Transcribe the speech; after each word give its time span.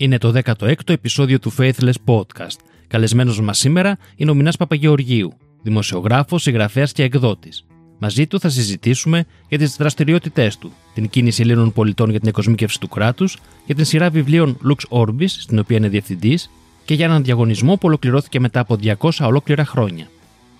Είναι 0.00 0.18
το 0.18 0.32
16ο 0.44 0.72
επεισόδιο 0.86 1.38
του 1.38 1.52
Faithless 1.58 1.92
Podcast. 2.04 2.56
Καλεσμένος 2.86 3.40
μας 3.40 3.58
σήμερα 3.58 3.98
είναι 4.16 4.30
ο 4.30 4.34
Μινάς 4.34 4.56
Παπαγεωργίου, 4.56 5.32
δημοσιογράφος, 5.62 6.42
συγγραφέας 6.42 6.92
και 6.92 7.02
εκδότης. 7.02 7.66
Μαζί 7.98 8.26
του 8.26 8.40
θα 8.40 8.48
συζητήσουμε 8.48 9.24
για 9.48 9.58
τις 9.58 9.76
δραστηριότητές 9.76 10.58
του, 10.58 10.72
την 10.94 11.08
κίνηση 11.08 11.42
Ελλήνων 11.42 11.72
πολιτών 11.72 12.10
για 12.10 12.18
την 12.20 12.28
εκοσμίκευση 12.28 12.80
του 12.80 12.88
κράτους, 12.88 13.38
για 13.66 13.74
την 13.74 13.84
σειρά 13.84 14.10
βιβλίων 14.10 14.58
Lux 14.68 14.98
Orbis, 14.98 15.28
στην 15.28 15.58
οποία 15.58 15.76
είναι 15.76 15.88
διευθυντής, 15.88 16.50
και 16.84 16.94
για 16.94 17.04
έναν 17.04 17.24
διαγωνισμό 17.24 17.74
που 17.74 17.86
ολοκληρώθηκε 17.86 18.40
μετά 18.40 18.60
από 18.60 18.76
200 18.76 19.26
ολόκληρα 19.26 19.64
χρόνια. 19.64 20.06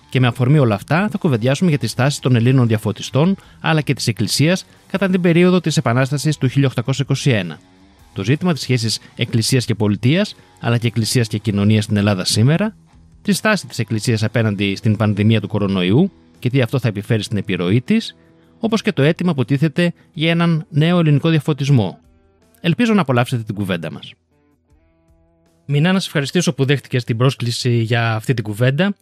Και 0.09 0.19
με 0.19 0.27
αφορμή 0.27 0.59
όλα 0.59 0.75
αυτά 0.75 1.07
θα 1.11 1.17
κουβεντιάσουμε 1.17 1.69
για 1.69 1.79
τη 1.79 1.87
στάση 1.87 2.21
των 2.21 2.35
Ελλήνων 2.35 2.67
διαφωτιστών 2.67 3.35
αλλά 3.59 3.81
και 3.81 3.93
της 3.93 4.07
Εκκλησίας 4.07 4.65
κατά 4.91 5.09
την 5.09 5.21
περίοδο 5.21 5.59
της 5.59 5.77
Επανάστασης 5.77 6.37
του 6.37 6.49
1821. 6.49 7.57
Το 8.13 8.23
ζήτημα 8.23 8.53
της 8.53 8.61
σχέσης 8.61 8.99
Εκκλησίας 9.15 9.65
και 9.65 9.75
Πολιτείας, 9.75 10.35
αλλά 10.59 10.77
και 10.77 10.87
Εκκλησίας 10.87 11.27
και 11.27 11.37
Κοινωνίας 11.37 11.83
στην 11.83 11.97
Ελλάδα 11.97 12.25
σήμερα, 12.25 12.75
τη 13.21 13.31
στάση 13.33 13.67
της 13.67 13.79
Εκκλησίας 13.79 14.23
απέναντι 14.23 14.75
στην 14.75 14.97
πανδημία 14.97 15.41
του 15.41 15.47
κορονοϊού 15.47 16.11
και 16.39 16.49
τι 16.49 16.61
αυτό 16.61 16.79
θα 16.79 16.87
επιφέρει 16.87 17.23
στην 17.23 17.37
επιρροή 17.37 17.81
της, 17.81 18.15
όπως 18.59 18.81
και 18.81 18.91
το 18.91 19.01
αίτημα 19.01 19.33
που 19.33 19.45
τίθεται 19.45 19.93
για 20.13 20.29
έναν 20.29 20.65
νέο 20.69 20.99
ελληνικό 20.99 21.29
διαφωτισμό. 21.29 21.99
Ελπίζω 22.61 22.93
να 22.93 23.01
απολαύσετε 23.01 23.43
την 23.43 23.55
κουβέντα 23.55 23.91
μας. 23.91 24.13
Μινά, 25.65 25.91
να 25.91 25.99
σε 25.99 26.07
ευχαριστήσω 26.07 26.53
που 26.53 26.65
δέχτηκες 26.65 27.03
την 27.03 27.17
πρόσκληση 27.17 27.71
για 27.71 28.13
αυτή 28.13 28.33
την 28.33 28.43
κουβέντα. 28.43 28.95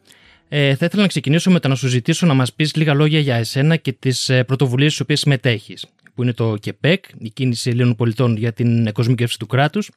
Ε, 0.50 0.76
θα 0.76 0.86
ήθελα 0.86 1.02
να 1.02 1.08
ξεκινήσω 1.08 1.52
με 1.52 1.60
το 1.60 1.68
να 1.68 1.76
σου 1.76 1.88
ζητήσω 1.88 2.26
να 2.26 2.34
μας 2.34 2.54
πεις 2.54 2.76
λίγα 2.76 2.94
λόγια 2.94 3.20
για 3.20 3.36
εσένα 3.36 3.76
και 3.76 3.92
τις 3.92 4.30
ε, 4.30 4.44
πρωτοβουλίες 4.44 4.92
στις 4.92 5.04
οποίες 5.04 5.20
συμμετέχεις, 5.20 5.86
που 6.20 6.26
είναι 6.26 6.34
το 6.34 6.56
ΚΕΠΕΚ, 6.60 7.06
η 7.18 7.30
κίνηση 7.30 7.70
Ελλήνων 7.70 7.96
πολιτών 7.96 8.38
για 8.38 8.54
την 8.54 8.88
εκοσμίκευση 8.88 9.40
του 9.40 9.46
κράτους, 9.46 9.92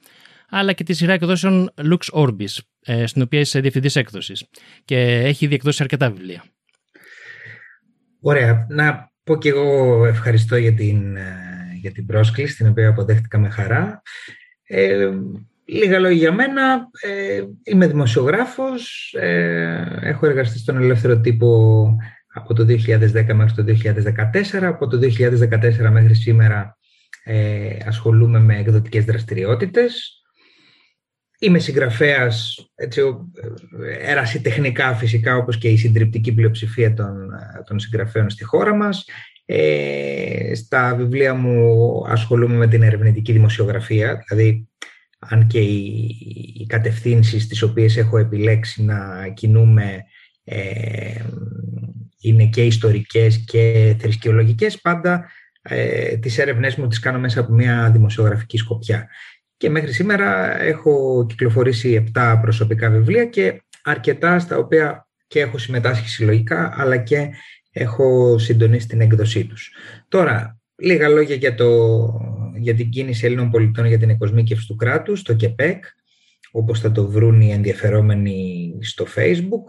αλλά 0.48 0.72
και 0.72 0.84
τη 0.84 0.92
σειρά 0.92 1.12
εκδόσεων 1.12 1.70
Lux 1.76 2.20
Orbis, 2.20 2.58
ε, 2.84 3.06
στην 3.06 3.22
οποία 3.22 3.40
είσαι 3.40 3.60
διευθυντής 3.60 3.96
έκδοσης 3.96 4.44
και 4.84 4.96
έχει 5.00 5.44
ήδη 5.44 5.54
εκδώσει 5.54 5.82
αρκετά 5.82 6.10
βιβλία. 6.10 6.44
Ωραία. 8.20 8.66
Να 8.70 9.12
πω 9.24 9.38
και 9.38 9.48
εγώ 9.48 10.04
ευχαριστώ 10.04 10.56
για 10.56 10.74
την, 10.74 11.16
ε, 11.16 11.78
για 11.80 11.92
την 11.92 12.06
πρόσκληση, 12.06 12.56
την 12.56 12.68
οποία 12.68 12.88
αποδέχτηκα 12.88 13.38
με 13.38 13.48
χαρά. 13.48 14.02
Ε, 14.62 15.10
Λίγα 15.64 15.98
λόγια 15.98 16.18
για 16.18 16.32
μένα. 16.32 16.88
Ε, 17.00 17.42
είμαι 17.62 17.86
δημοσιογράφος. 17.86 19.14
Ε, 19.18 19.98
έχω 20.00 20.26
εργαστεί 20.26 20.58
στον 20.58 20.76
ελεύθερο 20.76 21.20
τύπο 21.20 21.96
από 22.32 22.54
το 22.54 22.66
2010 22.68 23.34
μέχρι 23.34 23.54
το 23.54 23.64
2014. 24.52 24.62
Από 24.62 24.86
το 24.86 24.98
2014 24.98 25.90
μέχρι 25.90 26.14
σήμερα 26.14 26.78
ε, 27.24 27.76
ασχολούμαι 27.86 28.40
με 28.40 28.58
εκδοτικές 28.58 29.04
δραστηριότητες. 29.04 30.16
Είμαι 31.38 31.58
συγγραφέας, 31.58 32.66
έτσι, 32.74 33.00
ερασιτεχνικά 34.00 34.94
φυσικά, 34.94 35.36
όπως 35.36 35.58
και 35.58 35.68
η 35.68 35.76
συντριπτική 35.76 36.32
πλειοψηφία 36.34 36.94
των, 36.94 37.30
των 37.66 37.78
συγγραφέων 37.78 38.30
στη 38.30 38.44
χώρα 38.44 38.74
μας. 38.74 39.04
Ε, 39.44 40.54
στα 40.54 40.94
βιβλία 40.94 41.34
μου 41.34 42.04
ασχολούμαι 42.08 42.56
με 42.56 42.68
την 42.68 42.82
ερευνητική 42.82 43.32
δημοσιογραφία, 43.32 44.24
δηλαδή 44.28 44.68
αν 45.18 45.46
και 45.46 45.60
οι, 45.60 46.16
οι 46.54 46.66
κατευθύνσεις 46.66 47.46
τις 47.46 47.62
οποίες 47.62 47.96
έχω 47.96 48.18
επιλέξει 48.18 48.84
να 48.84 49.28
κινούμε 49.28 50.04
ε, 50.44 51.20
είναι 52.22 52.46
και 52.46 52.64
ιστορικές 52.64 53.44
και 53.46 53.94
θρησκεολογικές, 53.98 54.80
πάντα 54.80 55.30
ε, 55.62 56.16
τις 56.16 56.38
έρευνές 56.38 56.76
μου 56.76 56.86
τις 56.86 56.98
κάνω 56.98 57.18
μέσα 57.18 57.40
από 57.40 57.52
μια 57.52 57.90
δημοσιογραφική 57.92 58.56
σκοπιά. 58.56 59.08
Και 59.56 59.70
μέχρι 59.70 59.92
σήμερα 59.92 60.60
έχω 60.60 61.26
κυκλοφορήσει 61.28 62.04
7 62.14 62.38
προσωπικά 62.40 62.90
βιβλία 62.90 63.24
και 63.24 63.62
αρκετά 63.82 64.38
στα 64.38 64.56
οποία 64.58 65.06
και 65.26 65.40
έχω 65.40 65.58
συμμετάσχει 65.58 66.08
συλλογικά, 66.08 66.74
αλλά 66.76 66.96
και 66.96 67.30
έχω 67.70 68.38
συντονίσει 68.38 68.86
την 68.86 69.00
έκδοσή 69.00 69.44
τους. 69.44 69.74
Τώρα, 70.08 70.60
λίγα 70.76 71.08
λόγια 71.08 71.34
για 71.34 71.54
το, 71.54 71.68
για 72.58 72.74
την 72.74 72.88
κίνηση 72.88 73.26
Ελλήνων 73.26 73.50
πολιτών 73.50 73.86
για 73.86 73.98
την 73.98 74.10
εκοσμίκευση 74.10 74.66
του 74.66 74.76
κράτους, 74.76 75.22
το 75.22 75.34
ΚΕΠΕΚ, 75.34 75.84
όπως 76.52 76.80
θα 76.80 76.92
το 76.92 77.08
βρουν 77.08 77.40
οι 77.40 77.52
ενδιαφερόμενοι 77.52 78.72
στο 78.80 79.06
Facebook, 79.16 79.64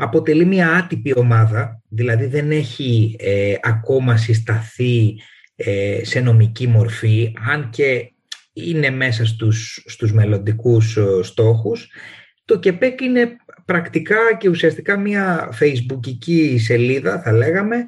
αποτελεί 0.00 0.44
μια 0.44 0.70
άτυπη 0.72 1.12
ομάδα, 1.16 1.82
δηλαδή 1.88 2.26
δεν 2.26 2.50
έχει 2.50 3.16
ε, 3.18 3.54
ακόμα 3.62 4.16
συσταθεί 4.16 5.20
ε, 5.56 6.00
σε 6.02 6.20
νομική 6.20 6.66
μορφή, 6.66 7.32
αν 7.50 7.70
και 7.70 8.12
είναι 8.52 8.90
μέσα 8.90 9.26
στους, 9.26 9.84
στους 9.86 10.12
μελλοντικούς 10.12 10.96
ε, 10.96 11.22
στόχους. 11.22 11.90
Το 12.44 12.58
ΚΕΠΕΚ 12.58 13.00
είναι 13.00 13.36
πρακτικά 13.64 14.36
και 14.38 14.48
ουσιαστικά 14.48 14.98
μια 14.98 15.48
facebookική 15.60 16.56
σελίδα, 16.58 17.22
θα 17.22 17.32
λέγαμε, 17.32 17.84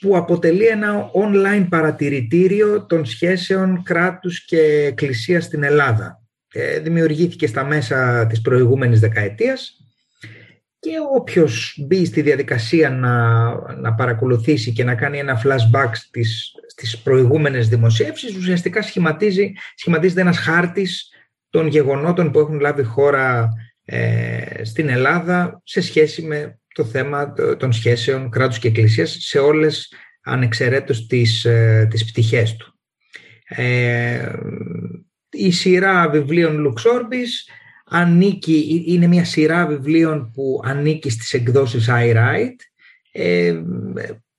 που 0.00 0.16
αποτελεί 0.16 0.66
ένα 0.66 1.10
online 1.14 1.66
παρατηρητήριο 1.68 2.86
των 2.86 3.04
σχέσεων 3.04 3.82
κράτους 3.82 4.44
και 4.44 4.60
εκκλησίας 4.86 5.44
στην 5.44 5.62
Ελλάδα. 5.62 6.22
Ε, 6.52 6.78
δημιουργήθηκε 6.78 7.46
στα 7.46 7.64
μέσα 7.64 8.26
της 8.26 8.40
προηγούμενης 8.40 9.00
δεκαετίας 9.00 9.87
και 10.80 10.92
όποιος 11.14 11.78
μπει 11.86 12.04
στη 12.04 12.22
διαδικασία 12.22 12.90
να, 12.90 13.48
να 13.76 13.94
παρακολουθήσει 13.94 14.72
και 14.72 14.84
να 14.84 14.94
κάνει 14.94 15.18
ένα 15.18 15.42
flashback 15.44 15.90
στις, 15.92 16.54
στις 16.66 16.98
προηγούμενες 16.98 17.68
δημοσίευσεις 17.68 18.36
ουσιαστικά 18.36 18.82
σχηματίζει, 18.82 19.52
σχηματίζεται 19.74 20.20
ένας 20.20 20.38
χάρτης 20.38 21.12
των 21.50 21.66
γεγονότων 21.66 22.30
που 22.30 22.38
έχουν 22.38 22.60
λάβει 22.60 22.82
χώρα 22.82 23.48
ε, 23.84 24.64
στην 24.64 24.88
Ελλάδα 24.88 25.60
σε 25.64 25.80
σχέση 25.80 26.22
με 26.22 26.60
το 26.74 26.84
θέμα 26.84 27.32
των 27.58 27.72
σχέσεων 27.72 28.30
κράτους 28.30 28.58
και 28.58 28.68
εκκλησίας 28.68 29.16
σε 29.20 29.38
όλες 29.38 29.92
ανεξαιρέτως 30.22 31.06
τις, 31.06 31.44
ε, 31.44 31.86
τις 31.90 32.04
πτυχές 32.04 32.56
του. 32.56 32.78
Ε, 33.48 34.32
η 35.30 35.50
σειρά 35.50 36.08
βιβλίων 36.08 36.66
Luxorbis 36.66 37.52
ανήκει, 37.88 38.84
είναι 38.86 39.06
μια 39.06 39.24
σειρά 39.24 39.66
βιβλίων 39.66 40.30
που 40.34 40.60
ανήκει 40.64 41.10
στις 41.10 41.32
εκδόσεις 41.32 41.88
iWrite. 41.90 42.60
Ε, 43.12 43.62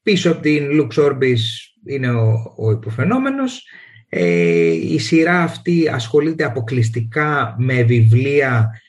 πίσω 0.04 0.32
από 0.32 0.42
την 0.42 0.68
Luxorbis 0.72 1.40
είναι 1.86 2.12
ο, 2.12 2.54
ο 2.58 2.72
υποφαινόμενος. 2.72 3.68
Ε, 4.10 4.72
η 4.72 5.00
σειρά 5.00 5.42
αυτή 5.42 5.90
ασχολείται 5.92 6.44
αποκλειστικά 6.44 7.56
με 7.58 7.84
βιβλία 7.84 8.82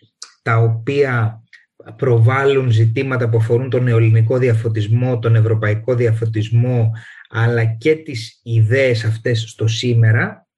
τα 0.43 0.57
οποία 0.57 1.43
προβάλλουν 1.97 2.71
ζητήματα 2.71 3.29
που 3.29 3.37
αφορούν 3.37 3.71
τον 3.71 3.83
νεοελληνικό 3.83 4.39
διαφωτισμό, 4.39 5.19
τον 5.19 5.35
ευρωπαϊκό 5.35 5.95
διαφωτισμό, 5.95 6.93
αλλά 7.31 7.65
και 7.65 7.95
τις 7.95 8.41
ιδέες 8.43 9.05
αυτές 9.05 9.45
στο 9.49 9.67
σήμερα. 9.67 10.49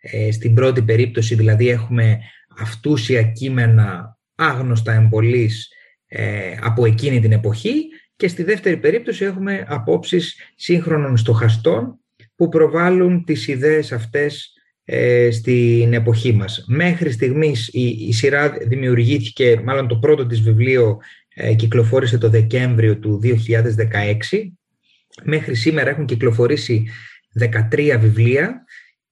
Ε, 0.00 0.32
στην 0.32 0.54
πρώτη 0.54 0.82
περίπτωση 0.82 1.34
δηλαδή 1.34 1.68
έχουμε 1.68 2.18
αυτούσια 2.58 3.22
κείμενα 3.22 4.18
άγνωστα 4.34 4.92
εμπολής 4.92 5.68
ε, 6.06 6.56
από 6.60 6.84
εκείνη 6.86 7.20
την 7.20 7.32
εποχή 7.32 7.88
και 8.16 8.28
στη 8.28 8.42
δεύτερη 8.42 8.76
περίπτωση 8.76 9.24
έχουμε 9.24 9.64
απόψεις 9.68 10.36
σύγχρονων 10.56 11.16
στοχαστών 11.16 12.00
που 12.36 12.48
προβάλλουν 12.48 13.24
τις 13.24 13.48
ιδέες 13.48 13.92
αυτές 13.92 14.52
ε, 14.84 15.30
στην 15.30 15.92
εποχή 15.92 16.32
μας. 16.32 16.64
Μέχρι 16.68 17.10
στιγμής 17.10 17.68
η, 17.72 17.86
η 17.86 18.12
σειρά 18.12 18.56
δημιουργήθηκε, 18.66 19.60
μάλλον 19.64 19.88
το 19.88 19.96
πρώτο 19.96 20.26
της 20.26 20.40
βιβλίο 20.40 20.98
ε, 21.34 21.54
κυκλοφόρησε 21.54 22.18
το 22.18 22.28
Δεκέμβριο 22.28 22.98
του 22.98 23.20
2016. 23.22 23.34
Μέχρι 25.22 25.54
σήμερα 25.54 25.90
έχουν 25.90 26.06
κυκλοφορήσει 26.06 26.88
13 27.70 27.96
βιβλία 28.00 28.64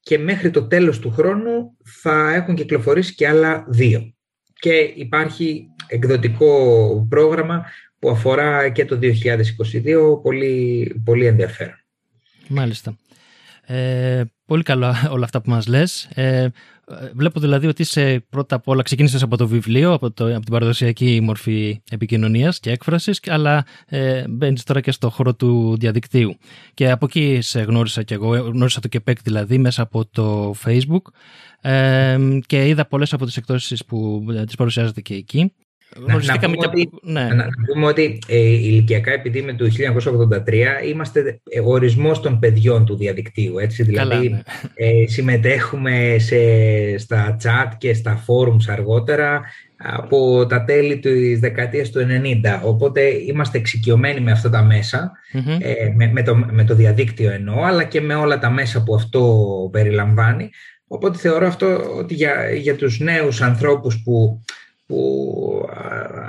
και 0.04 0.18
μέχρι 0.18 0.50
το 0.50 0.66
τέλος 0.66 0.98
του 0.98 1.10
χρόνου 1.10 1.76
θα 1.84 2.34
έχουν 2.34 2.54
κυκλοφορήσει 2.54 3.14
και 3.14 3.28
άλλα 3.28 3.64
δύο. 3.68 4.14
Και 4.54 4.92
υπάρχει 4.94 5.66
εκδοτικό 5.86 7.06
πρόγραμμα 7.08 7.64
που 7.98 8.10
αφορά 8.10 8.68
και 8.68 8.84
το 8.84 8.98
2022, 9.02 10.22
πολύ, 10.22 11.02
πολύ 11.04 11.26
ενδιαφέρον. 11.26 11.74
Μάλιστα. 12.48 12.96
Ε, 13.66 14.22
πολύ 14.46 14.62
καλά 14.62 15.08
όλα 15.10 15.24
αυτά 15.24 15.40
που 15.40 15.50
μας 15.50 15.66
λες. 15.66 16.04
Ε, 16.14 16.48
βλέπω 17.14 17.40
δηλαδή 17.40 17.66
ότι 17.66 17.82
είσαι 17.82 18.24
πρώτα 18.30 18.56
απ' 18.56 18.68
όλα 18.68 18.82
ξεκίνησες 18.82 19.22
από 19.22 19.36
το 19.36 19.48
βιβλίο, 19.48 19.92
από, 19.92 20.10
το, 20.10 20.26
από 20.26 20.40
την 20.40 20.52
παραδοσιακή 20.52 21.20
μορφή 21.22 21.80
επικοινωνίας 21.90 22.60
και 22.60 22.70
έκφρασης, 22.70 23.20
αλλά 23.26 23.64
ε, 23.86 24.24
μπαίνεις 24.28 24.62
τώρα 24.62 24.80
και 24.80 24.90
στο 24.90 25.10
χώρο 25.10 25.34
του 25.34 25.76
διαδικτύου. 25.78 26.36
Και 26.74 26.90
από 26.90 27.04
εκεί 27.04 27.38
σε 27.40 27.60
γνώρισα 27.60 28.02
και 28.02 28.14
εγώ, 28.14 28.36
γνώρισα 28.36 28.80
το 28.80 28.88
ΚΕΠΕΚ 28.88 29.22
δηλαδή 29.22 29.58
μέσα 29.58 29.82
από 29.82 30.06
το 30.06 30.54
Facebook 30.64 31.02
ε, 31.60 32.18
και 32.46 32.68
είδα 32.68 32.86
πολλές 32.86 33.12
από 33.12 33.24
τις 33.24 33.36
εκτόσεις 33.36 33.84
που 33.84 34.26
ε, 34.30 34.44
τις 34.44 34.54
παρουσιάζετε 34.54 35.00
και 35.00 35.14
εκεί. 35.14 35.52
Να, 35.98 36.14
να, 36.24 36.38
πούμε 36.38 36.56
και... 36.56 36.66
ότι, 36.66 36.90
ναι. 37.02 37.22
να, 37.22 37.46
πούμε 37.72 37.86
ότι 37.86 38.18
ε, 38.28 38.38
ηλικιακά, 38.38 39.12
επειδή 39.12 39.38
είμαι 39.38 39.52
του 39.52 39.70
1983, 39.70 40.88
είμαστε 40.88 41.40
ορισμός 41.64 42.20
των 42.20 42.38
παιδιών 42.38 42.86
του 42.86 42.96
διαδικτύου. 42.96 43.58
Έτσι, 43.58 43.82
δηλαδή, 43.82 44.28
ναι. 44.28 44.40
ε, 44.74 45.06
συμμετέχουμε 45.06 46.16
σε, 46.18 46.38
στα 46.98 47.36
chat 47.42 47.72
και 47.78 47.94
στα 47.94 48.24
forums 48.26 48.72
αργότερα 48.72 49.42
από 49.76 50.46
τα 50.46 50.64
τέλη 50.64 50.98
της 50.98 51.40
δεκαετίας 51.40 51.90
του 51.90 52.00
90. 52.00 52.60
Οπότε 52.64 53.00
είμαστε 53.26 53.58
εξοικειωμένοι 53.58 54.20
με 54.20 54.32
αυτά 54.32 54.50
τα 54.50 54.62
μεσα 54.62 55.12
ε, 55.58 55.92
με, 55.96 56.10
με, 56.12 56.22
το, 56.22 56.36
με 56.36 56.64
το 56.64 56.74
διαδίκτυο 56.74 57.30
εννοώ, 57.30 57.64
αλλά 57.64 57.84
και 57.84 58.00
με 58.00 58.14
όλα 58.14 58.38
τα 58.38 58.50
μέσα 58.50 58.82
που 58.82 58.94
αυτό 58.94 59.48
περιλαμβάνει. 59.72 60.50
Οπότε 60.86 61.18
θεωρώ 61.18 61.46
αυτό 61.46 61.96
ότι 61.98 62.14
για, 62.14 62.50
για 62.54 62.76
τους 62.76 63.00
νέους 63.00 63.42
ανθρώπους 63.42 64.02
που, 64.02 64.44
που 64.86 65.68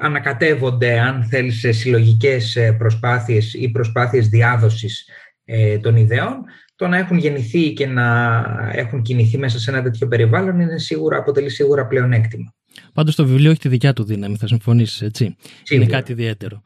ανακατεύονται, 0.01 0.99
αν 0.99 1.23
θέλεις, 1.23 1.59
σε 1.59 1.71
συλλογικές 1.71 2.55
ε, 2.55 2.71
προσπάθειες 2.71 3.53
ή 3.53 3.69
προσπάθειες 3.69 4.27
διάδοσης 4.27 5.09
ε, 5.45 5.77
των 5.77 5.95
ιδεών, 5.95 6.43
το 6.75 6.87
να 6.87 6.97
έχουν 6.97 7.17
γεννηθεί 7.17 7.73
και 7.73 7.87
να 7.87 8.43
έχουν 8.73 9.01
κινηθεί 9.01 9.37
μέσα 9.37 9.59
σε 9.59 9.71
ένα 9.71 9.81
τέτοιο 9.81 10.07
περιβάλλον 10.07 10.59
είναι 10.59 10.77
σίγουρα, 10.77 11.17
αποτελεί 11.17 11.49
σίγουρα 11.49 11.87
πλεονέκτημα. 11.87 12.53
Πάντως 12.93 13.15
το 13.15 13.25
βιβλίο 13.25 13.49
έχει 13.51 13.59
τη 13.59 13.69
δικιά 13.69 13.93
του 13.93 14.03
δύναμη, 14.03 14.37
θα 14.37 14.47
συμφωνήσεις, 14.47 15.01
έτσι; 15.01 15.35
Είναι 15.69 15.85
κάτι 15.85 16.11
ιδιαίτερο. 16.11 16.61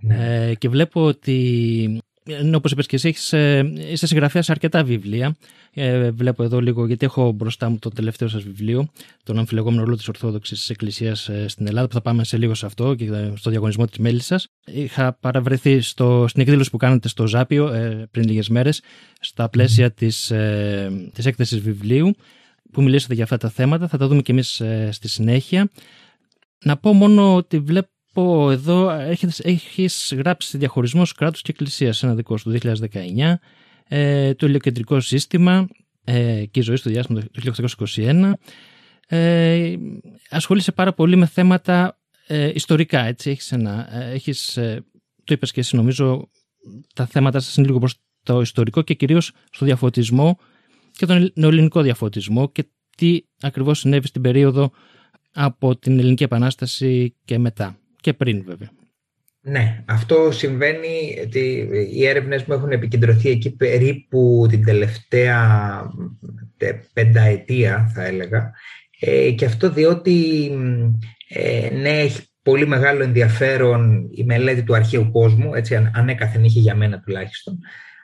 Ναι. 0.00 0.48
Ε, 0.48 0.54
και 0.54 0.68
βλέπω 0.68 1.04
ότι 1.04 2.02
Όπως 2.54 2.72
είπες 2.72 2.86
και 2.86 2.96
εσύ, 2.96 3.08
έχεις, 3.08 3.32
ε, 3.32 3.72
είσαι 3.90 4.06
συγγραφέας 4.06 4.44
σε 4.44 4.52
αρκετά 4.52 4.84
βιβλία. 4.84 5.36
Ε, 5.74 6.10
βλέπω 6.10 6.42
εδώ 6.42 6.60
λίγο, 6.60 6.86
γιατί 6.86 7.04
έχω 7.04 7.32
μπροστά 7.32 7.68
μου 7.68 7.78
το 7.78 7.88
τελευταίο 7.88 8.28
σας 8.28 8.42
βιβλίο, 8.42 8.88
τον 9.22 9.38
αμφιλεγόμενο 9.38 9.82
ρόλο 9.82 9.96
της 9.96 10.08
Ορθόδοξης 10.08 10.70
Εκκλησίας 10.70 11.28
ε, 11.28 11.48
στην 11.48 11.66
Ελλάδα, 11.66 11.86
που 11.86 11.94
θα 11.94 12.00
πάμε 12.00 12.24
σε 12.24 12.36
λίγο 12.36 12.54
σε 12.54 12.66
αυτό 12.66 12.94
και 12.94 13.10
στο 13.34 13.50
διαγωνισμό 13.50 13.86
της 13.86 13.98
Μέλισσα. 13.98 14.40
Είχα 14.64 15.12
παραβρεθεί 15.20 15.80
στο, 15.80 16.24
στην 16.28 16.42
εκδήλωση 16.42 16.70
που 16.70 16.76
κάνετε 16.76 17.08
στο 17.08 17.26
Ζάπιο 17.26 17.68
ε, 17.68 18.08
πριν 18.10 18.24
λίγες 18.28 18.48
μέρες, 18.48 18.82
στα 19.20 19.48
πλαίσια 19.48 19.90
της 19.90 20.30
ε, 20.30 21.10
της 21.12 21.26
έκθεσης 21.26 21.60
βιβλίου, 21.60 22.14
που 22.72 22.82
μιλήσατε 22.82 23.14
για 23.14 23.24
αυτά 23.24 23.36
τα 23.36 23.48
θέματα. 23.48 23.88
Θα 23.88 23.98
τα 23.98 24.08
δούμε 24.08 24.22
και 24.22 24.32
εμείς 24.32 24.60
ε, 24.60 24.88
στη 24.92 25.08
συνέχεια. 25.08 25.70
Να 26.64 26.76
πω 26.76 26.92
μόνο 26.92 27.34
ότι 27.34 27.58
βλέπω 27.58 27.88
πω 28.12 28.50
εδώ 28.50 28.90
έχεις, 28.90 29.40
έχεις 29.40 30.14
γράψει 30.16 30.58
διαχωρισμός 30.58 31.12
κράτους 31.12 31.42
και 31.42 31.50
εκκλησίας 31.50 32.02
ένα 32.02 32.14
δικό 32.14 32.36
σου 32.36 32.50
το 32.50 32.50
2019, 32.50 33.38
ε, 33.88 34.34
το 34.34 34.46
ηλιοκεντρικό 34.46 35.00
σύστημα 35.00 35.68
ε, 36.04 36.44
και 36.50 36.60
η 36.60 36.62
ζωή 36.62 36.76
στο 36.76 36.90
διάστημα 36.90 37.20
το 37.20 37.52
1821. 37.94 38.32
Ε, 39.08 39.74
ασχολείσαι 40.30 40.72
πάρα 40.72 40.92
πολύ 40.92 41.16
με 41.16 41.26
θέματα 41.26 41.98
ε, 42.26 42.50
ιστορικά, 42.54 43.04
έτσι, 43.04 43.30
έχεις 43.30 43.52
ένα, 43.52 43.96
ε, 43.96 44.10
έχεις, 44.10 44.56
ε, 44.56 44.84
το 45.24 45.34
είπες 45.34 45.52
και 45.52 45.60
εσύ 45.60 45.76
νομίζω, 45.76 46.30
τα 46.94 47.06
θέματα 47.06 47.40
σας 47.40 47.56
είναι 47.56 47.66
λίγο 47.66 47.78
προς 47.78 47.94
το 48.22 48.40
ιστορικό 48.40 48.82
και 48.82 48.94
κυρίως 48.94 49.32
στο 49.50 49.64
διαφωτισμό 49.64 50.38
και 50.92 51.06
τον 51.06 51.32
νεοελληνικό 51.34 51.82
διαφωτισμό 51.82 52.50
και 52.50 52.64
τι 52.96 53.20
ακριβώς 53.40 53.78
συνέβη 53.78 54.06
στην 54.06 54.22
περίοδο 54.22 54.70
από 55.32 55.76
την 55.76 55.98
Ελληνική 55.98 56.22
Επανάσταση 56.22 57.16
και 57.24 57.38
μετά 57.38 57.81
και 58.02 58.12
πριν 58.12 58.44
βέβαια. 58.46 58.70
Ναι, 59.40 59.84
αυτό 59.86 60.30
συμβαίνει, 60.30 61.18
ότι 61.24 61.68
οι 61.92 62.06
έρευνες 62.06 62.44
μου 62.44 62.54
έχουν 62.54 62.70
επικεντρωθεί 62.70 63.28
εκεί 63.30 63.56
περίπου 63.56 64.46
την 64.48 64.64
τελευταία 64.64 65.82
πενταετία 66.92 67.90
θα 67.94 68.04
έλεγα 68.04 68.52
ε, 69.00 69.30
και 69.30 69.44
αυτό 69.44 69.70
διότι 69.70 70.50
ε, 71.28 71.68
ναι 71.74 71.88
έχει 71.88 72.22
πολύ 72.42 72.66
μεγάλο 72.66 73.02
ενδιαφέρον 73.02 74.08
η 74.14 74.24
μελέτη 74.24 74.62
του 74.62 74.74
αρχαίου 74.74 75.10
κόσμου, 75.10 75.54
έτσι 75.54 75.90
ανέκαθεν 75.94 76.44
είχε 76.44 76.60
για 76.60 76.74
μένα 76.74 77.00
τουλάχιστον, 77.00 77.58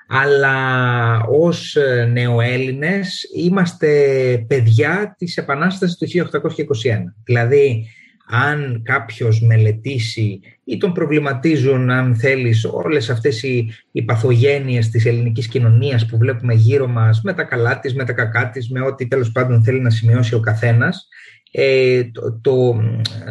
αλλά 0.09 1.21
ως 1.21 1.77
νεοέλληνες 2.13 3.31
είμαστε 3.37 3.89
παιδιά 4.49 5.15
της 5.19 5.37
Επανάστασης 5.37 5.97
του 5.97 6.07
1821. 6.07 6.99
Δηλαδή 7.25 7.87
αν 8.29 8.83
κάποιος 8.85 9.41
μελετήσει 9.41 10.41
ή 10.65 10.77
τον 10.77 10.93
προβληματίζουν 10.93 11.91
αν 11.91 12.17
θέλεις 12.17 12.65
όλες 12.65 13.11
αυτές 13.11 13.43
οι, 13.43 13.71
οι 13.93 14.03
παθογένειες 14.03 14.89
της 14.89 15.07
ελληνικής 15.07 15.49
κοινωνίας 15.49 16.07
που 16.07 16.19
βλέπουμε 16.19 16.55
γύρω 16.55 16.87
μας 16.87 17.21
με 17.23 17.33
τα 17.33 17.43
καλά 17.43 17.79
της, 17.79 17.95
με 17.95 18.05
τα 18.05 18.13
κακά 18.13 18.51
της, 18.51 18.71
με 18.71 18.81
ό,τι 18.81 19.09
τέλος 19.09 19.33
πάντων 19.33 19.63
θέλει 19.65 19.81
να 19.81 19.91
σημειώσει 19.91 20.35
ο 20.35 20.41
καθένας 20.41 21.09
ε, 21.51 22.05
το, 22.05 22.41
το, 22.41 22.81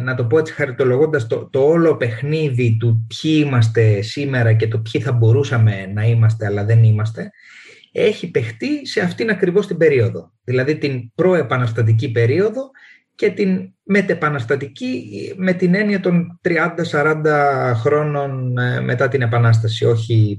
να 0.02 0.14
το 0.14 0.24
πω 0.24 0.38
έτσι 0.38 0.52
χαριτολογώντας 0.52 1.26
το, 1.26 1.48
το 1.52 1.60
όλο 1.60 1.96
παιχνίδι 1.96 2.76
του 2.80 3.06
ποιοι 3.06 3.42
είμαστε 3.46 4.02
σήμερα 4.02 4.52
και 4.52 4.68
το 4.68 4.78
ποιοι 4.78 5.00
θα 5.00 5.12
μπορούσαμε 5.12 5.90
να 5.94 6.04
είμαστε 6.04 6.46
αλλά 6.46 6.64
δεν 6.64 6.82
είμαστε 6.82 7.30
έχει 7.92 8.30
παιχτεί 8.30 8.86
σε 8.86 9.00
αυτήν 9.00 9.30
ακριβώς 9.30 9.66
την 9.66 9.76
περίοδο. 9.76 10.32
Δηλαδή 10.44 10.78
την 10.78 11.12
προεπαναστατική 11.14 12.10
περίοδο 12.10 12.70
και 13.18 13.30
την 13.30 13.72
μετεπαναστατική 13.82 15.04
με 15.36 15.52
την 15.52 15.74
έννοια 15.74 16.00
των 16.00 16.40
30-40 16.92 17.24
χρόνων 17.74 18.58
ε, 18.58 18.80
μετά 18.80 19.08
την 19.08 19.22
Επανάσταση, 19.22 19.84
όχι 19.84 20.36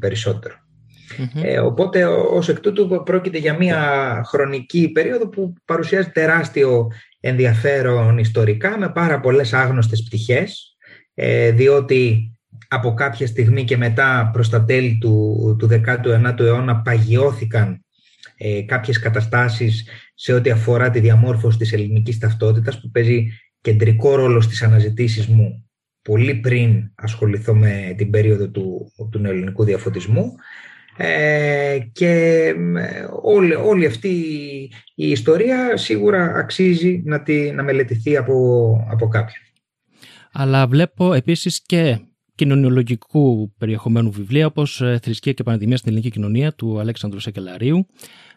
Ε, 1.42 1.60
οπότε 1.60 2.06
ως 2.06 2.50
εκ 2.50 2.60
τούτου 2.60 3.04
πρόκειται 3.06 3.38
για 3.38 3.58
μια 3.58 3.82
χρονική 4.26 4.92
περίοδο 4.92 5.30
που 5.30 5.54
παρουσιάζει 5.66 6.10
τεράστιο 6.10 6.88
ενδιαφέρον 7.20 8.18
ιστορικά 8.18 8.78
με 8.78 8.90
πάρα 8.90 9.20
πολλές 9.20 9.54
άγνωστες 9.54 10.04
πτυχές 10.04 10.78
ε, 11.14 11.52
διότι 11.52 12.32
από 12.68 12.94
κάποια 12.94 13.28
στιγμή 13.28 13.64
και 13.64 13.78
μετά 13.78 14.30
προς 14.34 14.50
τα 14.50 14.64
τέλη 14.64 14.98
του, 15.02 15.56
του 15.60 15.68
19ου 15.72 16.40
αιώνα 16.40 16.82
παγιώθηκαν 16.82 17.84
ε, 18.38 18.62
κάποιες 18.62 19.00
καταστάσεις 19.00 19.88
σε 20.22 20.34
ό,τι 20.34 20.50
αφορά 20.50 20.90
τη 20.90 21.00
διαμόρφωση 21.00 21.58
της 21.58 21.74
ελληνικής 21.74 22.18
ταυτότητας 22.18 22.82
που 22.82 22.90
παίζει 22.90 23.28
κεντρικό 23.62 24.16
ρόλο 24.16 24.42
στις 24.42 24.62
αναζητήσεις 24.62 25.28
μου 25.28 25.70
πολύ 26.02 26.36
πριν 26.36 26.92
ασχοληθώ 26.96 27.56
με 27.56 27.94
την 27.98 28.10
περίοδο 28.10 28.50
του, 28.50 28.92
του 29.12 29.22
ελληνικού 29.26 29.64
διαφωτισμού 29.64 30.36
ε, 30.98 31.78
και 31.92 32.54
όλη, 33.22 33.54
όλη 33.54 33.86
αυτή 33.86 34.10
η 34.96 35.10
ιστορία 35.10 35.78
σίγουρα 35.78 36.34
αξίζει 36.36 37.02
να, 37.06 37.22
τη, 37.22 37.52
να 37.52 37.64
μελετηθεί 37.64 38.18
από, 38.18 38.88
από 38.92 39.08
κάποιον. 39.08 39.44
Αλλά 40.32 40.68
βλέπω 40.68 41.14
επίσης 41.14 41.62
και 41.62 42.00
κοινωνιολογικού 42.36 43.54
περιεχομένου 43.58 44.12
βιβλία 44.12 44.46
όπως 44.46 44.82
ε, 44.82 45.00
«Θρησκεία 45.02 45.34
και 45.34 45.44
Πανδημία 45.44 45.78
στην 45.78 45.90
Ελληνική 45.90 46.12
Κοινωνία» 46.12 46.54
του 46.54 46.80
Αλέξανδρου 46.80 47.20
Σεκελαρίου 47.20 47.88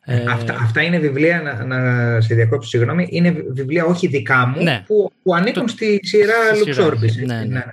ε, 0.05 0.25
αυτά, 0.29 0.59
αυτά 0.61 0.83
είναι 0.83 0.99
βιβλία, 0.99 1.43
να, 1.43 1.65
να 1.65 2.21
σε 2.21 2.35
διακόψω 2.35 2.69
συγγνώμη, 2.69 3.09
είναι 3.11 3.45
βιβλία 3.49 3.85
όχι 3.85 4.07
δικά 4.07 4.47
μου 4.47 4.63
ναι. 4.63 4.83
που, 4.87 5.13
που 5.23 5.35
ανήκουν 5.35 5.69
στη 5.69 6.01
σειρά 6.03 6.35
Λουξόρμπης. 6.59 7.17
Ναι, 7.17 7.35
ναι, 7.35 7.45
ναι. 7.45 7.65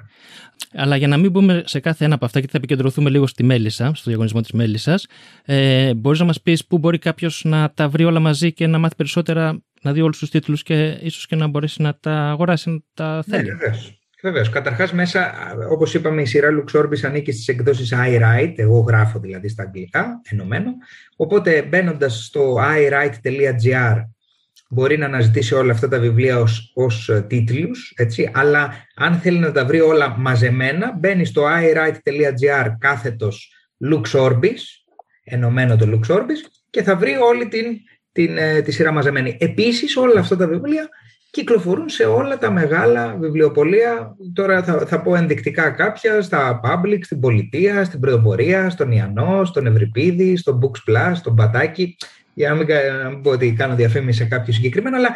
Αλλά 0.74 0.95
για 0.95 1.07
να 1.07 1.17
μην 1.17 1.31
μπούμε 1.31 1.63
σε 1.65 1.79
κάθε 1.79 2.05
ένα 2.05 2.15
από 2.15 2.25
αυτά 2.25 2.39
και 2.39 2.48
θα 2.51 2.57
επικεντρωθούμε 2.57 3.09
λίγο 3.09 3.27
στη 3.27 3.43
Μέλισσα, 3.43 3.91
στο 3.95 4.03
διαγωνισμό 4.09 4.41
της 4.41 4.51
Μέλισσας, 4.51 5.07
ε, 5.45 5.93
μπορείς 5.93 6.19
να 6.19 6.25
μας 6.25 6.41
πεις 6.41 6.65
πού 6.65 6.77
μπορεί 6.77 6.98
κάποιος 6.98 7.41
να 7.45 7.71
τα 7.74 7.89
βρει 7.89 8.03
όλα 8.03 8.19
μαζί 8.19 8.53
και 8.53 8.67
να 8.67 8.77
μάθει 8.77 8.95
περισσότερα, 8.95 9.62
να 9.81 9.93
δει 9.93 10.01
όλους 10.01 10.17
τους 10.17 10.29
τίτλους 10.29 10.63
και 10.63 10.98
ίσως 11.01 11.27
και 11.27 11.36
να 11.36 11.48
μπορέσει 11.48 11.81
να 11.81 11.95
τα 12.00 12.12
αγοράσει, 12.12 12.69
να 12.69 12.79
τα 12.93 13.24
θέλει. 13.27 13.43
Ναι, 13.43 13.55
Βεβαίως. 14.21 14.49
Καταρχάς, 14.49 14.93
μέσα, 14.93 15.33
όπως 15.69 15.93
είπαμε, 15.93 16.21
η 16.21 16.25
σειρά 16.25 16.49
Luxorbis 16.49 17.03
ανήκει 17.03 17.31
στις 17.31 17.47
εκδόσεις 17.47 17.93
iWrite. 17.95 18.53
Εγώ 18.55 18.79
γράφω 18.79 19.19
δηλαδή 19.19 19.47
στα 19.47 19.63
αγγλικά, 19.63 20.21
ενωμένο. 20.31 20.71
Οπότε 21.15 21.61
μπαίνοντας 21.61 22.25
στο 22.25 22.55
iWrite.gr 22.55 24.03
μπορεί 24.69 24.97
να 24.97 25.05
αναζητήσει 25.05 25.53
όλα 25.53 25.71
αυτά 25.71 25.88
τα 25.88 25.99
βιβλία 25.99 26.39
ως, 26.39 26.71
ως 26.75 27.11
τίτλους, 27.27 27.93
έτσι, 27.95 28.31
αλλά 28.33 28.73
αν 28.95 29.15
θέλει 29.19 29.39
να 29.39 29.51
τα 29.51 29.65
βρει 29.65 29.79
όλα 29.79 30.15
μαζεμένα, 30.17 30.93
μπαίνει 30.97 31.25
στο 31.25 31.43
iWrite.gr 31.43 32.67
κάθετος 32.79 33.53
Luxorbis, 33.91 34.61
ενωμένο 35.23 35.75
το 35.75 35.85
Luxorbis, 35.93 36.49
και 36.69 36.83
θα 36.83 36.95
βρει 36.95 37.15
όλη 37.15 37.47
την, 37.47 37.65
την, 38.11 38.38
ε, 38.38 38.61
τη 38.61 38.71
σειρά 38.71 38.91
μαζεμένη. 38.91 39.38
Επίσης, 39.39 39.97
όλα 39.97 40.19
αυτά 40.19 40.35
τα 40.35 40.47
βιβλία 40.47 40.89
κυκλοφορούν 41.31 41.89
σε 41.89 42.03
όλα 42.03 42.38
τα 42.38 42.51
μεγάλα 42.51 43.17
βιβλιοπολία. 43.19 44.15
Τώρα 44.33 44.63
θα, 44.63 44.86
θα 44.86 45.01
πω 45.01 45.15
ενδεικτικά 45.15 45.69
κάποια, 45.69 46.21
στα 46.21 46.59
Public, 46.63 47.00
στην 47.01 47.19
Πολιτεία, 47.19 47.83
στην 47.83 48.00
Πρωτοπορία, 48.00 48.69
στον 48.69 48.91
Ιαννό, 48.91 49.45
στον 49.45 49.65
Ευρυπίδη, 49.65 50.36
στο 50.36 50.59
Books 50.62 50.91
Plus, 50.91 51.12
στον 51.15 51.36
Πατάκι, 51.36 51.98
για 52.33 52.50
να 52.50 52.55
μην, 52.55 52.67
να 53.03 53.09
μην 53.09 53.21
πω 53.21 53.29
ότι 53.29 53.53
κάνω 53.53 53.75
διαφήμιση 53.75 54.17
σε 54.17 54.25
κάποιο 54.25 54.53
συγκεκριμένο, 54.53 54.98
αλλά 54.98 55.09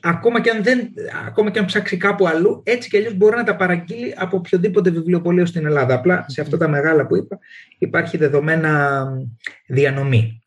ακόμα 0.00 0.40
και, 0.40 0.50
αν 0.50 0.62
δεν, 0.62 0.88
ακόμα 1.26 1.50
και 1.50 1.58
αν 1.58 1.64
ψάξει 1.64 1.96
κάπου 1.96 2.28
αλλού, 2.28 2.62
έτσι 2.64 2.88
κι 2.88 2.96
αλλιώς 2.96 3.14
μπορεί 3.14 3.36
να 3.36 3.44
τα 3.44 3.56
παραγγείλει 3.56 4.14
από 4.16 4.36
οποιοδήποτε 4.36 4.90
βιβλιοπωλείο 4.90 5.46
στην 5.46 5.66
Ελλάδα. 5.66 5.94
Απλά 5.94 6.24
σε 6.28 6.40
αυτά 6.40 6.56
τα 6.56 6.68
μεγάλα 6.68 7.06
που 7.06 7.16
είπα 7.16 7.38
υπάρχει 7.78 8.16
δεδομένα 8.16 9.04
διανομή. 9.66 10.42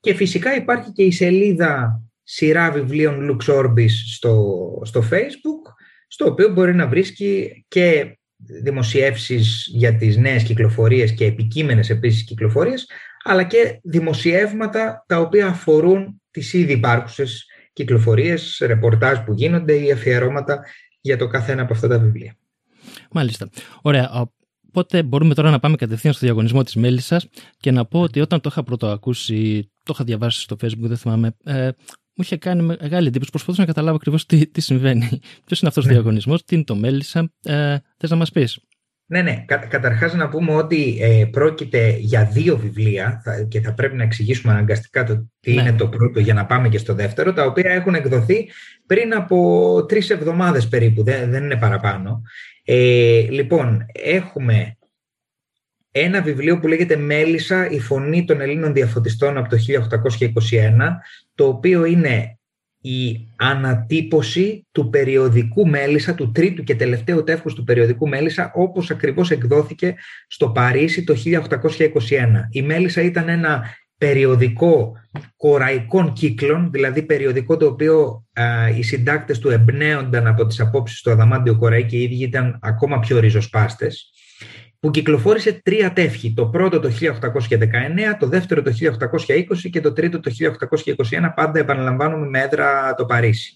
Και 0.00 0.14
φυσικά 0.14 0.56
υπάρχει 0.56 0.92
και 0.92 1.02
η 1.02 1.10
σελίδα 1.10 2.02
σειρά 2.30 2.70
βιβλίων 2.70 3.30
Lux 3.30 3.54
Orbis 3.54 3.90
στο, 4.14 4.58
στο 4.84 5.04
Facebook, 5.10 5.72
στο 6.08 6.26
οποίο 6.26 6.48
μπορεί 6.48 6.74
να 6.74 6.86
βρίσκει 6.86 7.64
και 7.68 8.18
δημοσιεύσεις 8.62 9.68
για 9.70 9.96
τις 9.96 10.16
νέες 10.16 10.42
κυκλοφορίες 10.42 11.14
και 11.14 11.24
επικείμενες 11.24 11.90
επίσης 11.90 12.24
κυκλοφορίες, 12.24 12.88
αλλά 13.24 13.42
και 13.42 13.80
δημοσιεύματα 13.82 15.04
τα 15.06 15.20
οποία 15.20 15.46
αφορούν 15.46 16.22
τις 16.30 16.52
ήδη 16.52 16.72
υπάρχουσες 16.72 17.46
κυκλοφορίες, 17.72 18.62
ρεπορτάζ 18.66 19.18
που 19.18 19.32
γίνονται 19.32 19.74
ή 19.74 19.92
αφιερώματα 19.92 20.64
για 21.00 21.16
το 21.16 21.26
καθένα 21.26 21.62
από 21.62 21.72
αυτά 21.72 21.88
τα 21.88 21.98
βιβλία. 21.98 22.36
Μάλιστα. 23.10 23.48
Ωραία. 23.82 24.28
Οπότε 24.68 25.02
μπορούμε 25.02 25.34
τώρα 25.34 25.50
να 25.50 25.58
πάμε 25.58 25.76
κατευθείαν 25.76 26.12
στο 26.14 26.26
διαγωνισμό 26.26 26.62
της 26.62 26.74
Μέλισσας 26.74 27.28
και 27.56 27.70
να 27.70 27.84
πω 27.84 28.00
ότι 28.00 28.20
όταν 28.20 28.40
το 28.40 28.48
είχα 28.52 28.62
πρώτο 28.62 28.86
ακούσει, 28.86 29.70
το 29.82 29.92
είχα 29.94 30.04
διαβάσει 30.04 30.40
στο 30.40 30.56
facebook, 30.62 30.88
δεν 30.88 30.96
θυμάμαι, 30.96 31.36
ε, 31.44 31.70
μου 32.18 32.24
είχε 32.24 32.36
κάνει 32.36 32.62
μεγάλη 32.62 33.06
εντύπωση. 33.06 33.30
Προσπαθούσα 33.30 33.60
να 33.60 33.66
καταλάβω 33.66 33.96
ακριβώς 33.96 34.26
τι, 34.26 34.46
τι 34.46 34.60
συμβαίνει. 34.60 35.08
Ποιος 35.46 35.60
είναι 35.60 35.68
αυτός 35.68 35.84
ο 35.84 35.86
ναι. 35.86 35.92
διαγωνισμός, 35.92 36.44
τι 36.44 36.54
είναι 36.54 36.64
το 36.64 36.74
Μέλισσα. 36.74 37.32
Ε, 37.42 37.76
Θες 37.96 38.10
να 38.10 38.16
μας 38.16 38.30
πεις; 38.30 38.60
Ναι, 39.06 39.22
ναι. 39.22 39.44
Κα, 39.46 39.56
καταρχάς 39.56 40.14
να 40.14 40.28
πούμε 40.28 40.54
ότι 40.54 40.98
ε, 41.00 41.24
πρόκειται 41.24 41.96
για 41.98 42.24
δύο 42.24 42.56
βιβλία 42.56 43.22
και 43.48 43.60
θα 43.60 43.74
πρέπει 43.74 43.96
να 43.96 44.02
εξηγήσουμε 44.02 44.52
αναγκαστικά 44.52 45.04
το 45.04 45.28
τι 45.40 45.54
ναι. 45.54 45.60
είναι 45.60 45.72
το 45.72 45.88
πρώτο 45.88 46.20
για 46.20 46.34
να 46.34 46.46
πάμε 46.46 46.68
και 46.68 46.78
στο 46.78 46.94
δεύτερο, 46.94 47.32
τα 47.32 47.44
οποία 47.44 47.70
έχουν 47.70 47.94
εκδοθεί 47.94 48.48
πριν 48.86 49.14
από 49.14 49.84
τρεις 49.88 50.10
εβδομάδες 50.10 50.68
περίπου, 50.68 51.04
δεν, 51.04 51.30
δεν 51.30 51.44
είναι 51.44 51.56
παραπάνω. 51.56 52.22
Ε, 52.64 53.20
λοιπόν, 53.30 53.86
έχουμε 53.92 54.77
ένα 55.90 56.22
βιβλίο 56.22 56.58
που 56.58 56.66
λέγεται 56.66 56.96
«Μέλισσα, 56.96 57.70
η 57.70 57.80
φωνή 57.80 58.24
των 58.24 58.40
Ελλήνων 58.40 58.72
διαφωτιστών» 58.72 59.36
από 59.36 59.48
το 59.48 59.56
1821, 59.56 60.98
το 61.34 61.46
οποίο 61.46 61.84
είναι 61.84 62.38
η 62.80 63.28
ανατύπωση 63.36 64.66
του 64.72 64.90
περιοδικού 64.90 65.68
Μέλισσα, 65.68 66.14
του 66.14 66.30
τρίτου 66.30 66.62
και 66.62 66.74
τελευταίου 66.74 67.24
τεύχους 67.24 67.54
του 67.54 67.64
περιοδικού 67.64 68.08
Μέλισσα, 68.08 68.52
όπως 68.54 68.90
ακριβώς 68.90 69.30
εκδόθηκε 69.30 69.94
στο 70.26 70.48
Παρίσι 70.50 71.04
το 71.04 71.14
1821. 71.14 72.48
Η 72.50 72.62
Μέλισσα 72.62 73.02
ήταν 73.02 73.28
ένα 73.28 73.64
περιοδικό 73.98 74.92
κοραϊκών 75.36 76.12
κύκλων, 76.12 76.70
δηλαδή 76.70 77.02
περιοδικό 77.02 77.56
το 77.56 77.66
οποίο 77.66 78.24
α, 78.32 78.68
οι 78.68 78.82
συντάκτες 78.82 79.38
του 79.38 79.50
εμπνέονταν 79.50 80.26
από 80.26 80.46
τις 80.46 80.60
απόψεις 80.60 81.00
του 81.00 81.10
Αδαμάντιο 81.10 81.56
Κοραή 81.58 81.84
και 81.84 81.96
οι 81.96 82.02
ίδιοι 82.02 82.22
ήταν 82.22 82.58
ακόμα 82.62 82.98
πιο 82.98 83.18
ριζοσπάστες 83.18 84.12
που 84.80 84.90
κυκλοφόρησε 84.90 85.60
τρία 85.62 85.92
τεύχη. 85.92 86.32
Το 86.36 86.46
πρώτο 86.46 86.80
το 86.80 86.90
1819, 87.00 88.16
το 88.18 88.26
δεύτερο 88.26 88.62
το 88.62 88.70
1820 88.70 89.70
και 89.70 89.80
το 89.80 89.92
τρίτο 89.92 90.20
το 90.20 90.30
1821, 90.30 91.32
πάντα 91.34 91.58
επαναλαμβάνουμε 91.58 92.26
με 92.28 92.40
έδρα 92.40 92.94
το 92.94 93.04
Παρίσι. 93.04 93.52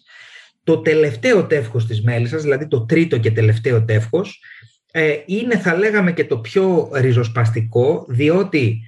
Το 0.65 0.79
τελευταίο 0.79 1.45
τεύχος 1.45 1.87
της 1.87 2.03
Μέλισσας, 2.03 2.43
δηλαδή 2.43 2.67
το 2.67 2.85
τρίτο 2.85 3.19
και 3.19 3.31
τελευταίο 3.31 3.85
τεύχος, 3.85 4.43
ε, 4.93 5.17
είναι 5.27 5.57
θα 5.57 5.75
λέγαμε 5.75 6.13
και 6.13 6.25
το 6.25 6.39
πιο 6.39 6.91
ριζοσπαστικό, 6.95 8.07
διότι 8.09 8.81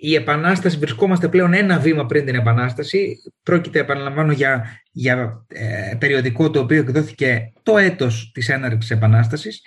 η 0.00 0.14
Επανάσταση, 0.14 0.78
βρισκόμαστε 0.78 1.28
πλέον 1.28 1.54
ένα 1.54 1.78
βήμα 1.78 2.06
πριν 2.06 2.24
την 2.24 2.34
Επανάσταση. 2.34 3.16
Πρόκειται, 3.42 3.78
επαναλαμβάνω, 3.78 4.32
για, 4.32 4.80
για 4.92 5.44
ε, 5.48 5.94
περιοδικό 5.98 6.50
το 6.50 6.60
οποίο 6.60 6.78
εκδόθηκε 6.78 7.52
το 7.62 7.78
έτος 7.78 8.30
της 8.34 8.48
έναρξης 8.48 8.90
Επανάστασης 8.90 9.62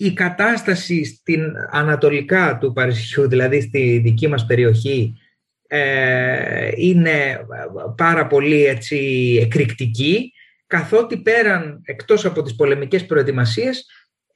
η 0.00 0.12
κατάσταση 0.12 1.04
στην 1.04 1.52
ανατολικά 1.70 2.58
του 2.60 2.72
Παρισιού, 2.72 3.28
δηλαδή 3.28 3.60
στη 3.60 3.98
δική 3.98 4.28
μας 4.28 4.46
περιοχή, 4.46 5.14
ε, 5.66 6.70
είναι 6.76 7.46
πάρα 7.96 8.26
πολύ 8.26 8.64
έτσι, 8.64 8.96
εκρηκτική, 9.42 10.32
καθότι 10.66 11.16
πέραν, 11.18 11.80
εκτός 11.84 12.24
από 12.24 12.42
τις 12.42 12.54
πολεμικές 12.54 13.06
προετοιμασίες, 13.06 13.86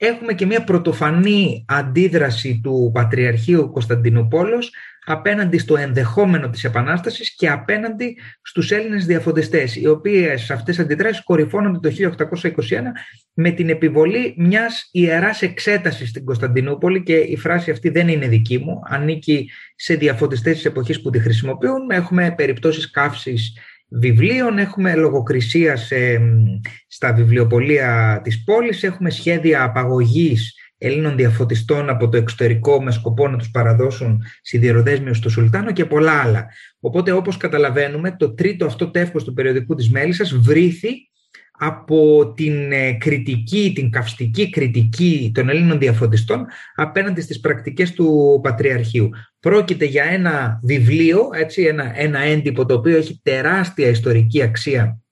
έχουμε 0.06 0.32
και 0.32 0.46
μια 0.46 0.64
πρωτοφανή 0.64 1.64
αντίδραση 1.68 2.60
του 2.62 2.90
Πατριαρχείου 2.94 3.70
Κωνσταντινούπολος 3.70 4.72
απέναντι 5.04 5.58
στο 5.58 5.76
ενδεχόμενο 5.76 6.50
της 6.50 6.64
Επανάστασης 6.64 7.34
και 7.34 7.48
απέναντι 7.48 8.18
στους 8.42 8.70
Έλληνες 8.70 9.06
διαφωτιστές, 9.06 9.76
οι 9.76 9.86
οποίες 9.86 10.50
αυτές 10.50 10.76
τις 10.76 10.84
αντιδράσεις 10.84 11.24
κορυφώνονται 11.24 11.88
το 11.88 11.94
1821 11.94 12.92
με 13.32 13.50
την 13.50 13.68
επιβολή 13.68 14.34
μιας 14.36 14.88
ιεράς 14.92 15.42
εξέτασης 15.42 16.08
στην 16.08 16.24
Κωνσταντινούπολη 16.24 17.02
και 17.02 17.16
η 17.16 17.36
φράση 17.36 17.70
αυτή 17.70 17.88
δεν 17.88 18.08
είναι 18.08 18.28
δική 18.28 18.58
μου, 18.58 18.80
ανήκει 18.88 19.50
σε 19.74 19.94
διαφωτιστές 19.94 20.54
της 20.54 20.64
εποχής 20.64 21.02
που 21.02 21.10
τη 21.10 21.18
χρησιμοποιούν. 21.18 21.90
Έχουμε 21.90 22.34
περιπτώσεις 22.36 22.90
καύσης 22.90 23.52
βιβλίων, 24.00 24.58
έχουμε 24.58 24.94
λογοκρισία 24.94 25.76
στα 26.86 27.12
βιβλιοπολία 27.12 28.20
της 28.24 28.44
πόλης, 28.44 28.82
έχουμε 28.82 29.10
σχέδια 29.10 29.62
απαγωγής 29.62 30.56
Ελλήνων 30.84 31.16
διαφωτιστών 31.16 31.88
από 31.88 32.08
το 32.08 32.16
εξωτερικό 32.16 32.82
με 32.82 32.90
σκοπό 32.90 33.28
να 33.28 33.36
τους 33.36 33.50
παραδώσουν 33.50 34.22
σιδηροδέσμιο 34.42 35.14
στο 35.14 35.28
Σουλτάνο 35.28 35.72
και 35.72 35.84
πολλά 35.84 36.20
άλλα. 36.20 36.46
Οπότε 36.80 37.12
όπως 37.12 37.36
καταλαβαίνουμε 37.36 38.16
το 38.16 38.34
τρίτο 38.34 38.66
αυτό 38.66 38.90
τεύχος 38.90 39.24
του 39.24 39.32
περιοδικού 39.32 39.74
της 39.74 39.90
Μέλισσας 39.90 40.34
βρήθη 40.34 41.10
από 41.58 42.32
την 42.36 42.72
ε, 42.72 42.92
κριτική, 42.92 43.72
την 43.74 43.90
καυστική 43.90 44.50
κριτική 44.50 45.30
των 45.34 45.48
Ελλήνων 45.48 45.78
διαφωτιστών 45.78 46.46
απέναντι 46.74 47.20
στις 47.20 47.40
πρακτικές 47.40 47.92
του 47.92 48.40
Πατριαρχείου. 48.42 49.10
Πρόκειται 49.40 49.84
για 49.84 50.04
ένα 50.04 50.60
βιβλίο, 50.62 51.28
έτσι, 51.34 51.62
ένα, 51.62 51.92
ένα 51.94 52.18
έντυπο 52.18 52.66
το 52.66 52.74
οποίο 52.74 52.96
έχει 52.96 53.20
τεράστια 53.22 53.88
ιστορική 53.88 54.42
αξία 54.42 55.02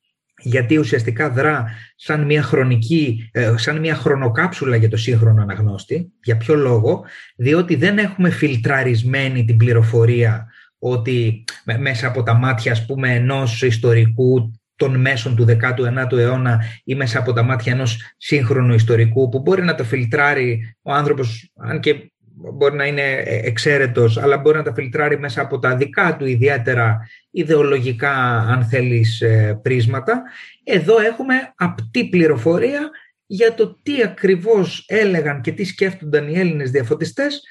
γιατί 0.43 0.79
ουσιαστικά 0.79 1.31
δρά 1.31 1.65
σαν 1.97 2.25
μια, 2.25 2.43
χρονική, 2.43 3.31
ε, 3.33 3.55
σαν 3.57 3.79
μια 3.79 3.95
χρονοκάψουλα 3.95 4.77
για 4.77 4.89
το 4.89 4.97
σύγχρονο 4.97 5.43
αναγνώστη. 5.43 6.13
Για 6.23 6.37
ποιο 6.37 6.55
λόγο, 6.55 7.05
διότι 7.37 7.75
δεν 7.75 7.99
έχουμε 7.99 8.31
φιλτραρισμένη 8.31 9.45
την 9.45 9.57
πληροφορία 9.57 10.47
ότι 10.79 11.45
μέσα 11.79 12.07
από 12.07 12.23
τα 12.23 12.35
μάτια 12.35 12.73
ας 12.73 12.87
πούμε, 12.87 13.15
ενός 13.15 13.63
ιστορικού 13.63 14.53
των 14.81 15.01
μέσων 15.01 15.37
του 15.37 15.47
19ου 15.47 16.19
αιώνα 16.19 16.65
ή 16.85 16.95
μέσα 16.95 17.19
από 17.19 17.33
τα 17.33 17.43
μάτια 17.43 17.73
ενός 17.73 18.15
σύγχρονου 18.17 18.75
ιστορικού 18.75 19.29
που 19.29 19.39
μπορεί 19.39 19.63
να 19.63 19.75
το 19.75 19.85
φιλτράρει 19.85 20.77
ο 20.83 20.93
άνθρωπος, 20.93 21.51
αν 21.57 21.81
και 21.81 22.13
μπορεί 22.55 22.77
να 22.77 22.87
είναι 22.87 23.23
εξαίρετος, 23.27 24.19
αλλά 24.19 24.39
μπορεί 24.39 24.57
να 24.57 24.63
τα 24.63 24.75
φιλτράρει 24.75 25.19
μέσα 25.19 25.41
από 25.41 25.59
τα 25.59 25.77
δικά 25.77 26.17
του 26.17 26.27
ιδιαίτερα 26.27 27.09
ιδεολογικά, 27.31 28.13
αν 28.39 28.65
θέλεις, 28.65 29.21
ε, 29.21 29.59
πρίσματα. 29.63 30.23
Εδώ 30.65 31.01
έχουμε 31.01 31.35
απτή 31.57 32.09
πληροφορία 32.09 32.91
για 33.27 33.55
το 33.55 33.79
τι 33.83 34.03
ακριβώς 34.03 34.85
έλεγαν 34.89 35.41
και 35.41 35.53
τι 35.53 35.65
σκέφτονταν 35.65 36.29
οι 36.29 36.39
Έλληνες 36.39 36.71
διαφωτιστές 36.71 37.43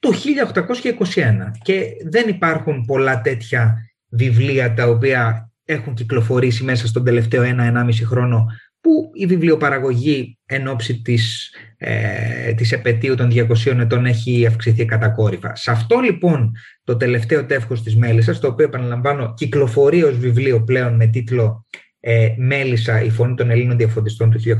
το 0.00 0.12
1821. 0.12 1.50
Και 1.62 1.84
δεν 2.04 2.28
υπάρχουν 2.28 2.84
πολλά 2.84 3.20
τέτοια 3.20 3.90
βιβλία 4.08 4.74
τα 4.74 4.86
οποία 4.86 5.49
έχουν 5.70 5.94
κυκλοφορήσει 5.94 6.64
μέσα 6.64 6.86
στον 6.86 7.04
τελευταίο 7.04 7.42
ένα-ενάμιση 7.42 8.04
χρόνο 8.04 8.46
που 8.80 9.10
η 9.14 9.26
βιβλιοπαραγωγή 9.26 10.38
εν 10.46 10.68
ώψη 10.68 11.02
της, 11.02 11.54
ε, 11.76 12.52
της 12.52 12.72
επαιτίου 12.72 13.14
των 13.14 13.30
200 13.30 13.80
ετών 13.80 14.06
έχει 14.06 14.46
αυξηθεί 14.46 14.84
κατακόρυφα. 14.84 15.54
Σε 15.56 15.70
αυτό 15.70 15.98
λοιπόν 15.98 16.52
το 16.84 16.96
τελευταίο 16.96 17.46
τεύχος 17.46 17.82
της 17.82 17.96
Μέλισσας, 17.96 18.40
το 18.40 18.46
οποίο 18.46 18.64
επαναλαμβάνω 18.64 19.34
κυκλοφορεί 19.34 20.02
ως 20.02 20.18
βιβλίο 20.18 20.64
πλέον 20.64 20.96
με 20.96 21.06
τίτλο 21.06 21.66
ε, 22.00 22.28
«Μέλισσα, 22.38 23.02
η 23.02 23.10
φωνή 23.10 23.34
των 23.34 23.50
Ελλήνων 23.50 23.76
διαφωτιστών» 23.76 24.30
του 24.30 24.38
1821, 24.38 24.50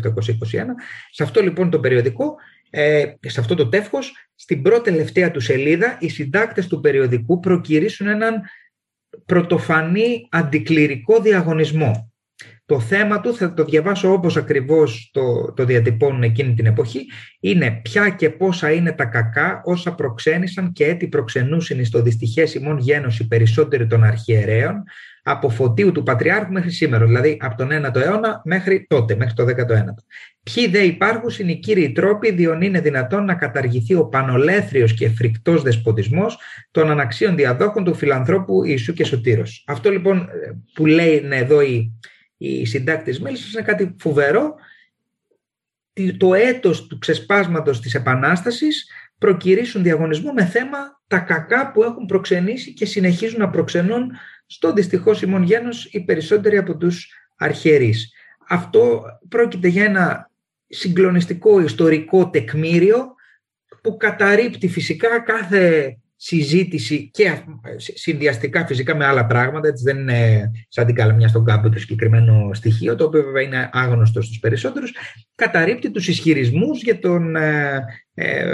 σε 1.10 1.22
αυτό 1.22 1.40
λοιπόν 1.40 1.70
το 1.70 1.80
περιοδικό, 1.80 2.34
ε, 2.70 3.04
σε 3.20 3.40
αυτό 3.40 3.54
το 3.54 3.68
τεύχος, 3.68 4.12
στην 4.34 4.62
πρώτη 4.62 4.90
τελευταία 4.90 5.30
του 5.30 5.40
σελίδα, 5.40 5.96
οι 6.00 6.08
συντάκτες 6.08 6.66
του 6.66 6.80
περιοδικού 6.80 7.40
προκυρήσουν 7.40 8.06
έναν 8.06 8.42
πρωτοφανή 9.26 10.28
αντικληρικό 10.30 11.20
διαγωνισμό. 11.20 12.12
Το 12.66 12.80
θέμα 12.80 13.20
του, 13.20 13.34
θα 13.34 13.54
το 13.54 13.64
διαβάσω 13.64 14.12
όπως 14.12 14.36
ακριβώς 14.36 15.10
το, 15.12 15.52
το 15.52 15.64
διατυπώνουν 15.64 16.22
εκείνη 16.22 16.54
την 16.54 16.66
εποχή, 16.66 17.06
είναι 17.40 17.80
ποια 17.82 18.08
και 18.08 18.30
πόσα 18.30 18.72
είναι 18.72 18.92
τα 18.92 19.04
κακά 19.04 19.60
όσα 19.64 19.94
προξένησαν 19.94 20.72
και 20.72 20.84
έτη 20.84 21.08
προξενούσιν 21.08 21.84
στο 21.84 22.02
δυστυχές 22.02 22.54
ημών 22.54 22.78
γένωση 22.78 23.26
περισσότεροι 23.26 23.86
των 23.86 24.04
αρχιερέων 24.04 24.82
από 25.22 25.48
φωτίου 25.48 25.92
του 25.92 26.02
Πατριάρχου 26.02 26.52
μέχρι 26.52 26.70
σήμερα, 26.70 27.06
δηλαδή 27.06 27.36
από 27.40 27.56
τον 27.56 27.68
9ο 27.72 27.96
αιώνα 27.96 28.42
μέχρι 28.44 28.86
τότε, 28.88 29.16
μέχρι 29.16 29.34
το 29.34 29.44
19ο. 29.44 29.94
Ποιοι 30.42 30.68
δε 30.68 30.78
υπάρχουν 30.78 31.30
είναι 31.38 31.52
οι 31.52 31.58
κύριοι 31.58 31.92
τρόποι 31.92 32.30
διόν 32.30 32.60
είναι 32.60 32.80
δυνατόν 32.80 33.24
να 33.24 33.34
καταργηθεί 33.34 33.94
ο 33.94 34.06
πανολέθριος 34.06 34.94
και 34.94 35.08
φρικτός 35.08 35.62
δεσποτισμός 35.62 36.38
των 36.70 36.90
αναξίων 36.90 37.36
διαδόχων 37.36 37.84
του 37.84 37.94
φιλανθρώπου 37.94 38.64
Ιησού 38.64 38.92
και 38.92 39.04
Σωτήρος. 39.04 39.64
Αυτό 39.66 39.90
λοιπόν 39.90 40.28
που 40.74 40.86
λέει 40.86 41.20
ναι, 41.20 41.36
εδώ 41.36 41.60
η, 41.60 41.98
οι 42.36 42.64
συντάκτες 42.64 43.20
μέλης 43.20 43.52
είναι 43.52 43.62
κάτι 43.62 43.94
φοβερό. 43.98 44.54
Το 46.16 46.34
έτος 46.34 46.86
του 46.86 46.98
ξεσπάσματος 46.98 47.80
της 47.80 47.94
Επανάστασης 47.94 48.90
προκυρήσουν 49.18 49.82
διαγωνισμό 49.82 50.32
με 50.32 50.44
θέμα 50.44 50.78
τα 51.06 51.18
κακά 51.18 51.72
που 51.72 51.82
έχουν 51.82 52.06
προξενήσει 52.06 52.72
και 52.72 52.86
συνεχίζουν 52.86 53.38
να 53.38 53.50
προξενούν 53.50 54.10
στο 54.52 54.72
δυστυχώς 54.72 55.22
ημών 55.22 55.42
γένος 55.42 55.84
οι 55.84 56.04
περισσότεροι 56.04 56.56
από 56.56 56.76
τους 56.76 57.08
αρχιερείς. 57.36 58.12
αυτό 58.48 59.02
πρόκειται 59.28 59.68
για 59.68 59.84
ένα 59.84 60.30
συγκλονιστικό 60.66 61.60
ιστορικό 61.60 62.30
τεκμήριο 62.30 63.14
που 63.82 63.96
καταρρύπτει 63.96 64.68
φυσικά 64.68 65.20
κάθε 65.20 65.96
συζήτηση 66.22 67.10
και 67.10 67.32
συνδυαστικά 67.76 68.66
φυσικά 68.66 68.96
με 68.96 69.04
άλλα 69.04 69.26
πράγματα, 69.26 69.68
έτσι 69.68 69.84
δεν 69.84 69.98
είναι 69.98 70.50
σαν 70.68 70.86
την 70.86 70.94
καλαμιά 70.94 71.28
στον 71.28 71.44
κάμπο 71.44 71.68
το 71.68 71.78
συγκεκριμένο 71.78 72.50
στοιχείο, 72.52 72.94
το 72.94 73.04
οποίο 73.04 73.22
βέβαια 73.22 73.42
είναι 73.42 73.70
άγνωστο 73.72 74.22
στους 74.22 74.38
περισσότερους, 74.38 74.92
καταρρύπτει 75.34 75.90
τους 75.90 76.08
ισχυρισμούς 76.08 76.82
για 76.82 76.98
τον 76.98 77.36
ε, 77.36 77.84
ε, 78.14 78.44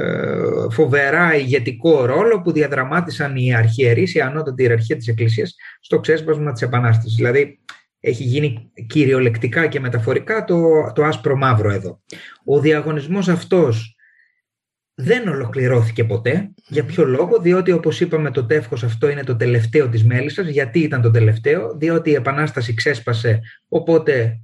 φοβερά 0.70 1.36
ηγετικό 1.36 2.04
ρόλο 2.04 2.40
που 2.40 2.52
διαδραμάτισαν 2.52 3.36
οι 3.36 3.54
αρχιερείς, 3.54 4.14
η 4.14 4.20
ανώτατη 4.20 4.62
ιεραρχία 4.62 4.96
της 4.96 5.08
Εκκλησίας 5.08 5.54
στο 5.80 6.00
ξέσπασμα 6.00 6.52
της 6.52 6.62
Επανάστασης. 6.62 7.14
Δηλαδή 7.14 7.58
έχει 8.00 8.22
γίνει 8.22 8.70
κυριολεκτικά 8.86 9.66
και 9.66 9.80
μεταφορικά 9.80 10.44
το, 10.44 10.92
το 10.94 11.04
άσπρο 11.04 11.36
μαύρο 11.36 11.70
εδώ. 11.70 12.02
Ο 12.44 12.60
διαγωνισμός 12.60 13.28
αυτός 13.28 13.96
δεν 14.94 15.28
ολοκληρώθηκε 15.28 16.04
ποτέ. 16.04 16.50
Για 16.68 16.84
ποιο 16.84 17.04
λόγο, 17.04 17.38
διότι 17.38 17.72
όπως 17.72 18.00
είπαμε 18.00 18.30
το 18.30 18.44
τεύχος 18.44 18.84
αυτό 18.84 19.08
είναι 19.08 19.22
το 19.22 19.36
τελευταίο 19.36 19.88
της 19.88 20.04
μέλισσας. 20.04 20.48
Γιατί 20.48 20.78
ήταν 20.78 21.02
το 21.02 21.10
τελευταίο, 21.10 21.76
διότι 21.76 22.10
η 22.10 22.14
Επανάσταση 22.14 22.74
ξέσπασε, 22.74 23.40
οπότε 23.68 24.40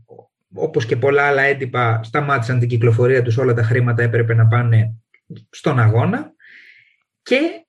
όπως 0.55 0.87
και 0.87 0.97
πολλά 0.97 1.23
άλλα 1.23 1.43
έντυπα 1.43 2.01
σταμάτησαν 2.03 2.59
την 2.59 2.69
κυκλοφορία 2.69 3.23
τους, 3.23 3.37
όλα 3.37 3.55
τα 3.55 3.63
χρήματα 3.63 4.03
έπρεπε 4.03 4.35
να 4.35 4.47
πάνε 4.47 4.95
στον 5.51 5.79
αγώνα 5.79 6.33
και 7.23 7.67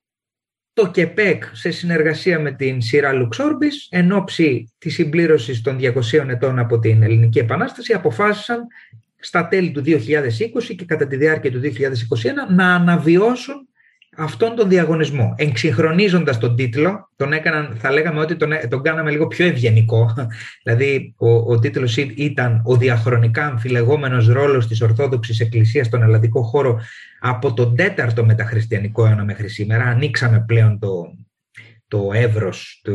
το 0.73 0.91
ΚΕΠΕΚ 0.91 1.43
σε 1.51 1.71
συνεργασία 1.71 2.39
με 2.39 2.51
την 2.51 2.81
σειρά 2.81 3.13
Λουξόρμπης 3.13 3.87
εν 3.91 4.11
ώψη 4.11 4.73
της 4.77 4.93
συμπλήρωσης 4.93 5.61
των 5.61 5.77
200 5.79 6.27
ετών 6.27 6.59
από 6.59 6.79
την 6.79 7.03
Ελληνική 7.03 7.39
Επανάσταση 7.39 7.93
αποφάσισαν 7.93 8.67
στα 9.19 9.47
τέλη 9.47 9.71
του 9.71 9.83
2020 9.85 10.75
και 10.75 10.85
κατά 10.85 11.07
τη 11.07 11.15
διάρκεια 11.15 11.51
του 11.51 11.61
2021 11.61 11.69
να 12.49 12.73
αναβιώσουν 12.73 13.67
αυτόν 14.17 14.55
τον 14.55 14.69
διαγωνισμό. 14.69 15.33
Εξυγχρονίζοντας 15.37 16.37
τον 16.37 16.55
τίτλο, 16.55 17.09
τον 17.15 17.33
έκαναν, 17.33 17.75
θα 17.79 17.91
λέγαμε 17.91 18.19
ότι 18.19 18.35
τον, 18.35 18.49
τον 18.69 18.81
κάναμε 18.81 19.11
λίγο 19.11 19.27
πιο 19.27 19.45
ευγενικό. 19.45 20.13
δηλαδή, 20.63 21.13
ο, 21.17 21.29
ο 21.29 21.59
τίτλος 21.59 21.97
ήταν 21.97 22.61
«Ο 22.65 22.77
διαχρονικά 22.77 23.45
αμφιλεγόμενος 23.45 24.27
ρόλος 24.27 24.67
της 24.67 24.81
Ορθόδοξης 24.81 25.39
Εκκλησίας 25.39 25.85
στον 25.85 26.03
ελλαδικό 26.03 26.43
χώρο 26.43 26.79
από 27.19 27.53
τον 27.53 27.75
4ο 27.77 28.23
μεταχριστιανικό 28.23 29.05
αιώνα 29.05 29.23
μέχρι 29.23 29.49
σήμερα». 29.49 29.83
Ανοίξαμε 29.83 30.43
πλέον 30.47 30.79
το, 30.79 31.17
το 31.87 32.09
εύρος, 32.13 32.81
το, 32.83 32.93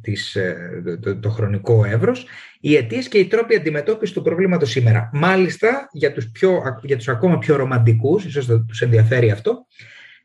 της, 0.00 0.34
ε, 0.34 0.82
το, 1.02 1.16
το, 1.16 1.30
χρονικό 1.30 1.84
εύρος, 1.84 2.26
οι 2.60 2.76
αιτίες 2.76 3.08
και 3.08 3.18
οι 3.18 3.26
τρόποι 3.26 3.56
αντιμετώπισης 3.56 4.14
του 4.14 4.22
προβλήματος 4.22 4.70
σήμερα. 4.70 5.10
Μάλιστα, 5.12 5.88
για 5.92 6.12
τους, 6.12 6.30
πιο, 6.30 6.62
για 6.82 6.96
τους 6.96 7.08
ακόμα 7.08 7.38
πιο 7.38 7.56
ρομαντικούς, 7.56 8.24
ίσως 8.24 8.46
θα 8.46 8.64
τους 8.64 8.80
ενδιαφέρει 8.80 9.30
αυτό, 9.30 9.66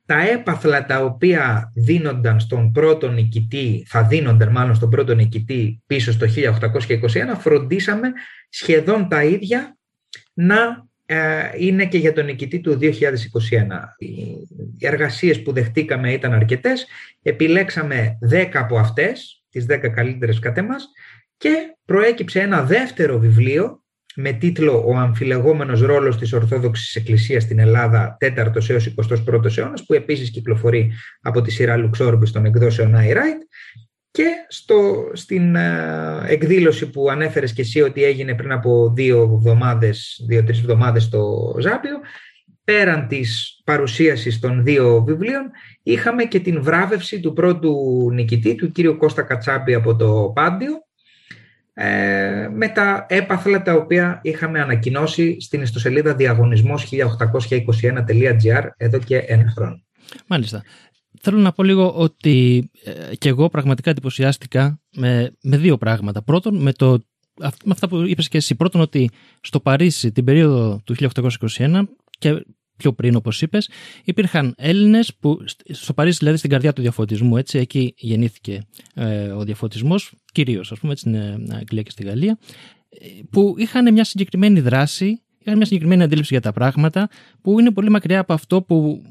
τα 0.05 0.29
έπαθλα 0.29 0.85
τα 0.85 1.03
οποία 1.03 1.71
δίνονταν 1.75 2.39
στον 2.39 2.71
πρώτο 2.71 3.11
νικητή, 3.11 3.85
θα 3.87 4.03
δίνονταν 4.03 4.51
μάλλον 4.51 4.75
στον 4.75 4.89
πρώτο 4.89 5.15
νικητή 5.15 5.81
πίσω 5.85 6.11
στο 6.11 6.25
1821, 6.25 7.37
φροντίσαμε 7.37 8.11
σχεδόν 8.49 9.07
τα 9.09 9.23
ίδια 9.23 9.77
να 10.33 10.85
ε, 11.05 11.49
είναι 11.57 11.85
και 11.85 11.97
για 11.97 12.13
τον 12.13 12.25
νικητή 12.25 12.59
του 12.59 12.79
2021. 12.81 12.91
Οι 13.97 14.85
εργασίες 14.87 15.41
που 15.41 15.51
δεχτήκαμε 15.51 16.13
ήταν 16.13 16.33
αρκετές. 16.33 16.87
Επιλέξαμε 17.21 18.17
10 18.31 18.49
από 18.53 18.77
αυτές, 18.77 19.43
τις 19.49 19.65
10 19.69 19.89
καλύτερες 19.89 20.39
κατ' 20.39 20.57
εμάς, 20.57 20.87
και 21.37 21.75
προέκυψε 21.85 22.39
ένα 22.39 22.63
δεύτερο 22.63 23.19
βιβλίο 23.19 23.83
με 24.15 24.31
τίτλο 24.31 24.83
«Ο 24.87 24.95
αμφιλεγόμενος 24.95 25.81
ρόλος 25.81 26.17
της 26.17 26.33
Ορθόδοξης 26.33 26.95
Εκκλησίας 26.95 27.43
στην 27.43 27.59
Ελλάδα 27.59 28.17
4ος 28.19 28.69
έως 28.69 28.93
21ος 28.95 29.57
αιώνας» 29.57 29.85
που 29.85 29.93
επίσης 29.93 30.31
κυκλοφορεί 30.31 30.91
από 31.21 31.41
τη 31.41 31.51
σειρά 31.51 31.77
Λουξόρμπης 31.77 32.31
των 32.31 32.45
εκδόσεων 32.45 32.95
iWrite 32.95 33.45
και 34.11 34.27
στο, 34.47 35.09
στην 35.13 35.55
ε, 35.55 36.23
εκδήλωση 36.27 36.89
που 36.89 37.09
ανέφερες 37.09 37.53
και 37.53 37.61
εσύ 37.61 37.81
ότι 37.81 38.03
έγινε 38.03 38.35
πριν 38.35 38.51
από 38.51 38.93
δύο 38.95 39.21
εβδομάδες, 39.21 40.23
δύο-τρεις 40.27 40.59
εβδομάδες 40.59 41.03
στο 41.03 41.55
Ζάπιο, 41.59 41.99
πέραν 42.63 43.07
της 43.07 43.61
παρουσίασης 43.63 44.39
των 44.39 44.63
δύο 44.63 45.03
βιβλίων, 45.03 45.51
είχαμε 45.83 46.23
και 46.23 46.39
την 46.39 46.63
βράβευση 46.63 47.19
του 47.19 47.33
πρώτου 47.33 47.75
νικητή, 48.13 48.55
του 48.55 48.71
κύριου 48.71 48.97
Κώστα 48.97 49.21
Κατσάπη 49.21 49.73
από 49.73 49.95
το 49.95 50.31
Πάντιο, 50.35 50.84
ε, 51.77 52.49
με 52.53 52.67
τα 52.67 53.05
έπαθλα 53.09 53.61
τα 53.61 53.73
οποία 53.73 54.19
είχαμε 54.23 54.61
ανακοινώσει 54.61 55.41
στην 55.41 55.61
ιστοσελίδα 55.61 56.15
διαγωνισμός1821.gr 56.15 58.69
εδώ 58.77 58.99
και 58.99 59.17
ένα 59.17 59.51
χρόνο. 59.55 59.83
Μάλιστα 60.27 60.63
θέλω 61.25 61.37
να 61.37 61.51
πω 61.51 61.63
λίγο 61.63 61.93
ότι 61.95 62.69
ε, 62.83 63.15
και 63.15 63.29
εγώ 63.29 63.49
πραγματικά 63.49 63.89
εντυπωσιάστηκα 63.89 64.79
με, 64.95 65.31
με 65.41 65.57
δύο 65.57 65.77
πράγματα. 65.77 66.21
Πρώτον, 66.21 66.61
με, 66.61 66.71
το, 66.71 66.99
με 67.39 67.71
αυτά 67.71 67.87
που 67.87 67.97
είπες 67.97 68.27
και 68.27 68.37
εσύ. 68.37 68.55
Πρώτον, 68.55 68.81
ότι 68.81 69.09
στο 69.41 69.59
Παρίσι 69.59 70.11
την 70.11 70.23
περίοδο 70.23 70.81
του 70.83 70.95
1821 71.57 71.83
και 72.17 72.45
πιο 72.77 72.93
πριν, 72.93 73.15
όπως 73.15 73.41
είπες, 73.41 73.69
υπήρχαν 74.03 74.53
Έλληνες 74.57 75.15
που, 75.19 75.39
στο 75.69 75.93
Παρίσι, 75.93 76.17
δηλαδή 76.17 76.37
στην 76.37 76.49
καρδιά 76.49 76.73
του 76.73 76.81
διαφωτισμού, 76.81 77.37
έτσι, 77.37 77.57
εκεί 77.57 77.93
γεννήθηκε 77.97 78.61
ε, 78.93 79.27
ο 79.27 79.43
διαφωτισμός, 79.43 80.13
κυρίως, 80.31 80.71
ας 80.71 80.79
πούμε, 80.79 80.91
έτσι, 80.91 81.09
στην 81.09 81.53
Αγγλία 81.53 81.81
και 81.81 81.91
στη 81.91 82.03
Γαλλία, 82.03 82.37
ε, 82.89 83.07
που 83.29 83.55
είχαν 83.57 83.93
μια 83.93 84.03
συγκεκριμένη 84.03 84.59
δράση, 84.59 85.21
είχαν 85.39 85.57
μια 85.57 85.65
συγκεκριμένη 85.65 86.03
αντίληψη 86.03 86.33
για 86.33 86.41
τα 86.41 86.51
πράγματα, 86.51 87.09
που 87.41 87.59
είναι 87.59 87.71
πολύ 87.71 87.89
μακριά 87.89 88.19
από 88.19 88.33
αυτό 88.33 88.61
που 88.61 89.01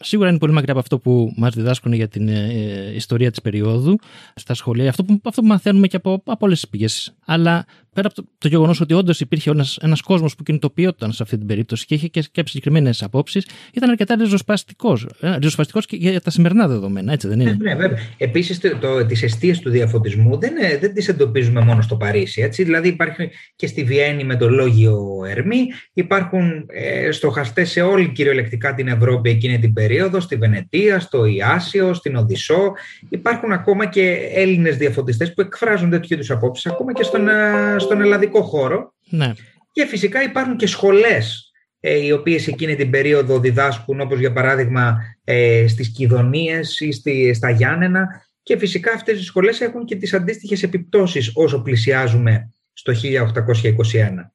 σίγουρα 0.00 0.28
είναι 0.28 0.38
πολύ 0.38 0.52
μακριά 0.52 0.72
από 0.72 0.80
αυτό 0.80 0.98
που 0.98 1.32
μας 1.36 1.54
διδάσκουν 1.54 1.92
για 1.92 2.08
την 2.08 2.28
ε, 2.28 2.48
ε, 2.50 2.94
ιστορία 2.94 3.30
της 3.30 3.40
περίοδου 3.40 3.98
στα 4.34 4.54
σχολεία, 4.54 4.88
αυτό 4.88 5.04
που, 5.04 5.20
αυτό 5.24 5.40
που 5.40 5.46
μαθαίνουμε 5.46 5.86
και 5.86 5.96
από, 5.96 6.12
από 6.12 6.46
όλες 6.46 6.60
τις 6.60 6.68
πηγές. 6.70 7.16
Αλλά 7.26 7.64
πέρα 7.98 8.12
από 8.14 8.22
το, 8.22 8.28
το 8.38 8.48
γεγονός 8.48 8.80
ότι 8.80 8.94
όντως 8.94 9.20
υπήρχε 9.20 9.52
ένας 9.80 10.00
κόσμος 10.00 10.36
που 10.36 10.42
κινητοποιόταν 10.42 11.12
σε 11.12 11.22
αυτή 11.22 11.38
την 11.38 11.46
περίπτωση 11.46 11.86
και 11.86 11.94
είχε 11.94 12.08
και, 12.08 12.24
και 12.32 12.42
συγκεκριμένες 12.46 13.02
απόψεις, 13.02 13.46
ήταν 13.72 13.90
αρκετά 13.90 14.14
ριζοσπαστικός. 14.14 15.06
Ε, 15.20 15.36
ριζοσπαστικός 15.36 15.86
και 15.86 15.96
για 15.96 16.20
τα 16.20 16.30
σημερινά 16.30 16.68
δεδομένα, 16.68 17.12
έτσι 17.12 17.28
δεν 17.28 17.40
είναι; 17.40 17.56
Ναι, 17.60 17.70
ναι 17.70 17.76
βέβαια. 17.76 17.98
Επίσης, 18.16 18.60
τις 19.08 19.22
αιστείες 19.22 19.58
του 19.58 19.70
διαφωτισμού 19.70 20.38
δεν, 20.38 20.52
δεν 20.80 20.94
τις 20.94 21.08
εντοπίζουμε 21.08 21.60
μόνο 21.60 21.82
στο 21.82 21.96
Παρίσι. 21.96 22.42
Έτσι. 22.42 22.62
Δηλαδή, 22.62 22.88
υπάρχει 22.88 23.30
και 23.56 23.66
στη 23.66 23.84
Βιέννη 23.84 24.24
με 24.24 24.36
το 24.36 24.48
λόγιο 24.48 25.06
Ερμή, 25.28 25.66
υπάρχουν 25.92 26.66
ε, 26.68 27.10
στοχαστές 27.10 27.70
σε 27.70 27.80
όλη 27.80 28.08
κυριολεκτικά 28.08 28.74
την 28.74 28.88
Ευρώπη 28.88 29.30
εκείνη 29.30 29.58
την 29.58 29.72
περίοδο, 29.72 30.20
στη 30.20 30.36
Βενετία, 30.36 31.00
στο 31.00 31.24
Ιάσιο, 31.24 31.94
στην 31.94 32.16
Οδυσσό. 32.16 32.72
Υπάρχουν 33.08 33.52
ακόμα 33.52 33.86
και 33.86 34.18
Έλληνες 34.34 34.76
διαφωτιστές 34.76 35.34
που 35.34 35.40
εκφράζουν 35.40 35.90
τέτοιου 35.90 36.14
είδους 36.14 36.30
απόψεις, 36.30 36.66
ακόμα 36.66 36.92
και 36.92 37.02
στον, 37.02 37.28
ε, 37.28 37.78
στον 37.88 38.00
ελλαδικό 38.00 38.42
χώρο. 38.42 38.94
Ναι. 39.10 39.32
Και 39.72 39.86
φυσικά 39.86 40.22
υπάρχουν 40.22 40.56
και 40.56 40.66
σχολές 40.66 41.52
ε, 41.80 42.04
οι 42.04 42.12
οποίες 42.12 42.46
εκείνη 42.46 42.76
την 42.76 42.90
περίοδο 42.90 43.38
διδάσκουν, 43.38 44.00
όπως 44.00 44.18
για 44.18 44.32
παράδειγμα 44.32 44.96
ε, 45.24 45.64
στις 45.68 45.88
Κιδωνίες 45.88 46.80
ή 46.80 46.92
στη, 46.92 47.34
στα 47.34 47.50
Γιάννενα 47.50 48.08
και 48.42 48.58
φυσικά 48.58 48.92
αυτές 48.92 49.20
οι 49.20 49.24
σχολές 49.24 49.60
έχουν 49.60 49.84
και 49.84 49.96
τις 49.96 50.14
αντίστοιχες 50.14 50.62
επιπτώσεις 50.62 51.30
όσο 51.34 51.62
πλησιάζουμε 51.62 52.52
στο 52.72 52.92
1821 52.92 52.96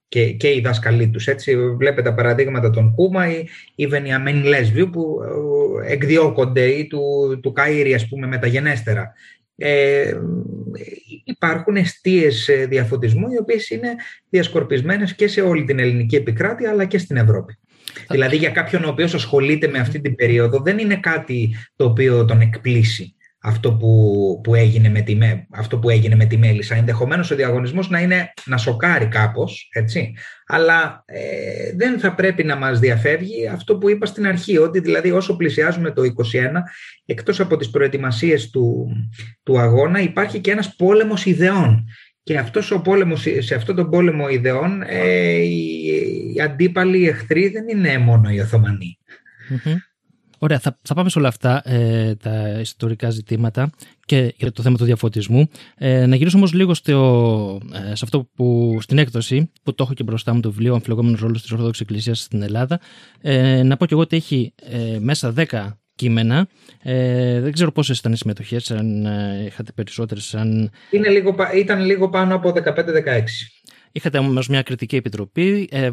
και, 0.07 0.31
και 0.31 0.47
οι 0.47 0.61
δάσκαλοι 0.61 1.09
τους. 1.09 1.27
Έτσι, 1.27 1.57
βλέπετε 1.57 2.09
τα 2.09 2.13
παραδείγματα 2.13 2.69
των 2.69 2.93
Κούμα 2.95 3.31
ή, 3.31 3.45
ή 3.75 3.87
Βενιαμέν 3.87 4.43
Λέσβιου 4.43 4.89
που 4.89 5.19
ε, 5.83 5.91
εκδιώκονται 5.91 6.65
ή 6.65 6.87
του, 6.87 6.99
του 7.43 7.53
Καΐρη 7.55 7.91
ας 7.95 8.07
πούμε 8.07 8.27
μεταγενέστερα. 8.27 9.13
Ε, 9.55 10.13
υπάρχουν 11.23 11.75
αιστείες 11.75 12.47
ε, 12.47 12.65
διαφωτισμού 12.65 13.31
οι 13.31 13.37
οποίες 13.37 13.69
είναι 13.69 13.95
διασκορπισμένες 14.29 15.15
και 15.15 15.27
σε 15.27 15.41
όλη 15.41 15.63
την 15.63 15.79
ελληνική 15.79 16.15
επικράτεια 16.15 16.69
αλλά 16.69 16.85
και 16.85 16.97
στην 16.97 17.17
Ευρώπη. 17.17 17.57
Δηλαδή 18.09 18.37
για 18.37 18.49
κάποιον 18.49 18.83
ο 18.83 18.87
οποίος 18.87 19.13
ασχολείται 19.13 19.67
με 19.67 19.79
αυτή 19.79 20.01
την 20.01 20.15
περίοδο 20.15 20.59
δεν 20.59 20.77
είναι 20.77 20.95
κάτι 20.95 21.55
το 21.75 21.85
οποίο 21.85 22.25
τον 22.25 22.41
εκπλήσει 22.41 23.15
αυτό 23.45 23.73
που, 23.73 24.39
που, 24.43 24.55
έγινε 24.55 24.89
με 24.89 25.01
τη, 25.01 25.17
αυτό 25.51 25.79
που 25.79 25.89
έγινε 25.89 26.15
με 26.15 26.25
τη 26.25 26.37
Μέλισσα. 26.37 26.75
Ενδεχομένως 26.75 27.31
ο 27.31 27.35
διαγωνισμός 27.35 27.89
να, 27.89 27.99
είναι, 27.99 28.33
να 28.45 28.57
σοκάρει 28.57 29.05
κάπως, 29.05 29.69
έτσι, 29.73 30.15
αλλά 30.47 31.03
ε, 31.05 31.75
δεν 31.75 31.99
θα 31.99 32.15
πρέπει 32.15 32.43
να 32.43 32.55
μας 32.55 32.79
διαφεύγει 32.79 33.47
αυτό 33.47 33.77
που 33.77 33.89
είπα 33.89 34.05
στην 34.05 34.27
αρχή, 34.27 34.57
ότι 34.57 34.79
δηλαδή 34.79 35.11
όσο 35.11 35.35
πλησιάζουμε 35.35 35.91
το 35.91 36.01
21, 36.01 36.05
εκτός 37.05 37.39
από 37.39 37.57
τις 37.57 37.69
προετοιμασίες 37.69 38.49
του, 38.49 38.87
του 39.43 39.59
αγώνα, 39.59 39.99
υπάρχει 39.99 40.39
και 40.39 40.51
ένας 40.51 40.75
πόλεμος 40.75 41.25
ιδεών. 41.25 41.87
Και 42.23 42.37
αυτός 42.37 42.71
ο 42.71 42.81
πόλεμος, 42.81 43.25
σε 43.39 43.55
αυτόν 43.55 43.75
τον 43.75 43.89
πόλεμο 43.89 44.29
ιδεών, 44.29 44.83
ε, 44.87 45.31
οι, 45.31 46.33
οι 46.35 46.41
αντίπαλοι 46.41 47.07
εχθροί 47.07 47.47
δεν 47.49 47.67
είναι 47.67 47.97
μόνο 47.97 48.29
οι 48.29 48.39
Οθωμανοί. 48.39 48.97
Ωραία, 50.43 50.59
θα, 50.59 50.79
θα 50.81 50.93
πάμε 50.93 51.09
σε 51.09 51.19
όλα 51.19 51.27
αυτά 51.27 51.61
ε, 51.65 52.15
τα 52.15 52.59
ιστορικά 52.59 53.09
ζητήματα 53.09 53.69
και 54.05 54.33
για 54.37 54.51
το 54.51 54.61
θέμα 54.61 54.77
του 54.77 54.85
διαφωτισμού. 54.85 55.49
Ε, 55.77 56.05
να 56.05 56.15
γυρίσω 56.15 56.37
όμως 56.37 56.53
λίγο 56.53 56.73
στο, 56.73 57.61
ε, 57.73 57.95
σε 57.95 58.01
αυτό 58.03 58.29
που 58.35 58.77
στην 58.81 58.97
έκδοση, 58.97 59.51
που 59.63 59.73
το 59.75 59.83
έχω 59.83 59.93
και 59.93 60.03
μπροστά 60.03 60.33
μου 60.33 60.39
το 60.39 60.49
βιβλίο 60.51 60.73
Αμφιλογόμενο 60.73 61.17
ρόλος 61.21 61.41
της 61.41 61.51
Ορθόδοξης 61.51 61.81
Εκκλησίας 61.81 62.19
στην 62.19 62.41
Ελλάδα. 62.41 62.79
Ε, 63.21 63.63
να 63.63 63.77
πω 63.77 63.85
και 63.85 63.93
εγώ 63.93 64.01
ότι 64.01 64.15
έχει 64.15 64.53
ε, 64.63 64.97
μέσα 64.99 65.33
10 65.37 65.69
κείμενα. 65.95 66.47
Ε, 66.81 67.39
δεν 67.39 67.51
ξέρω 67.51 67.71
πόσες 67.71 67.99
ήταν 67.99 68.11
οι 68.11 68.17
συμμετοχές, 68.17 68.71
αν 68.71 69.05
ε, 69.05 69.43
είχατε 69.45 69.71
περισσότερες. 69.71 70.35
Αν... 70.35 70.69
λίγο, 70.91 71.35
ήταν 71.55 71.85
λίγο 71.85 72.09
πάνω 72.09 72.35
από 72.35 72.49
15-16. 72.49 72.53
Είχατε 73.95 74.17
όμως 74.17 74.47
μια 74.47 74.61
κριτική 74.61 74.95
επιτροπή, 74.95 75.67
ε, 75.71 75.89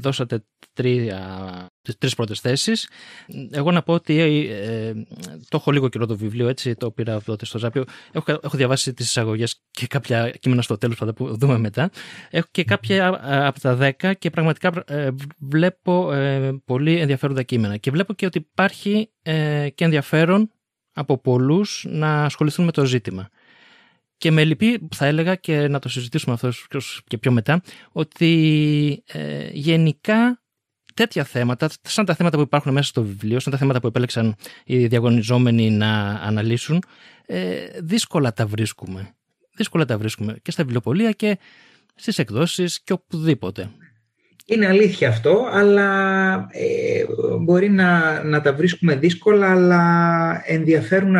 δώσατε 0.00 0.44
τρία, 0.72 1.66
τις 1.82 1.98
τρεις 1.98 2.14
πρώτες 2.14 2.40
θέσεις. 2.40 2.88
Εγώ 3.50 3.70
να 3.70 3.82
πω 3.82 3.92
ότι 3.92 4.18
ε, 4.50 4.92
το 5.48 5.56
έχω 5.56 5.70
λίγο 5.70 5.88
καιρό 5.88 6.06
το 6.06 6.16
βιβλίο, 6.16 6.48
έτσι, 6.48 6.74
το 6.74 6.90
πήρα 6.90 7.20
τότε 7.22 7.44
στο 7.44 7.58
Ζάπιο. 7.58 7.84
Έχω, 8.12 8.38
έχω 8.42 8.56
διαβάσει 8.56 8.94
τις 8.94 9.06
εισαγωγές 9.06 9.62
και 9.70 9.86
κάποια 9.86 10.30
κείμενα 10.30 10.62
στο 10.62 10.78
τέλος, 10.78 10.96
θα 10.96 11.12
τα 11.12 11.12
δούμε 11.18 11.58
μετά. 11.58 11.90
Έχω 12.30 12.48
και 12.50 12.64
κάποια 12.64 13.20
από 13.46 13.60
τα 13.60 13.74
δέκα 13.74 14.14
και 14.14 14.30
πραγματικά 14.30 14.84
ε, 14.86 15.10
βλέπω 15.38 16.12
ε, 16.12 16.60
πολύ 16.64 16.96
ενδιαφέροντα 16.96 17.42
κείμενα. 17.42 17.76
Και 17.76 17.90
βλέπω 17.90 18.12
και 18.12 18.26
ότι 18.26 18.38
υπάρχει 18.38 19.10
ε, 19.22 19.68
και 19.74 19.84
ενδιαφέρον 19.84 20.50
από 20.92 21.18
πολλούς 21.18 21.86
να 21.88 22.24
ασχοληθούν 22.24 22.64
με 22.64 22.72
το 22.72 22.84
ζήτημα. 22.84 23.28
Και 24.20 24.30
με 24.30 24.44
λυπεί, 24.44 24.88
θα 24.94 25.06
έλεγα 25.06 25.34
και 25.34 25.68
να 25.68 25.78
το 25.78 25.88
συζητήσουμε 25.88 26.34
αυτό 26.34 26.50
και 27.06 27.18
πιο 27.18 27.32
μετά, 27.32 27.62
ότι 27.92 29.02
ε, 29.06 29.48
γενικά 29.52 30.42
τέτοια 30.94 31.24
θέματα, 31.24 31.68
σαν 31.82 32.04
τα 32.04 32.14
θέματα 32.14 32.36
που 32.36 32.42
υπάρχουν 32.42 32.72
μέσα 32.72 32.88
στο 32.88 33.02
βιβλίο, 33.02 33.40
σαν 33.40 33.52
τα 33.52 33.58
θέματα 33.58 33.80
που 33.80 33.86
επέλεξαν 33.86 34.36
οι 34.64 34.86
διαγωνιζόμενοι 34.86 35.70
να 35.70 36.08
αναλύσουν, 36.08 36.82
ε, 37.26 37.66
δύσκολα 37.82 38.32
τα 38.32 38.46
βρίσκουμε. 38.46 39.14
Δύσκολα 39.56 39.84
τα 39.84 39.98
βρίσκουμε 39.98 40.36
και 40.42 40.50
στα 40.50 40.62
βιβλιοπολία 40.62 41.10
και 41.10 41.38
στις 41.94 42.18
εκδόσεις 42.18 42.82
και 42.82 42.92
οπουδήποτε. 42.92 43.70
Είναι 44.46 44.66
αλήθεια 44.66 45.08
αυτό, 45.08 45.48
αλλά 45.52 46.32
ε, 46.50 47.04
μπορεί 47.40 47.70
να, 47.70 48.22
να 48.24 48.40
τα 48.40 48.52
βρίσκουμε 48.52 48.94
δύσκολα, 48.96 49.50
αλλά 49.50 50.42
ενδιαφέρουν 50.46 51.16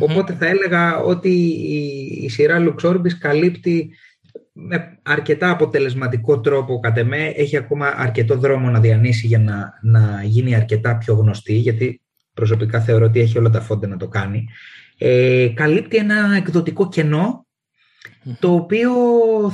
Οπότε 0.00 0.32
θα 0.32 0.46
έλεγα 0.46 0.98
ότι 0.98 1.28
η, 1.28 2.08
η 2.22 2.28
σειρά 2.28 2.58
Λουξόρμπης 2.58 3.18
καλύπτει 3.18 3.90
με 4.52 4.98
αρκετά 5.02 5.50
αποτελεσματικό 5.50 6.40
τρόπο 6.40 6.80
κατ' 6.80 6.98
εμέ 6.98 7.32
έχει 7.36 7.56
ακόμα 7.56 7.86
αρκετό 7.96 8.36
δρόμο 8.36 8.70
να 8.70 8.80
διανύσει 8.80 9.26
για 9.26 9.38
να, 9.38 9.78
να 9.82 10.22
γίνει 10.24 10.54
αρκετά 10.54 10.96
πιο 10.96 11.14
γνωστή 11.14 11.52
γιατί 11.52 12.00
προσωπικά 12.34 12.80
θεωρώ 12.80 13.04
ότι 13.04 13.20
έχει 13.20 13.38
όλα 13.38 13.50
τα 13.50 13.60
φόντα 13.60 13.86
να 13.86 13.96
το 13.96 14.08
κάνει. 14.08 14.48
Ε, 14.98 15.48
καλύπτει 15.54 15.96
ένα 15.96 16.34
εκδοτικό 16.36 16.88
κενό 16.88 17.46
το 18.40 18.54
οποίο 18.54 18.90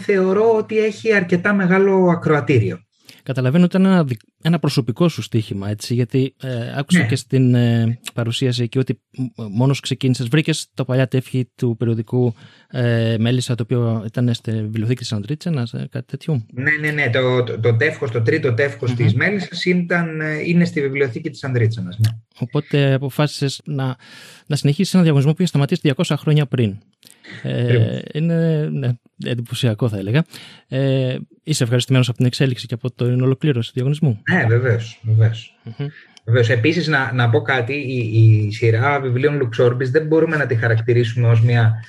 θεωρώ 0.00 0.56
ότι 0.56 0.78
έχει 0.78 1.14
αρκετά 1.14 1.54
μεγάλο 1.54 2.10
ακροατήριο. 2.10 2.78
Καταλαβαίνω 3.24 3.64
ότι 3.64 3.76
είναι 3.76 4.04
ένα, 4.42 4.58
προσωπικό 4.58 5.08
σου 5.08 5.22
στοίχημα, 5.22 5.68
έτσι, 5.68 5.94
γιατί 5.94 6.34
ε, 6.42 6.78
άκουσα 6.78 6.98
ναι. 6.98 7.06
και 7.06 7.16
στην 7.16 7.54
ε, 7.54 7.98
παρουσίαση 8.14 8.62
εκεί 8.62 8.78
ότι 8.78 9.00
μόνος 9.50 9.80
ξεκίνησες, 9.80 10.28
βρήκες 10.28 10.66
το 10.74 10.84
παλιά 10.84 11.08
τεύχη 11.08 11.50
του 11.56 11.76
περιοδικού 11.78 12.34
ε, 12.70 13.16
Μέλισσα, 13.18 13.54
το 13.54 13.62
οποίο 13.62 14.02
ήταν 14.06 14.34
στη 14.34 14.50
βιβλιοθήκη 14.50 15.00
της 15.00 15.12
Αντρίτσενας, 15.12 15.72
ε, 15.72 15.88
κάτι 15.90 16.06
τέτοιο. 16.06 16.46
Ναι, 16.52 16.70
ναι, 16.80 16.90
ναι, 16.90 17.10
το, 17.10 17.44
το, 17.44 17.60
το 17.60 17.76
τεύχος, 17.76 18.10
το 18.10 18.22
τρίτο 18.22 18.54
τεύχος 18.54 18.92
mm-hmm. 18.92 18.96
της 18.96 19.14
Μέλισσας 19.14 19.64
ήταν, 19.64 20.20
ε, 20.20 20.38
είναι 20.46 20.64
στη 20.64 20.80
βιβλιοθήκη 20.80 21.30
της 21.30 21.44
Αντρίτσενας, 21.44 21.98
ναι. 21.98 22.08
Οπότε 22.38 22.92
αποφάσισες 22.92 23.60
να, 23.64 23.96
να 24.46 24.56
συνεχίσεις 24.56 24.94
ένα 24.94 25.02
διαγωνισμό 25.02 25.32
που 25.32 25.42
είχε 25.42 25.48
σταματήσει 25.48 25.92
200 25.96 26.14
χρόνια 26.18 26.46
πριν. 26.46 26.78
Ε, 27.42 27.98
είναι 28.12 28.68
ναι, 28.72 28.90
εντυπωσιακό 29.24 29.88
θα 29.88 29.98
έλεγα. 29.98 30.24
Ε, 30.68 31.16
είσαι 31.44 31.62
ευχαριστημένος 31.62 32.08
από 32.08 32.16
την 32.16 32.26
εξέλιξη 32.26 32.66
και 32.66 32.74
από 32.74 32.92
την 32.92 33.22
ολοκλήρωση 33.22 33.68
του 33.68 33.74
διαγωνισμού; 33.74 34.22
Ναι, 34.30 34.46
βεβαίως. 34.48 35.00
βεβαίως. 35.02 35.58
Mm-hmm. 35.64 35.86
Βεβαίως. 36.24 36.50
Επίσης 36.50 36.86
να, 36.86 37.12
να 37.12 37.30
πω 37.30 37.42
κάτι, 37.42 37.72
η, 37.72 37.98
η 37.98 38.52
σειρά 38.52 39.00
βιβλίων 39.00 39.36
Λουξόρμπης 39.36 39.90
δεν 39.90 40.06
μπορούμε 40.06 40.36
να 40.36 40.46
τη 40.46 40.54
χαρακτηρίσουμε 40.54 41.28
ως 41.28 41.42
μια 41.42 41.84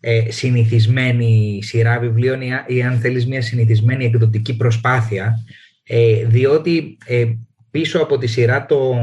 ε, 0.00 0.30
συνηθισμένη 0.30 1.58
σειρά 1.62 1.98
βιβλίων 1.98 2.40
ή, 2.40 2.48
ή 2.66 2.82
αν 2.82 2.98
θέλεις 2.98 3.26
μια 3.26 3.42
συνηθισμένη 3.42 4.04
εκδοτική 4.04 4.56
προσπάθεια 4.56 5.44
ε, 5.82 6.24
διότι 6.24 6.98
ε, 7.06 7.24
πίσω 7.70 7.98
από 7.98 8.18
τη 8.18 8.26
σειρά 8.26 8.66
το, 8.66 8.94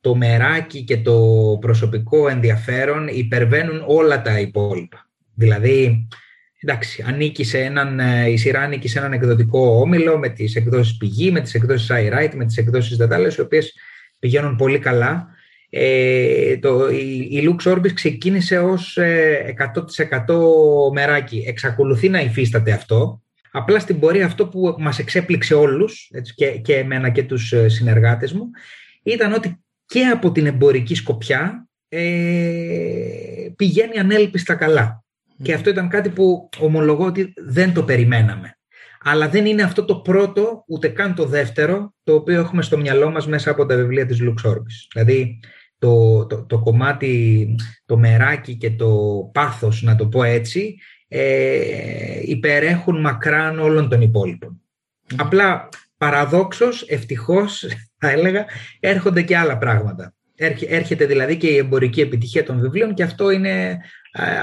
το 0.00 0.14
μεράκι 0.14 0.84
και 0.84 0.96
το 0.96 1.18
προσωπικό 1.60 2.28
ενδιαφέρον 2.28 3.08
υπερβαίνουν 3.08 3.84
όλα 3.86 4.22
τα 4.22 4.40
υπόλοιπα. 4.40 5.08
Δηλαδή, 5.34 6.08
εντάξει, 6.64 7.04
ανήκει 7.06 7.44
σε 7.44 7.58
έναν, 7.58 8.00
ε, 8.00 8.30
η 8.30 8.36
σειρά 8.36 8.60
ανήκει 8.60 8.88
σε 8.88 8.98
έναν 8.98 9.12
εκδοτικό 9.12 9.80
όμιλο 9.80 10.18
με 10.18 10.28
τις 10.28 10.56
εκδόσεις 10.56 10.96
πηγή, 10.96 11.30
με 11.30 11.40
τις 11.40 11.54
εκδόσεις 11.54 11.90
iWrite, 11.90 12.34
με 12.34 12.44
τις 12.44 12.56
εκδόσεις 12.56 12.96
Δατάλες, 12.96 13.36
οι 13.36 13.40
οποίες 13.40 13.74
πηγαίνουν 14.18 14.56
πολύ 14.56 14.78
καλά. 14.78 15.28
Ε, 15.70 16.56
το, 16.56 16.88
η, 16.88 17.28
η 17.30 17.48
Lux 17.48 17.72
Orbis 17.72 17.92
ξεκίνησε 17.92 18.58
ως 18.58 18.98
100% 18.98 20.28
ε, 20.28 20.34
μεράκι. 20.92 21.44
Εξακολουθεί 21.46 22.08
να 22.08 22.20
υφίσταται 22.20 22.72
αυτό. 22.72 23.22
Απλά 23.50 23.78
στην 23.78 23.98
πορεία 23.98 24.26
αυτό 24.26 24.46
που 24.46 24.74
μας 24.78 24.98
εξέπληξε 24.98 25.54
όλους 25.54 26.10
έτσι, 26.12 26.34
και, 26.34 26.46
και 26.46 26.76
εμένα 26.76 27.10
και 27.10 27.22
τους 27.22 27.52
ε, 27.52 27.68
συνεργάτες 27.68 28.32
μου 28.32 28.50
ήταν 29.02 29.32
ότι 29.32 29.60
και 29.86 30.04
από 30.04 30.32
την 30.32 30.46
εμπορική 30.46 30.94
σκοπιά 30.94 31.68
ε, 31.88 32.00
πηγαίνει 33.56 33.98
ανέλπιστα 33.98 34.54
καλά. 34.54 35.03
Και 35.42 35.54
αυτό 35.54 35.70
ήταν 35.70 35.88
κάτι 35.88 36.08
που 36.08 36.48
ομολογώ 36.58 37.04
ότι 37.04 37.32
δεν 37.36 37.72
το 37.72 37.82
περιμέναμε. 37.82 38.58
Αλλά 39.06 39.28
δεν 39.28 39.46
είναι 39.46 39.62
αυτό 39.62 39.84
το 39.84 39.96
πρώτο, 39.96 40.64
ούτε 40.66 40.88
καν 40.88 41.14
το 41.14 41.24
δεύτερο, 41.24 41.94
το 42.04 42.14
οποίο 42.14 42.40
έχουμε 42.40 42.62
στο 42.62 42.78
μυαλό 42.78 43.10
μας 43.10 43.26
μέσα 43.26 43.50
από 43.50 43.66
τα 43.66 43.76
βιβλία 43.76 44.06
της 44.06 44.18
Lux 44.22 44.50
Orbis. 44.50 44.86
Δηλαδή, 44.92 45.40
το, 45.78 46.26
το, 46.26 46.44
το 46.44 46.58
κομμάτι, 46.58 47.54
το 47.86 47.96
μεράκι 47.96 48.56
και 48.56 48.70
το 48.70 48.96
πάθος, 49.32 49.82
να 49.82 49.96
το 49.96 50.06
πω 50.06 50.22
έτσι, 50.22 50.76
ε, 51.08 52.20
υπερέχουν 52.22 53.00
μακράν 53.00 53.58
όλων 53.58 53.88
των 53.88 54.00
υπόλοιπων. 54.00 54.60
Απλά, 55.16 55.68
παραδόξως, 55.96 56.82
ευτυχώς, 56.82 57.64
θα 58.00 58.10
έλεγα, 58.10 58.44
έρχονται 58.80 59.22
και 59.22 59.36
άλλα 59.36 59.58
πράγματα. 59.58 60.14
Έρχεται 60.68 61.06
δηλαδή 61.06 61.36
και 61.36 61.46
η 61.46 61.56
εμπορική 61.56 62.00
επιτυχία 62.00 62.44
των 62.44 62.60
βιβλίων 62.60 62.94
και 62.94 63.02
αυτό 63.02 63.30
είναι 63.30 63.70
ε, 63.70 63.76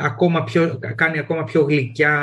ακόμα 0.03 0.43
πιο, 0.43 0.79
κάνει 0.95 1.19
ακόμα 1.19 1.43
πιο 1.43 1.61
γλυκιά 1.61 2.19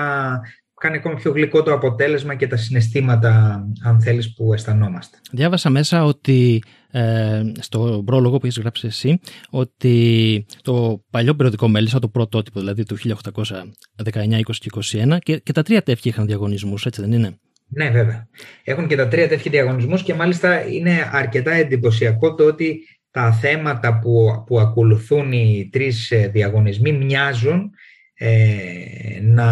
κάνει 0.78 0.96
ακόμα 0.96 1.14
πιο 1.14 1.30
γλυκό 1.30 1.62
το 1.62 1.72
αποτέλεσμα 1.72 2.34
και 2.34 2.46
τα 2.46 2.56
συναισθήματα, 2.56 3.64
αν 3.82 4.00
θέλεις, 4.00 4.34
που 4.34 4.52
αισθανόμαστε. 4.52 5.18
Διάβασα 5.30 5.70
μέσα 5.70 6.04
ότι 6.04 6.62
ε, 6.90 7.42
στο 7.58 8.02
πρόλογο 8.04 8.38
που 8.38 8.46
έχεις 8.46 8.58
γράψει 8.58 8.86
εσύ, 8.86 9.20
ότι 9.50 10.46
το 10.62 11.04
παλιό 11.10 11.34
περιοδικό 11.34 11.68
Μέλισσα, 11.68 11.98
το 11.98 12.08
πρωτότυπο 12.08 12.60
δηλαδή 12.60 12.82
του 12.84 12.96
1819, 12.96 13.12
20 14.04 14.40
και 14.58 14.70
21 15.04 15.16
και, 15.18 15.38
και 15.38 15.52
τα 15.52 15.62
τρία 15.62 15.82
τεύχη 15.82 16.08
είχαν 16.08 16.26
διαγωνισμούς, 16.26 16.86
έτσι 16.86 17.00
δεν 17.00 17.12
είναι; 17.12 17.38
Ναι, 17.68 17.90
βέβαια. 17.90 18.28
Έχουν 18.64 18.86
και 18.86 18.96
τα 18.96 19.08
τρία 19.08 19.28
τέτοια 19.28 19.50
διαγωνισμούς 19.50 20.02
και 20.02 20.14
μάλιστα 20.14 20.66
είναι 20.66 21.10
αρκετά 21.12 21.50
εντυπωσιακό 21.50 22.34
το 22.34 22.44
ότι 22.44 22.80
τα 23.10 23.32
θέματα 23.32 23.98
που, 23.98 24.44
που 24.46 24.60
ακολουθούν 24.60 25.32
οι 25.32 25.68
τρεις 25.72 26.10
ε, 26.10 26.28
διαγωνισμοί 26.28 26.92
μοιάζουν 26.92 27.70
ε, 28.14 29.20
να, 29.22 29.50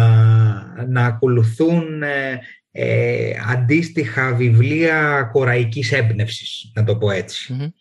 να 0.87 1.05
ακολουθούν 1.05 2.03
ε, 2.03 2.39
ε, 2.71 3.31
αντίστοιχα 3.51 4.33
βιβλία 4.33 5.29
κοραϊκής 5.31 5.91
έμπνευσης, 5.91 6.71
να 6.75 6.83
το 6.83 6.97
πω 6.97 7.11
ετσι 7.11 7.73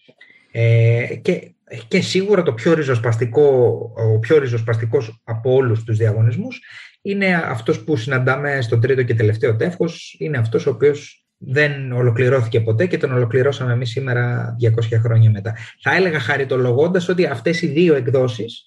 Ε, 0.51 1.15
και, 1.23 1.55
και 1.89 2.01
σίγουρα 2.01 2.43
το 2.43 2.53
πιο 2.53 2.75
ριζοσπαστικό, 2.75 3.79
ο 4.15 4.19
πιο 4.19 4.39
ριζοσπαστικός 4.39 5.21
από 5.25 5.55
όλους 5.55 5.85
τους 5.85 5.97
διαγωνισμούς 5.97 6.63
είναι 7.03 7.35
αυτός 7.35 7.85
που 7.85 7.97
συναντάμε 7.97 8.61
στο 8.61 8.79
τρίτο 8.79 9.03
και 9.03 9.15
τελευταίο 9.15 9.57
τεύχος, 9.57 10.17
είναι 10.19 10.39
αυτός 10.39 10.67
ο 10.67 10.71
οποίος 10.71 11.26
δεν 11.39 11.93
ολοκληρώθηκε 11.93 12.61
ποτέ 12.61 12.87
και 12.87 12.99
τον 12.99 13.13
ολοκληρώσαμε 13.13 13.73
εμείς 13.73 13.91
σήμερα 13.91 14.57
200 14.93 14.99
χρόνια 15.03 15.31
μετά. 15.31 15.57
Θα 15.83 15.95
έλεγα 15.95 16.21
χαριτολογώντας 16.21 17.09
ότι 17.09 17.27
αυτές 17.27 17.63
οι 17.63 17.67
δύο 17.67 17.95
εκδόσεις 17.95 18.65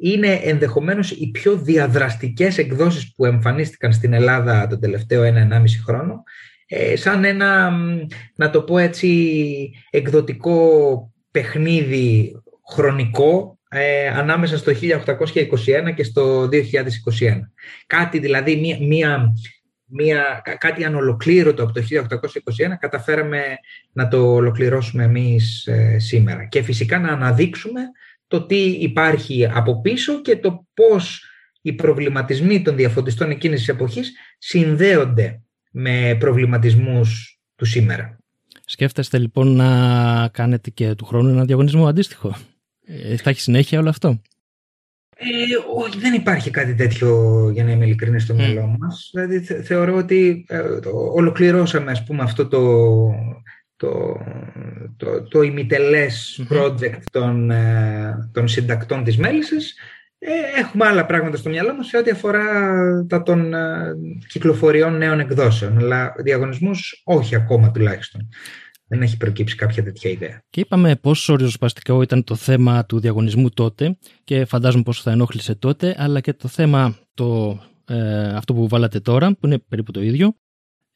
είναι 0.00 0.40
ενδεχομένως 0.44 1.10
οι 1.10 1.30
πιο 1.30 1.56
διαδραστικές 1.56 2.58
εκδόσεις 2.58 3.14
που 3.14 3.24
εμφανίστηκαν 3.24 3.92
στην 3.92 4.12
Ελλάδα 4.12 4.66
τον 4.66 4.80
τελευταίο 4.80 5.22
ένα-ενάμιση 5.22 5.82
χρόνο 5.82 6.22
ε, 6.72 6.96
σαν 6.96 7.24
ένα, 7.24 7.70
να 8.36 8.50
το 8.50 8.62
πω 8.62 8.78
έτσι, 8.78 9.70
εκδοτικό 9.90 10.58
παιχνίδι 11.30 12.32
χρονικό 12.72 13.58
ε, 13.70 14.08
ανάμεσα 14.08 14.58
στο 14.58 14.72
1821 14.72 15.94
και 15.94 16.02
στο 16.02 16.48
2021. 16.48 16.48
Κάτι 17.86 18.18
δηλαδή, 18.18 18.56
μία, 18.56 18.78
μία 18.80 19.32
μια, 19.90 20.42
κάτι 20.58 20.84
ανολοκλήρωτο 20.84 21.62
από 21.62 21.72
το 21.72 21.80
1821 21.80 22.76
καταφέραμε 22.80 23.42
να 23.92 24.08
το 24.08 24.32
ολοκληρώσουμε 24.32 25.04
εμείς 25.04 25.66
ε, 25.66 25.98
σήμερα. 25.98 26.44
Και 26.44 26.62
φυσικά 26.62 26.98
να 26.98 27.08
αναδείξουμε 27.08 27.80
το 28.26 28.42
τι 28.42 28.62
υπάρχει 28.64 29.46
από 29.46 29.80
πίσω 29.80 30.20
και 30.20 30.36
το 30.36 30.66
πώς 30.74 31.24
οι 31.60 31.72
προβληματισμοί 31.72 32.62
των 32.62 32.76
διαφωτιστών 32.76 33.30
εκείνης 33.30 33.58
της 33.58 33.68
εποχής 33.68 34.12
συνδέονται 34.38 35.42
με 35.70 36.16
προβληματισμούς 36.18 37.38
του 37.54 37.64
σήμερα. 37.64 38.18
Σκέφτεστε 38.64 39.18
λοιπόν 39.18 39.56
να 39.56 40.28
κάνετε 40.28 40.70
και 40.70 40.94
του 40.94 41.04
χρόνου 41.04 41.28
ένα 41.28 41.44
διαγωνισμό 41.44 41.88
αντίστοιχο; 41.88 42.36
Ε, 42.86 43.16
θα 43.16 43.30
έχει 43.30 43.40
συνέχεια 43.40 43.78
όλο 43.78 43.88
αυτό; 43.88 44.20
Ε, 45.22 45.82
όχι, 45.84 45.98
δεν 45.98 46.12
υπάρχει 46.12 46.50
κάτι 46.50 46.74
τέτοιο 46.74 47.50
για 47.52 47.64
να 47.64 47.70
είμαι 47.70 47.84
ειλικρινής 47.84 48.22
στο 48.22 48.34
mm. 48.34 48.36
μυαλό 48.36 48.76
μας. 48.78 49.10
Δηλαδή 49.12 49.40
θεωρώ 49.40 49.96
ότι 49.96 50.44
ε, 50.48 50.62
ολοκληρώσαμε 51.14 51.90
ας 51.90 52.04
πούμε 52.04 52.22
αυτό 52.22 52.48
το, 52.48 52.60
το, 53.76 54.20
το, 54.96 55.22
το 55.22 55.42
ημιτελές 55.42 56.46
project 56.50 57.00
των, 57.12 57.50
ε, 57.50 58.30
των 58.32 58.48
συντακτών 58.48 59.04
της 59.04 59.18
Μέλισσης. 59.18 59.74
Ε, 60.18 60.60
έχουμε 60.60 60.86
άλλα 60.86 61.06
πράγματα 61.06 61.36
στο 61.36 61.48
μυαλό 61.48 61.74
μας 61.74 61.86
σε 61.86 61.96
ό,τι 61.96 62.10
αφορά 62.10 62.44
τα 63.08 63.22
των 63.22 63.54
ε, 63.54 63.94
κυκλοφοριών 64.28 64.96
νέων 64.96 65.20
εκδόσεων, 65.20 65.78
αλλά 65.78 66.14
διαγωνισμούς 66.18 67.02
όχι 67.04 67.34
ακόμα 67.34 67.70
τουλάχιστον. 67.70 68.28
Δεν 68.90 69.02
έχει 69.02 69.16
προκύψει 69.16 69.56
κάποια 69.56 69.82
τέτοια 69.82 70.10
ιδέα. 70.10 70.42
Και 70.50 70.60
είπαμε 70.60 70.96
πόσο 70.96 71.34
ριζοσπαστικό 71.34 72.02
ήταν 72.02 72.24
το 72.24 72.34
θέμα 72.34 72.84
του 72.84 73.00
διαγωνισμού 73.00 73.50
τότε 73.50 73.98
και 74.24 74.44
φαντάζομαι 74.44 74.82
πόσο 74.82 75.02
θα 75.02 75.10
ενόχλησε 75.10 75.54
τότε, 75.54 75.94
αλλά 75.98 76.20
και 76.20 76.32
το 76.32 76.48
θέμα 76.48 76.96
το, 77.14 77.58
αυτό 78.34 78.54
που 78.54 78.68
βάλατε 78.68 79.00
τώρα, 79.00 79.34
που 79.34 79.46
είναι 79.46 79.58
περίπου 79.58 79.92
το 79.92 80.02
ίδιο, 80.02 80.34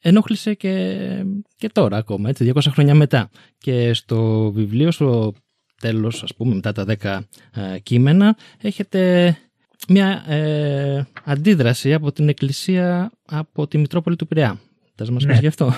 ενόχλησε 0.01 0.53
και, 0.53 0.97
και 1.55 1.69
τώρα 1.69 1.97
ακόμα, 1.97 2.29
έτσι, 2.29 2.51
200 2.55 2.59
χρόνια 2.69 2.95
μετά. 2.95 3.29
Και 3.57 3.93
στο 3.93 4.51
βιβλίο, 4.51 4.91
στο 4.91 5.33
τέλος, 5.79 6.23
ας 6.23 6.35
πούμε, 6.35 6.55
μετά 6.55 6.71
τα 6.71 6.85
10 7.01 7.19
ε, 7.73 7.79
κείμενα, 7.79 8.37
έχετε 8.61 9.37
μια 9.87 10.23
ε, 10.27 11.07
αντίδραση 11.23 11.93
από 11.93 12.11
την 12.11 12.29
Εκκλησία 12.29 13.11
από 13.25 13.67
τη 13.67 13.77
Μητρόπολη 13.77 14.15
του 14.15 14.27
Πειραιά. 14.27 14.59
Θα 14.95 15.11
μας 15.11 15.23
ναι. 15.23 15.31
πεις 15.31 15.39
γι' 15.39 15.47
αυτό. 15.47 15.75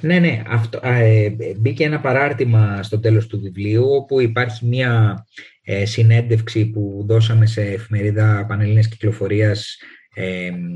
Ναι, 0.00 0.18
ναι. 0.18 0.42
Αυτό, 0.46 0.80
ε, 0.82 1.28
μπήκε 1.58 1.84
ένα 1.84 2.00
παράρτημα 2.00 2.82
στο 2.82 3.00
τέλος 3.00 3.26
του 3.26 3.40
βιβλίου, 3.40 3.84
όπου 3.88 4.20
υπάρχει 4.20 4.66
μια 4.66 5.24
ε, 5.62 5.84
συνέντευξη 5.84 6.66
που 6.66 7.04
δώσαμε 7.08 7.46
σε 7.46 7.62
εφημερίδα 7.62 8.46
Πανελλήνες 8.48 8.88
Κυκλοφορίας 8.88 9.78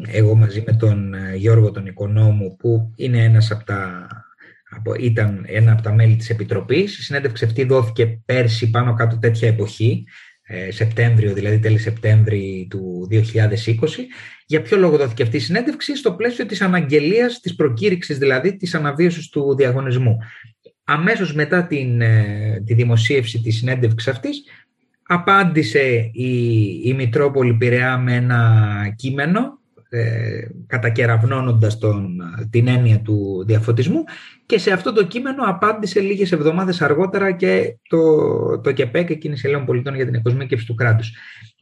εγώ 0.09 0.35
μαζί 0.35 0.62
με 0.66 0.72
τον 0.72 1.14
ε, 1.14 1.35
Γιώργο 1.37 1.70
τον 1.70 1.87
Οικονόμου 1.87 2.57
που 2.57 2.92
είναι 2.96 3.25
ένας 3.25 3.51
από 3.51 3.64
τα, 3.64 4.07
ήταν 4.98 5.44
ένα 5.48 5.72
από 5.72 5.83
τα 5.83 5.92
μέλη 5.92 6.16
της 6.16 6.31
Επιτροπής. 6.31 6.98
Η 6.98 7.03
συνέντευξη 7.03 7.44
αυτή 7.44 7.64
δόθηκε 7.64 8.20
πέρσι 8.25 8.70
πάνω 8.70 8.94
κάτω 8.94 9.18
τέτοια 9.18 9.48
εποχή, 9.48 10.05
ε, 10.05 10.32
Σεπτέμβριο, 10.68 11.33
δηλαδή 11.33 11.59
τέλη 11.59 11.78
Σεπτέμβρη 11.78 12.66
του 12.70 13.09
2020. 13.11 13.16
Για 14.46 14.62
ποιο 14.62 14.76
λόγο 14.76 14.96
δόθηκε 14.96 15.22
αυτή 15.22 15.37
η 15.37 15.40
συνέντευξη, 15.40 15.96
στο 15.96 16.12
πλαίσιο 16.12 16.46
της 16.46 16.61
αναγγελίας, 16.61 17.40
της 17.40 17.55
προκήρυξης 17.55 18.18
δηλαδή, 18.18 18.57
της 18.57 18.74
αναβίωσης 18.74 19.28
του 19.28 19.55
διαγωνισμού. 19.57 20.18
Αμέσως 20.85 21.35
μετά 21.35 21.66
την, 21.66 22.00
ε, 22.00 22.62
τη 22.66 22.74
δημοσίευση 22.74 23.40
της 23.40 23.57
συνέντευξης 23.57 24.12
αυτής, 24.12 24.42
απάντησε 25.02 26.11
η, 26.12 26.35
η 26.85 26.94
Μητρόπολη 26.94 27.55
Πειραιά 27.55 27.98
με 27.98 28.14
ένα 28.14 28.94
κείμενο 28.96 29.62
ε, 29.94 30.46
κατακεραυνώνοντας 30.66 31.78
τον, 31.78 32.20
την 32.50 32.68
έννοια 32.68 33.00
του 33.00 33.44
διαφωτισμού 33.46 34.05
και 34.46 34.59
σε 34.59 34.72
αυτό 34.72 34.92
το 34.92 35.05
κείμενο 35.05 35.42
απάντησε 35.44 36.00
λίγες 36.00 36.33
εβδομάδες 36.33 36.83
αργότερα 36.83 37.33
και 37.33 37.76
το, 37.88 38.61
το 38.61 38.72
ΚΕΠΕΚ, 38.72 39.11
εκείνη 39.11 39.40
Ελλήνων 39.42 39.64
Πολιτών 39.64 39.94
για 39.94 40.05
την 40.05 40.14
Εκοσμίκευση 40.14 40.66
του 40.66 40.74
κράτους. 40.74 41.12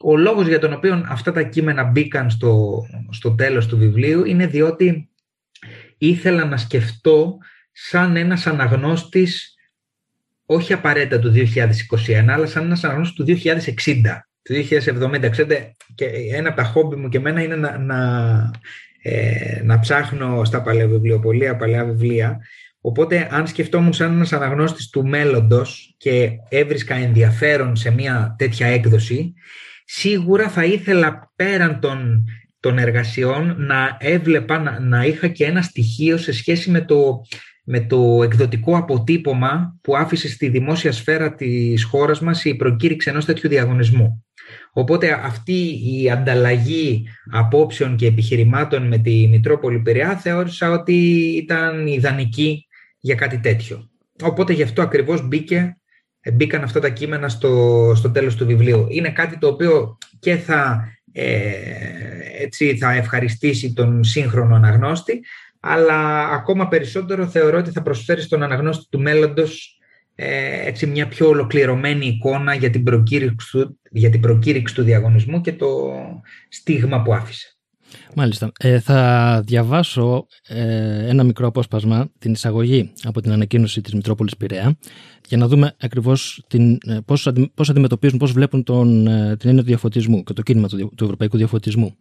Ο 0.03 0.17
λόγος 0.17 0.47
για 0.47 0.59
τον 0.59 0.73
οποίο 0.73 1.05
αυτά 1.07 1.31
τα 1.31 1.43
κείμενα 1.43 1.83
μπήκαν 1.83 2.29
στο, 2.29 2.81
στο 3.09 3.35
τέλος 3.35 3.67
του 3.67 3.77
βιβλίου 3.77 4.25
είναι 4.25 4.47
διότι 4.47 5.09
ήθελα 5.97 6.45
να 6.45 6.57
σκεφτώ 6.57 7.37
σαν 7.71 8.15
ένας 8.15 8.47
αναγνώστης 8.47 9.55
όχι 10.45 10.73
απαραίτητα 10.73 11.19
του 11.19 11.33
2021, 12.07 12.27
αλλά 12.27 12.45
σαν 12.45 12.63
ένας 12.63 12.83
αναγνώστης 12.83 13.15
του 13.15 13.23
2060, 13.23 14.01
του 14.11 14.30
2070. 14.49 15.29
Ξέρετε, 15.29 15.75
και 15.95 16.05
ένα 16.33 16.47
από 16.47 16.57
τα 16.57 16.63
χόμπι 16.63 16.95
μου 16.95 17.09
και 17.09 17.17
εμένα 17.17 17.41
είναι 17.43 17.55
να, 17.55 17.77
να, 17.77 17.99
ε, 19.01 19.61
να 19.63 19.79
ψάχνω 19.79 20.43
στα 20.43 20.61
παλαιοβιβλιοπολία 20.61 21.55
παλαιά 21.55 21.85
βιβλία. 21.85 22.39
Οπότε, 22.81 23.27
αν 23.31 23.47
σκεφτόμουν 23.47 23.93
σαν 23.93 24.11
ένας 24.13 24.33
αναγνώστης 24.33 24.89
του 24.89 25.07
μέλλοντος 25.07 25.95
και 25.97 26.29
έβρισκα 26.49 26.95
ενδιαφέρον 26.95 27.75
σε 27.75 27.91
μια 27.91 28.35
τέτοια 28.37 28.67
έκδοση, 28.67 29.33
σίγουρα 29.85 30.49
θα 30.49 30.65
ήθελα 30.65 31.31
πέραν 31.35 31.79
των, 31.79 32.25
των 32.59 32.77
εργασιών 32.77 33.55
να 33.57 33.97
έβλεπα, 33.99 34.59
να, 34.59 34.79
να 34.79 35.05
είχα 35.05 35.27
και 35.27 35.45
ένα 35.45 35.61
στοιχείο 35.61 36.17
σε 36.17 36.31
σχέση 36.31 36.71
με 36.71 36.81
το 36.81 37.21
με 37.63 37.79
το 37.79 38.23
εκδοτικό 38.23 38.77
αποτύπωμα 38.77 39.77
που 39.81 39.97
άφησε 39.97 40.29
στη 40.29 40.47
δημόσια 40.47 40.91
σφαίρα 40.91 41.35
της 41.35 41.83
χώρας 41.83 42.19
μας 42.19 42.45
η 42.45 42.55
προκήρυξη 42.55 43.09
ενός 43.09 43.25
τέτοιου 43.25 43.49
διαγωνισμού. 43.49 44.25
Οπότε 44.71 45.19
αυτή 45.23 45.79
η 45.85 46.09
ανταλλαγή 46.11 47.07
απόψεων 47.31 47.95
και 47.95 48.07
επιχειρημάτων 48.07 48.87
με 48.87 48.97
τη 48.97 49.27
Μητρόπολη 49.27 49.79
Πειραιά 49.79 50.17
θεώρησα 50.17 50.71
ότι 50.71 50.93
ήταν 51.43 51.87
ιδανική 51.87 52.67
για 52.99 53.15
κάτι 53.15 53.39
τέτοιο. 53.39 53.89
Οπότε 54.23 54.53
γι' 54.53 54.63
αυτό 54.63 54.81
ακριβώς 54.81 55.27
μπήκε, 55.27 55.77
μπήκαν 56.33 56.63
αυτά 56.63 56.79
τα 56.79 56.89
κείμενα 56.89 57.29
στο, 57.29 57.93
στο 57.95 58.11
τέλος 58.11 58.35
του 58.35 58.45
βιβλίου. 58.45 58.85
Είναι 58.89 59.09
κάτι 59.09 59.37
το 59.37 59.47
οποίο 59.47 59.97
και 60.19 60.35
θα, 60.35 60.87
ε, 61.11 61.51
έτσι, 62.41 62.77
θα 62.77 62.91
ευχαριστήσει 62.91 63.73
τον 63.73 64.03
σύγχρονο 64.03 64.55
αναγνώστη 64.55 65.21
αλλά 65.61 66.29
ακόμα 66.29 66.67
περισσότερο 66.67 67.27
θεωρώ 67.27 67.57
ότι 67.57 67.71
θα 67.71 67.81
προσφέρει 67.81 68.21
στον 68.21 68.43
αναγνώστη 68.43 68.85
του 68.89 68.99
μέλλοντος 68.99 69.77
ε, 69.79 69.80
έτσι 70.65 70.85
μια 70.85 71.07
πιο 71.07 71.27
ολοκληρωμένη 71.27 72.05
εικόνα 72.05 72.55
για 72.55 72.69
την, 72.69 72.83
προκήρυξη 72.83 73.51
του, 73.51 73.79
για 73.91 74.09
την 74.09 74.19
προκήρυξη 74.19 74.75
του 74.75 74.83
διαγωνισμού 74.83 75.41
και 75.41 75.53
το 75.53 75.67
στίγμα 76.49 77.01
που 77.01 77.13
άφησε. 77.13 77.55
Μάλιστα. 78.15 78.51
Ε, 78.59 78.79
θα 78.79 79.41
διαβάσω 79.45 80.25
ε, 80.47 81.07
ένα 81.07 81.23
μικρό 81.23 81.47
απόσπασμα, 81.47 82.09
την 82.19 82.31
εισαγωγή 82.31 82.91
από 83.03 83.21
την 83.21 83.31
ανακοίνωση 83.31 83.81
της 83.81 83.93
Μητρόπολης 83.93 84.37
Πειραιά, 84.37 84.77
για 85.27 85.37
να 85.37 85.47
δούμε 85.47 85.75
ακριβώς 85.79 86.43
την, 86.47 86.77
ε, 86.87 86.97
πώς, 87.05 87.31
πώς 87.53 87.69
αντιμετωπίζουν, 87.69 88.19
πώς 88.19 88.31
βλέπουν 88.31 88.63
τον, 88.63 89.07
ε, 89.07 89.35
την 89.37 89.49
έννοια 89.49 89.63
του 89.63 89.69
διαφωτισμού 89.69 90.23
και 90.23 90.33
το 90.33 90.41
κίνημα 90.41 90.67
του, 90.67 90.91
του 90.95 91.03
ευρωπαϊκού 91.03 91.37
διαφωτισμού. 91.37 91.95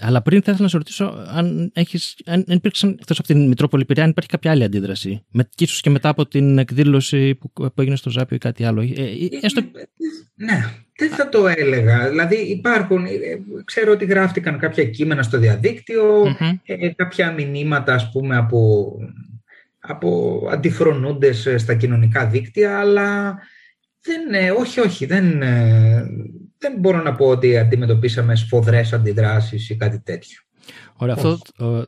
Αλλά 0.00 0.22
πριν 0.22 0.42
θα 0.42 0.50
ήθελα 0.50 0.62
να 0.64 0.68
σε 0.68 0.76
ρωτήσω 0.76 1.24
αν, 1.28 1.70
έχεις, 1.74 2.16
αν 2.26 2.44
υπήρξαν 2.48 2.96
εκτός 3.00 3.18
από 3.18 3.28
την 3.28 3.48
Μητρόπολη 3.48 3.84
Πειραιά, 3.84 4.04
αν 4.04 4.10
υπάρχει 4.10 4.30
κάποια 4.30 4.50
άλλη 4.50 4.64
αντίδραση. 4.64 5.24
Με, 5.30 5.48
και 5.54 5.64
ίσως 5.64 5.80
και 5.80 5.90
μετά 5.90 6.08
από 6.08 6.26
την 6.26 6.58
εκδήλωση 6.58 7.34
που, 7.34 7.52
που 7.52 7.72
έγινε 7.76 7.96
στο 7.96 8.10
Ζάπιο 8.10 8.36
ή 8.36 8.38
κάτι 8.38 8.64
άλλο. 8.64 8.80
Ε, 8.80 8.84
ε, 8.86 9.28
έστω... 9.40 9.60
Ναι, 10.34 10.64
δεν 10.96 11.10
θα 11.10 11.28
το 11.28 11.46
έλεγα. 11.46 12.08
Δηλαδή 12.08 12.36
υπάρχουν, 12.36 13.04
ε, 13.04 13.10
ξέρω 13.64 13.92
ότι 13.92 14.04
γράφτηκαν 14.04 14.58
κάποια 14.58 14.84
κείμενα 14.84 15.22
στο 15.22 15.38
διαδικτυο 15.38 16.36
ε, 16.64 16.88
κάποια 16.88 17.32
μηνύματα 17.32 17.94
ας 17.94 18.10
πούμε 18.10 18.36
από, 18.36 18.90
από 19.78 20.40
αντιφρονούντες 20.52 21.48
στα 21.56 21.74
κοινωνικά 21.74 22.26
δίκτυα, 22.26 22.78
αλλά 22.78 23.38
δεν, 24.02 24.56
όχι, 24.58 24.80
όχι, 24.80 25.06
δεν, 25.06 25.42
δεν 26.58 26.74
μπορώ 26.78 27.02
να 27.02 27.14
πω 27.14 27.26
ότι 27.26 27.58
αντιμετωπίσαμε 27.58 28.36
σφοδρές 28.36 28.92
αντιδράσεις 28.92 29.70
ή 29.70 29.76
κάτι 29.76 30.00
τέτοιο. 30.00 30.38
Ωραία, 30.96 31.14
αυτό 31.14 31.38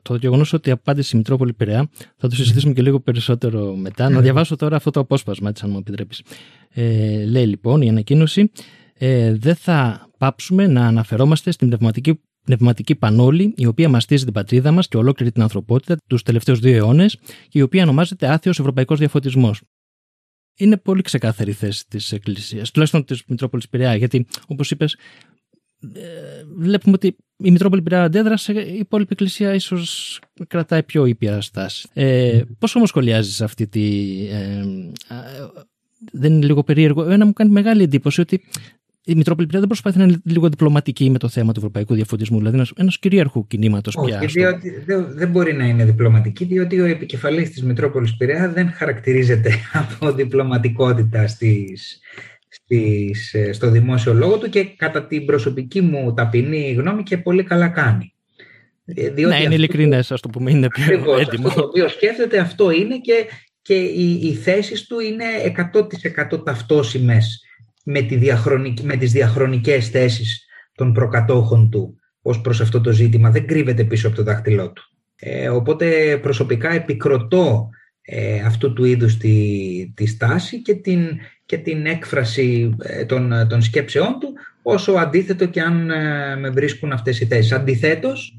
το 0.02 0.14
γεγονός 0.14 0.52
ότι 0.52 0.70
απάντησε 0.70 1.10
η 1.14 1.18
Μητρόπολη 1.18 1.52
Πειραιά 1.52 1.88
θα 2.16 2.28
το 2.28 2.34
συζητήσουμε 2.34 2.72
και 2.72 2.82
λίγο 2.82 3.00
περισσότερο 3.00 3.74
μετά. 3.76 4.08
Να 4.08 4.20
διαβάσω 4.20 4.56
τώρα 4.56 4.76
αυτό 4.76 4.90
το 4.90 5.00
απόσπασμα, 5.00 5.48
έτσι, 5.48 5.64
αν 5.64 5.70
μου 5.70 5.78
επιτρέπεις. 5.78 6.22
Ε, 6.70 7.24
λέει 7.24 7.46
λοιπόν 7.46 7.82
η 7.82 7.88
ανακοίνωση, 7.88 8.50
ε, 8.98 9.34
δεν 9.34 9.54
θα 9.54 10.08
πάψουμε 10.18 10.66
να 10.66 10.86
αναφερόμαστε 10.86 11.50
στην 11.50 11.68
πνευματική, 11.68 12.20
πνευματική 12.44 12.94
πανόλη, 12.94 13.54
η 13.56 13.66
οποία 13.66 13.88
μαστίζει 13.88 14.24
την 14.24 14.32
πατρίδα 14.32 14.72
μας 14.72 14.88
και 14.88 14.96
ολόκληρη 14.96 15.32
την 15.32 15.42
ανθρωπότητα 15.42 15.96
τους 16.06 16.22
τελευταίους 16.22 16.58
δύο 16.58 16.76
αιώνες 16.76 17.18
και 17.48 17.58
η 17.58 17.62
οποία 17.62 17.82
ονομάζεται 17.82 18.26
άθεος 18.26 18.58
ευρωπαϊκός 18.58 18.98
διαφωτισμός 18.98 19.60
είναι 20.60 20.76
πολύ 20.76 21.02
ξεκάθαρη 21.02 21.50
η 21.50 21.54
θέση 21.54 21.88
της 21.88 22.12
Εκκλησίας, 22.12 22.70
τουλάχιστον 22.70 23.04
της 23.04 23.22
Μητρόπολης 23.26 23.68
Πειραιά, 23.68 23.94
γιατί 23.94 24.26
όπως 24.46 24.70
είπες 24.70 24.96
ε, 25.94 26.00
βλέπουμε 26.56 26.94
ότι 26.94 27.16
η 27.36 27.50
Μητρόπολη 27.50 27.82
Πειραιά 27.82 28.04
αντέδρασε, 28.04 28.52
η 28.52 28.78
υπόλοιπη 28.78 29.12
Εκκλησία 29.12 29.54
ίσως 29.54 30.20
κρατάει 30.48 30.82
πιο 30.82 31.04
ήπια 31.04 31.40
στάση. 31.40 31.88
Ε, 31.92 32.42
πώς 32.58 32.74
όμως 32.74 32.88
σχολιάζεις 32.88 33.40
αυτή 33.40 33.66
τη... 33.66 34.06
Ε, 34.30 34.64
δεν 36.12 36.32
είναι 36.32 36.46
λίγο 36.46 36.62
περίεργο; 36.62 37.10
Ένα 37.10 37.26
μου 37.26 37.32
κάνει 37.32 37.50
μεγάλη 37.50 37.82
εντύπωση 37.82 38.20
ότι 38.20 38.42
η 39.04 39.14
Μητρόπολη 39.14 39.46
πια 39.46 39.58
δεν 39.58 39.68
προσπαθεί 39.68 39.98
να 39.98 40.04
είναι 40.04 40.20
λίγο 40.24 40.48
διπλωματική 40.48 41.10
με 41.10 41.18
το 41.18 41.28
θέμα 41.28 41.52
του 41.52 41.58
ευρωπαϊκού 41.58 41.94
διαφωτισμού, 41.94 42.38
δηλαδή 42.38 42.72
ενό 42.76 42.90
κυρίαρχου 43.00 43.46
κινήματος 43.46 43.96
πια. 44.04 44.18
Όχι, 44.18 44.26
διότι 44.26 44.82
δεν, 44.86 45.06
δεν 45.10 45.28
μπορεί 45.28 45.52
να 45.52 45.64
είναι 45.64 45.84
διπλωματική, 45.84 46.44
διότι 46.44 46.80
ο 46.80 46.84
επικεφαλής 46.84 47.50
της 47.50 47.62
Μητρόπολης 47.62 48.16
Πειραιά 48.16 48.48
δεν 48.48 48.72
χαρακτηρίζεται 48.72 49.52
από 49.98 50.12
διπλωματικότητα 50.12 51.26
στις, 51.26 52.00
στις, 52.48 53.34
στο 53.52 53.70
δημόσιο 53.70 54.14
λόγο 54.14 54.38
του 54.38 54.48
και 54.48 54.64
κατά 54.64 55.06
την 55.06 55.24
προσωπική 55.24 55.80
μου 55.80 56.14
ταπεινή 56.14 56.72
γνώμη 56.72 57.02
και 57.02 57.18
πολύ 57.18 57.42
καλά 57.42 57.68
κάνει. 57.68 58.14
Ε, 58.84 59.10
διότι 59.10 59.34
ναι, 59.34 59.42
είναι 59.42 59.54
ειλικρινές, 59.54 60.12
ας 60.12 60.20
το 60.20 60.28
πούμε, 60.28 60.50
είναι 60.50 60.68
πιο 60.68 61.18
έτοιμο. 61.18 61.46
Αυτό 61.46 61.60
το 61.60 61.66
οποίο 61.66 61.88
σκέφτεται, 61.88 62.38
αυτό 62.38 62.70
είναι 62.70 62.98
και, 62.98 63.26
και 63.62 63.74
οι, 63.74 64.20
οι 64.22 64.32
θέσεις 64.34 64.86
του 64.86 65.00
είναι 65.00 65.24
100% 66.32 66.44
ταυτόσιμες 66.44 67.44
με, 67.84 68.00
τη 68.02 68.16
διαχρονική, 68.16 68.84
με 68.84 68.96
τις 68.96 69.12
διαχρονικές 69.12 69.88
θέσεις 69.88 70.46
των 70.74 70.92
προκατόχων 70.92 71.70
του 71.70 71.94
ως 72.22 72.40
προς 72.40 72.60
αυτό 72.60 72.80
το 72.80 72.92
ζήτημα. 72.92 73.30
Δεν 73.30 73.46
κρύβεται 73.46 73.84
πίσω 73.84 74.06
από 74.06 74.16
το 74.16 74.22
δάχτυλό 74.22 74.72
του. 74.72 74.82
Ε, 75.16 75.48
οπότε 75.48 76.18
προσωπικά 76.22 76.72
επικροτώ 76.72 77.70
ε, 78.02 78.40
αυτού 78.40 78.72
του 78.72 78.84
είδους 78.84 79.16
τη, 79.16 79.92
τη 79.94 80.06
στάση 80.06 80.62
και 80.62 80.74
την, 80.74 81.18
και 81.44 81.58
την 81.58 81.86
έκφραση 81.86 82.76
ε, 82.78 83.04
των, 83.04 83.46
των 83.48 83.62
σκέψεών 83.62 84.18
του 84.20 84.32
όσο 84.62 84.92
αντίθετο 84.92 85.46
και 85.46 85.60
αν 85.60 85.90
ε, 85.90 86.36
με 86.36 86.50
βρίσκουν 86.50 86.92
αυτές 86.92 87.20
οι 87.20 87.26
θέσεις. 87.26 87.52
Αντιθέτως, 87.52 88.36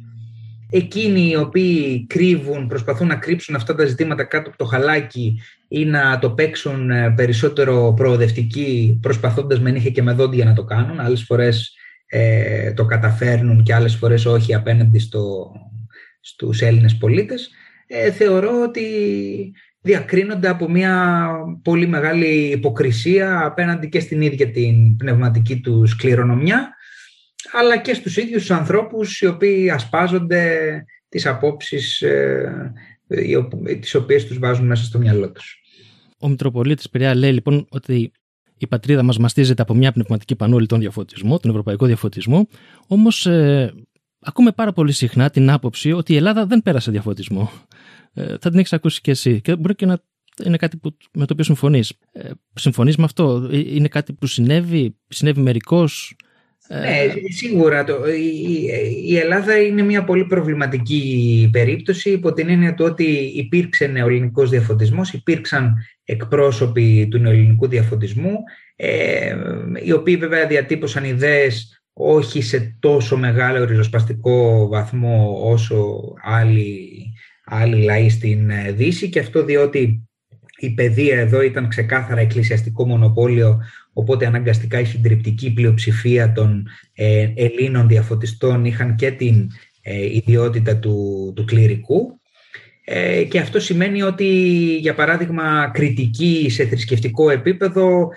εκείνοι 0.74 1.30
οι 1.30 1.36
οποίοι 1.36 2.06
κρύβουν, 2.08 2.68
προσπαθούν 2.68 3.08
να 3.08 3.16
κρύψουν 3.16 3.56
αυτά 3.56 3.76
τα 3.76 3.86
ζητήματα 3.86 4.24
κάτω 4.24 4.50
από 4.50 4.58
το 4.58 4.66
χαλάκι 4.66 5.42
ή 5.68 5.86
να 5.86 6.20
το 6.20 6.32
παίξουν 6.32 6.90
ε, 6.90 7.14
περισσότερο 7.16 7.94
προοδευτικοί 7.96 9.00
προσπαθώντας 9.02 9.60
με 9.60 9.72
νύχια 9.72 9.90
και 9.90 10.02
με 10.02 10.12
δόντια 10.12 10.46
να 10.46 10.54
το 10.54 10.64
κάνουν. 10.64 11.00
Άλλες 11.00 11.24
φορές 11.24 11.76
ε, 12.06 12.74
το 12.74 12.86
καταφέρνουν 12.86 13.64
και 13.64 13.74
άλλες 13.74 13.96
φορές 13.96 14.26
όχι 14.26 14.54
απέναντι 14.54 15.00
στο, 15.00 15.52
στους 16.20 16.62
Έλληνες 16.62 16.98
πολίτες. 16.98 17.50
Ε, 17.88 18.12
θεωρώ 18.12 18.64
ότι 18.68 18.84
διακρίνονται 19.82 20.50
από 20.50 20.70
μια 20.70 21.30
πολύ 21.64 21.88
μεγάλη 21.88 22.28
υποκρισία 22.28 23.46
απέναντι 23.46 23.90
και 23.90 24.00
στην 24.00 24.22
ίδια 24.22 24.52
την 24.52 24.96
πνευματική 24.96 25.60
τους 25.60 25.96
κληρονομιά 25.96 26.76
αλλά 27.52 27.78
και 27.78 27.94
στους 27.94 28.18
ίδιους 28.18 28.42
τους 28.42 28.52
ανθρώπους 28.52 29.22
οι 29.22 29.26
οποίοι 29.26 29.70
ασπάζονται 29.70 30.86
τις 31.10 31.26
απόψεις 31.26 32.02
ε, 32.02 32.74
τις 33.80 33.96
οποίες 33.96 34.26
τους 34.26 34.40
βάζουν 34.40 34.66
μέσα 34.66 34.84
στο 34.84 35.00
μυαλό 35.00 35.32
τους. 35.32 35.62
Ο 36.20 36.28
Μητροπολίτης 36.28 36.90
Πειραιά 36.90 37.16
λέει 37.16 37.34
λοιπόν 37.34 37.68
ότι 37.70 38.12
η 38.58 38.68
πατρίδα 38.68 39.04
μας 39.04 39.18
μαστίζεται 39.18 39.62
από 39.62 39.74
μια 39.74 39.92
πνευματική 39.92 40.36
πανόλη 40.36 40.66
τον 40.66 40.80
διαφωτισμό, 40.80 41.40
τον 41.40 41.50
ευρωπαϊκό 41.52 41.86
διαφωτισμό, 41.86 42.48
όμως 42.88 43.26
ε, 43.26 43.74
ακούμε 44.20 44.52
πάρα 44.52 44.74
πολύ 44.74 44.92
συχνά 44.92 45.30
την 45.30 45.50
άποψη 45.50 45.92
ότι 45.92 46.14
η 46.14 46.16
Ελλάδα 46.16 46.46
δεν 46.46 46.62
πέρασε 46.62 46.92
διαφωτισμό. 46.92 47.52
Ε, 48.14 48.28
θα 48.28 48.50
την 48.50 48.60
έχεις 48.60 48.74
ακούσει 48.74 49.02
και 49.02 49.12
εσύ 49.12 49.42
και 49.42 49.56
μπορεί 49.56 49.76
και 49.76 49.86
να 49.86 50.04
είναι 50.46 50.58
κάτι 50.58 50.78
που, 50.78 50.98
με 51.14 51.26
το 51.26 51.34
οποίο 51.34 51.44
συμφωνείς. 51.44 51.94
Ε, 52.12 52.30
συμφωνείς 52.54 52.98
με 52.98 53.04
αυτό, 53.04 53.50
ε, 53.52 53.58
είναι 53.58 53.88
κάτι 53.88 54.14
που 54.14 54.26
συνέβη, 54.26 54.98
συνέβη 55.08 55.42
μερικώς, 55.42 56.16
ναι, 56.68 57.14
σίγουρα. 57.30 57.84
Το, 57.84 58.08
η, 58.08 58.64
η, 59.06 59.18
Ελλάδα 59.18 59.58
είναι 59.62 59.82
μια 59.82 60.04
πολύ 60.04 60.26
προβληματική 60.26 61.50
περίπτωση 61.52 62.10
υπό 62.10 62.34
την 62.34 62.50
έννοια 62.50 62.74
του 62.74 62.86
ότι 62.86 63.04
υπήρξε 63.36 63.88
νεοελληνικός 63.88 64.50
διαφωτισμός, 64.50 65.14
υπήρξαν 65.14 65.76
εκπρόσωποι 66.04 67.08
του 67.12 67.18
νεοελληνικού 67.18 67.68
διαφωτισμού, 67.68 68.38
ε, 68.76 69.36
οι 69.84 69.92
οποίοι 69.92 70.18
βέβαια 70.18 70.48
διατύπωσαν 70.48 71.04
ιδέες 71.04 71.82
όχι 71.94 72.42
σε 72.42 72.78
τόσο 72.80 73.18
μεγάλο 73.18 73.66
ριζοσπαστικό 73.66 74.68
βαθμό 74.68 75.40
όσο 75.44 76.02
άλλοι, 76.24 76.90
άλλοι 77.46 77.84
λαοί 77.84 78.10
στην 78.10 78.50
ε, 78.50 78.72
Δύση 78.72 79.10
και 79.10 79.20
αυτό 79.20 79.44
διότι 79.44 80.10
η 80.58 80.74
παιδεία 80.74 81.20
εδώ 81.20 81.42
ήταν 81.42 81.68
ξεκάθαρα 81.68 82.22
εκκλησιαστικό 82.22 82.88
μονοπόλιο 82.88 83.62
Οπότε 83.94 84.26
αναγκαστικά 84.26 84.80
η 84.80 84.86
συντριπτική 84.86 85.54
πλειοψηφία 85.54 86.32
των 86.32 86.68
ε, 86.94 87.28
Ελλήνων 87.36 87.88
διαφωτιστών 87.88 88.66
είχαν 88.66 88.96
και 88.96 89.12
την 89.12 89.48
ε, 89.82 90.06
ιδιότητα 90.06 90.78
του, 90.78 91.34
του 91.36 91.46
κληρικού. 91.46 92.20
Ε, 92.86 93.24
και 93.24 93.40
αυτό 93.40 93.60
σημαίνει 93.60 94.02
ότι, 94.02 94.28
για 94.80 94.96
παράδειγμα, 94.96 95.70
κριτική 95.74 96.48
σε 96.50 96.66
θρησκευτικό 96.66 97.30
επίπεδο 97.30 98.10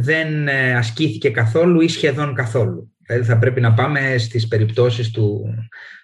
δεν 0.00 0.48
ασκήθηκε 0.76 1.30
καθόλου 1.30 1.80
ή 1.80 1.88
σχεδόν 1.88 2.34
καθόλου. 2.34 2.92
Δηλαδή 3.06 3.28
θα 3.28 3.38
πρέπει 3.38 3.60
να 3.60 3.72
πάμε 3.72 4.18
στις 4.18 4.48
περιπτώσεις 4.48 5.10
του, 5.10 5.54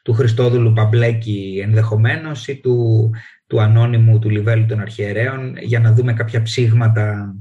του 0.03 0.13
Χριστόδουλου 0.13 0.73
Παμπλέκη 0.73 1.61
ενδεχομένως 1.65 2.49
ή 2.49 2.61
του, 2.61 3.11
του 3.47 3.61
ανώνυμου 3.61 4.19
του 4.19 4.31
Λιβέλου 4.31 4.67
των 4.67 4.81
Αρχιερέων 4.81 5.57
για 5.57 5.81
να 5.81 5.93
δούμε 5.93 6.13
κάποια 6.13 6.43
ψήγματα 6.43 7.35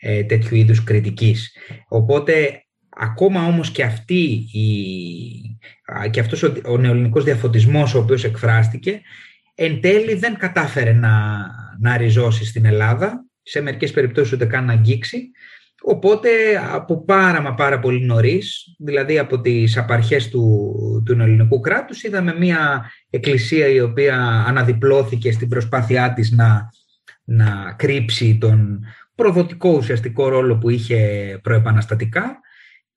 ε, 0.00 0.24
τέτοιου 0.24 0.56
είδους 0.56 0.84
κριτικής. 0.84 1.56
Οπότε 1.88 2.64
ακόμα 2.88 3.46
όμως 3.46 3.70
και, 3.70 3.82
αυτή 3.82 4.20
η, 4.52 5.58
και 6.10 6.20
αυτός 6.20 6.42
ο, 6.42 6.52
ο 6.64 6.76
νεοελληνικός 6.76 7.24
διαφωτισμός 7.24 7.94
ο 7.94 7.98
οποίος 7.98 8.24
εκφράστηκε 8.24 9.00
εν 9.54 9.80
τέλει 9.80 10.14
δεν 10.14 10.36
κατάφερε 10.36 10.92
να, 10.92 11.46
να 11.80 11.96
ριζώσει 11.96 12.44
στην 12.44 12.64
Ελλάδα, 12.64 13.24
σε 13.42 13.60
μερικές 13.60 13.90
περιπτώσεις 13.90 14.32
ούτε 14.32 14.46
καν 14.46 14.64
να 14.64 14.72
αγγίξει, 14.72 15.30
Οπότε 15.82 16.28
από 16.72 17.04
πάρα 17.04 17.40
μα 17.40 17.54
πάρα 17.54 17.78
πολύ 17.78 18.04
νωρίς, 18.04 18.74
δηλαδή 18.78 19.18
από 19.18 19.40
τις 19.40 19.76
απαρχές 19.76 20.28
του, 20.28 21.02
του 21.06 21.12
ελληνικού 21.12 21.60
κράτους, 21.60 22.02
είδαμε 22.02 22.34
μια 22.38 22.90
εκκλησία 23.10 23.68
η 23.68 23.80
οποία 23.80 24.44
αναδιπλώθηκε 24.46 25.32
στην 25.32 25.48
προσπάθειά 25.48 26.12
της 26.12 26.30
να, 26.30 26.70
να 27.24 27.74
κρύψει 27.78 28.38
τον 28.40 28.84
προδοτικό 29.18 29.70
ουσιαστικό 29.70 30.28
ρόλο 30.28 30.58
που 30.58 30.70
είχε 30.70 30.98
προεπαναστατικά. 31.42 32.40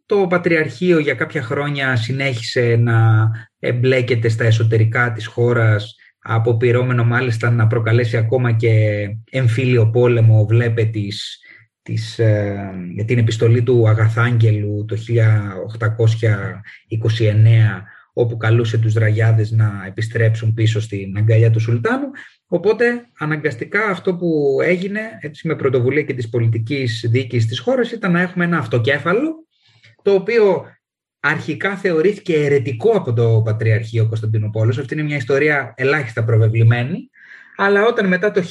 Το 0.05 0.27
Πατριαρχείο 0.27 0.99
για 0.99 1.13
κάποια 1.13 1.41
χρόνια 1.41 1.95
συνέχισε 1.95 2.75
να 2.75 3.29
εμπλέκεται 3.59 4.29
στα 4.29 4.43
εσωτερικά 4.43 5.11
της 5.11 5.25
χώρας 5.25 5.95
αποπειρώμενο 6.19 7.03
μάλιστα 7.03 7.49
να 7.49 7.67
προκαλέσει 7.67 8.17
ακόμα 8.17 8.51
και 8.51 9.05
εμφύλιο 9.31 9.89
πόλεμο 9.89 10.45
βλέπε 10.45 10.83
της, 10.83 11.39
της, 11.81 12.19
ε, 12.19 12.71
την 13.05 13.17
επιστολή 13.17 13.63
του 13.63 13.89
Αγαθάγγελου 13.89 14.85
το 14.85 14.95
1829 14.95 17.83
όπου 18.13 18.37
καλούσε 18.37 18.77
τους 18.77 18.93
Ραγιάδες 18.93 19.51
να 19.51 19.83
επιστρέψουν 19.87 20.53
πίσω 20.53 20.81
στην 20.81 21.17
αγκαλιά 21.17 21.51
του 21.51 21.59
Σουλτάνου 21.59 22.09
Οπότε 22.53 23.05
αναγκαστικά 23.17 23.85
αυτό 23.85 24.15
που 24.15 24.57
έγινε 24.63 25.01
έτσι, 25.19 25.47
με 25.47 25.55
πρωτοβουλία 25.55 26.01
και 26.01 26.13
της 26.13 26.29
πολιτικής 26.29 27.05
διοίκησης 27.09 27.47
της 27.49 27.59
χώρας 27.59 27.91
ήταν 27.91 28.11
να 28.11 28.21
έχουμε 28.21 28.45
ένα 28.45 28.57
αυτοκέφαλο 28.57 29.47
το 30.01 30.13
οποίο 30.13 30.65
αρχικά 31.19 31.75
θεωρήθηκε 31.77 32.35
αιρετικό 32.35 32.91
από 32.91 33.13
το 33.13 33.41
Πατριαρχείο 33.45 34.07
Κωνσταντινούπολης. 34.07 34.77
Αυτή 34.77 34.93
είναι 34.93 35.03
μια 35.03 35.15
ιστορία 35.15 35.73
ελάχιστα 35.77 36.23
προβεβλημένη. 36.23 37.09
Αλλά 37.57 37.85
όταν 37.85 38.07
μετά 38.07 38.31
το 38.31 38.41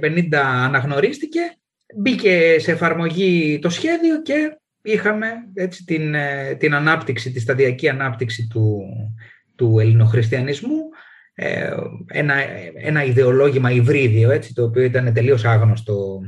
1850 0.00 0.34
αναγνωρίστηκε, 0.34 1.40
μπήκε 1.96 2.56
σε 2.58 2.72
εφαρμογή 2.72 3.58
το 3.62 3.68
σχέδιο 3.68 4.22
και 4.22 4.56
είχαμε 4.82 5.26
έτσι, 5.54 5.84
την, 5.84 6.14
ε, 6.14 6.54
την 6.54 6.74
ανάπτυξη, 6.74 7.32
τη 7.32 7.40
σταδιακή 7.40 7.88
ανάπτυξη 7.88 8.46
του, 8.50 8.82
του 9.56 9.78
ελληνοχριστιανισμού 9.78 10.78
ε, 11.34 11.70
ένα, 12.06 12.34
ένα 12.74 13.04
ιδεολόγημα 13.04 13.70
υβρίδιο, 13.70 14.30
έτσι, 14.30 14.54
το 14.54 14.64
οποίο 14.64 14.82
ήταν 14.82 15.12
τελείως 15.12 15.44
άγνωστο 15.44 16.20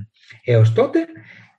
έως 0.44 0.72
τότε 0.72 0.98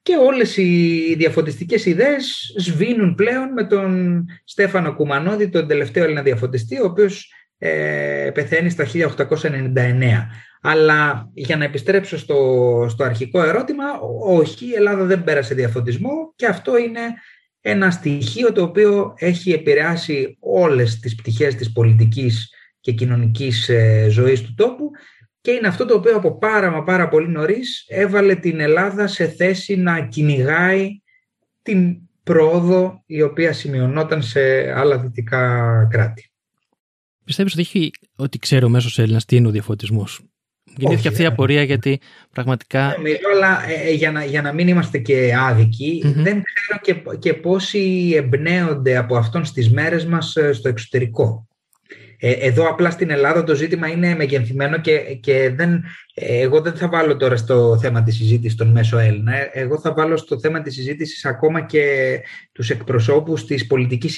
και 0.02 0.16
όλες 0.16 0.58
οι 0.58 1.16
διαφωτιστικές 1.18 1.86
ιδέες 1.86 2.56
σβήνουν 2.58 3.16
πλέον 3.16 3.54
με 3.54 3.64
τον 3.64 4.24
Στέφανο 4.44 4.96
Κουμανόδη, 4.96 5.50
τον 5.50 5.68
τελευταίο 5.68 6.04
Έλληνα 6.04 6.22
διαφωτιστή, 6.22 6.82
ο 6.82 6.86
οποίος 6.86 7.34
ε, 7.58 8.30
πεθαίνει 8.34 8.70
στα 8.70 8.86
1899. 8.86 10.28
Αλλά 10.68 11.30
για 11.34 11.58
να 11.58 11.64
επιστρέψω 11.64 12.18
στο, 12.18 12.86
στο 12.90 13.04
αρχικό 13.04 13.44
ερώτημα, 13.44 13.84
όχι, 14.24 14.66
η 14.66 14.74
Ελλάδα 14.74 15.04
δεν 15.04 15.24
πέρασε 15.24 15.54
διαφωτισμό 15.54 16.34
και 16.36 16.46
αυτό 16.46 16.78
είναι 16.78 17.02
ένα 17.62 17.92
στοιχείο 17.92 18.52
το 18.52 18.62
οποίο 18.62 19.14
έχει 19.18 19.52
επηρεάσει 19.52 20.38
όλες 20.40 21.00
τις 21.00 21.16
πτυχές 21.16 21.56
της 21.56 21.72
πολιτικής 21.72 22.50
και 22.80 22.92
κοινωνικής 22.92 23.70
ε, 23.70 24.08
ζωής 24.10 24.42
του 24.42 24.54
τόπου 24.56 24.92
και 25.42 25.52
είναι 25.52 25.68
αυτό 25.68 25.86
το 25.86 25.96
οποίο 25.96 26.16
από 26.16 26.38
πάρα 26.38 26.72
μα 26.72 26.84
πάρα 26.84 27.08
πολύ 27.08 27.28
νωρίς 27.28 27.86
έβαλε 27.88 28.36
την 28.36 28.60
Ελλάδα 28.60 29.08
σε 29.08 29.28
θέση 29.28 29.76
να 29.76 30.08
κυνηγάει 30.08 31.02
την 31.62 31.98
πρόοδο 32.24 33.04
η 33.06 33.22
οποία 33.22 33.54
σημειωνόταν 33.54 34.22
σε 34.22 34.72
άλλα 34.72 35.00
δυτικά 35.00 35.88
κράτη. 35.92 36.32
Πιστεύεις 37.24 37.54
ότι, 37.54 37.62
έχει, 37.62 37.92
ότι 38.16 38.38
ξέρει 38.38 38.66
ο 38.66 38.70
μέσος 38.70 39.00
Έλληνας 39.00 39.26
τι 39.26 39.36
είναι 39.36 39.48
ο 39.48 39.52
διαφωτισμός; 39.52 40.22
Γεννήθηκε 40.78 41.08
αυτή 41.08 41.22
η 41.22 41.26
απορία 41.26 41.64
γιατί 41.64 42.00
πραγματικά... 42.32 42.94
Νομίζω, 42.98 43.18
αλλά 43.36 43.60
ε, 43.86 43.92
για, 43.92 44.12
να, 44.12 44.24
για 44.24 44.42
να 44.42 44.54
μην 44.54 44.68
είμαστε 44.68 44.98
και 44.98 45.34
αδικοι 45.48 46.02
δεν 46.16 46.44
ξέρω 46.44 46.80
και, 46.82 47.18
και 47.20 47.34
πόσοι 47.34 48.14
εμπνέονται 48.16 48.98
από 48.98 49.18
αυτόν 49.18 49.46
στις 49.46 49.72
μέρες 49.72 50.06
μας 50.06 50.38
στο 50.52 50.70
εξωτερικό. 50.70 51.48
Ε, 52.18 52.32
εδώ 52.32 52.68
απλά 52.70 52.90
στην 52.90 53.10
Ελλάδα 53.10 53.44
το 53.44 53.56
ζήτημα 53.56 53.88
είναι 53.88 54.16
μεγενθυμένο 54.16 54.82
και, 54.82 54.98
και 54.98 55.52
δεν, 55.56 55.84
εγώ 56.14 56.62
δεν 56.62 56.74
θα 56.74 56.88
βάλω 56.90 57.18
τώρα 57.18 57.38
στο 57.38 57.78
θέμα 57.82 58.04
της 58.04 58.16
συζήτησης 58.16 58.58
των 58.58 58.68
μέσο 58.68 58.98
Έλληνα. 58.98 59.34
Εγώ 59.52 59.80
θα 59.80 59.94
βάλω 59.94 60.18
στο 60.18 60.40
θέμα 60.40 60.62
της 60.62 60.74
συζήτησης 60.74 61.26
ακόμα 61.26 61.62
και 61.66 62.20
τους 62.52 62.70
εκπροσώπους 62.70 63.46
της 63.46 63.68
πολιτικής 63.68 64.16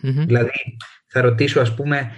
Δηλαδή 0.00 0.76
θα 1.06 1.20
ρωτήσω 1.20 1.60
ας 1.60 1.74
πούμε 1.74 2.10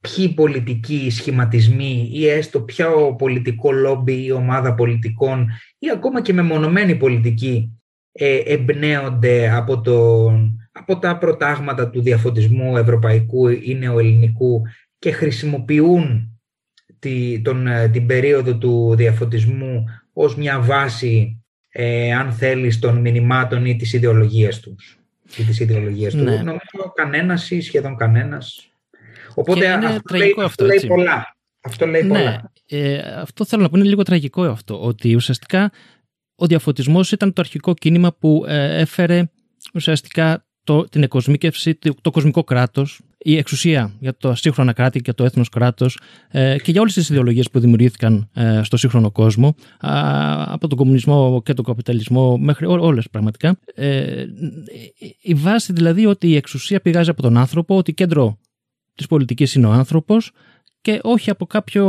ποιοι 0.00 0.28
πολιτικοί 0.28 1.10
σχηματισμοί 1.10 2.10
ή 2.12 2.28
έστω 2.28 2.60
ποιο 2.60 3.14
πολιτικό 3.18 3.72
λόμπι 3.72 4.24
ή 4.24 4.30
ομάδα 4.30 4.74
πολιτικών 4.74 5.48
ή 5.78 5.90
ακόμα 5.90 6.22
και 6.22 6.32
μεμονωμένοι 6.32 6.96
πολιτικοί 6.96 7.80
ε, 8.12 8.36
εμπνέονται 8.36 9.50
από 9.50 9.80
τον 9.80 10.58
από 10.78 10.98
τα 10.98 11.18
προτάγματα 11.18 11.90
του 11.90 12.02
διαφωτισμού 12.02 12.76
ευρωπαϊκού 12.76 13.48
ή 13.48 13.74
νεοελληνικού 13.78 14.62
και 14.98 15.12
χρησιμοποιούν 15.12 16.38
τη, 16.98 17.40
τον, 17.40 17.66
ε, 17.66 17.88
την 17.88 18.06
περίοδο 18.06 18.56
του 18.56 18.94
διαφωτισμού 18.96 19.84
ως 20.12 20.36
μια 20.36 20.60
βάση, 20.60 21.42
ε, 21.68 22.12
αν 22.12 22.32
θέλεις, 22.32 22.78
των 22.78 23.00
μηνυμάτων 23.00 23.64
ή 23.64 23.76
της 23.76 23.92
ιδεολογίας 23.92 24.60
τους. 24.60 24.98
Ή 25.36 25.42
της 25.42 25.60
ιδεολογίας 25.60 26.14
ναι. 26.14 26.22
του. 26.22 26.44
Νομίζω 26.44 26.92
κανένας 26.94 27.50
ή 27.50 27.60
σχεδόν 27.60 27.96
κανένας. 27.96 28.70
Οπότε 29.38 29.64
είναι 29.64 29.86
αυτό, 29.86 30.00
τραγικό 30.02 30.40
λέει, 30.40 30.46
αυτό, 30.46 30.64
λέει 30.64 30.84
πολλά. 30.86 31.36
Αυτό 31.60 31.86
λέει 31.86 32.02
ναι, 32.02 32.08
πολλά. 32.08 32.52
Ε, 32.66 32.98
αυτό 32.98 33.44
θέλω 33.44 33.62
να 33.62 33.68
πω, 33.68 33.78
είναι 33.78 33.88
λίγο 33.88 34.02
τραγικό 34.02 34.42
αυτό, 34.42 34.82
ότι 34.82 35.14
ουσιαστικά 35.14 35.72
ο 36.34 36.46
διαφωτισμός 36.46 37.12
ήταν 37.12 37.32
το 37.32 37.40
αρχικό 37.40 37.74
κίνημα 37.74 38.12
που 38.12 38.44
ε, 38.48 38.80
έφερε 38.80 39.30
ουσιαστικά 39.74 40.46
το, 40.64 40.84
την 40.84 41.02
εκοσμίκευση, 41.02 41.78
το, 42.00 42.10
κοσμικό 42.10 42.44
κράτος, 42.44 43.00
η 43.18 43.36
εξουσία 43.36 43.92
για 44.00 44.16
το 44.16 44.34
σύγχρονα 44.34 44.72
κράτη 44.72 45.00
και 45.00 45.12
το 45.12 45.24
έθνος 45.24 45.48
κράτος 45.48 45.98
ε, 46.28 46.56
και 46.62 46.70
για 46.70 46.80
όλες 46.80 46.94
τις 46.94 47.08
ιδεολογίες 47.08 47.50
που 47.50 47.60
δημιουργήθηκαν 47.60 48.30
ε, 48.34 48.60
στο 48.64 48.76
σύγχρονο 48.76 49.10
κόσμο, 49.10 49.54
από 50.46 50.68
τον 50.68 50.78
κομμουνισμό 50.78 51.42
και 51.44 51.54
τον 51.54 51.64
καπιταλισμό 51.64 52.36
μέχρι 52.36 52.66
όλες 52.66 53.08
πραγματικά. 53.10 53.58
Ε, 53.74 54.24
η 55.22 55.34
βάση 55.34 55.72
δηλαδή 55.72 56.06
ότι 56.06 56.28
η 56.28 56.36
εξουσία 56.36 56.80
πηγάζει 56.80 57.10
από 57.10 57.22
τον 57.22 57.36
άνθρωπο, 57.36 57.76
ότι 57.76 57.92
κέντρο 57.92 58.38
της 58.98 59.06
πολιτικής 59.06 59.54
είναι 59.54 59.66
ο 59.66 59.70
άνθρωπος 59.70 60.32
και 60.80 61.00
όχι 61.02 61.30
από 61.30 61.46
κάποιο 61.46 61.84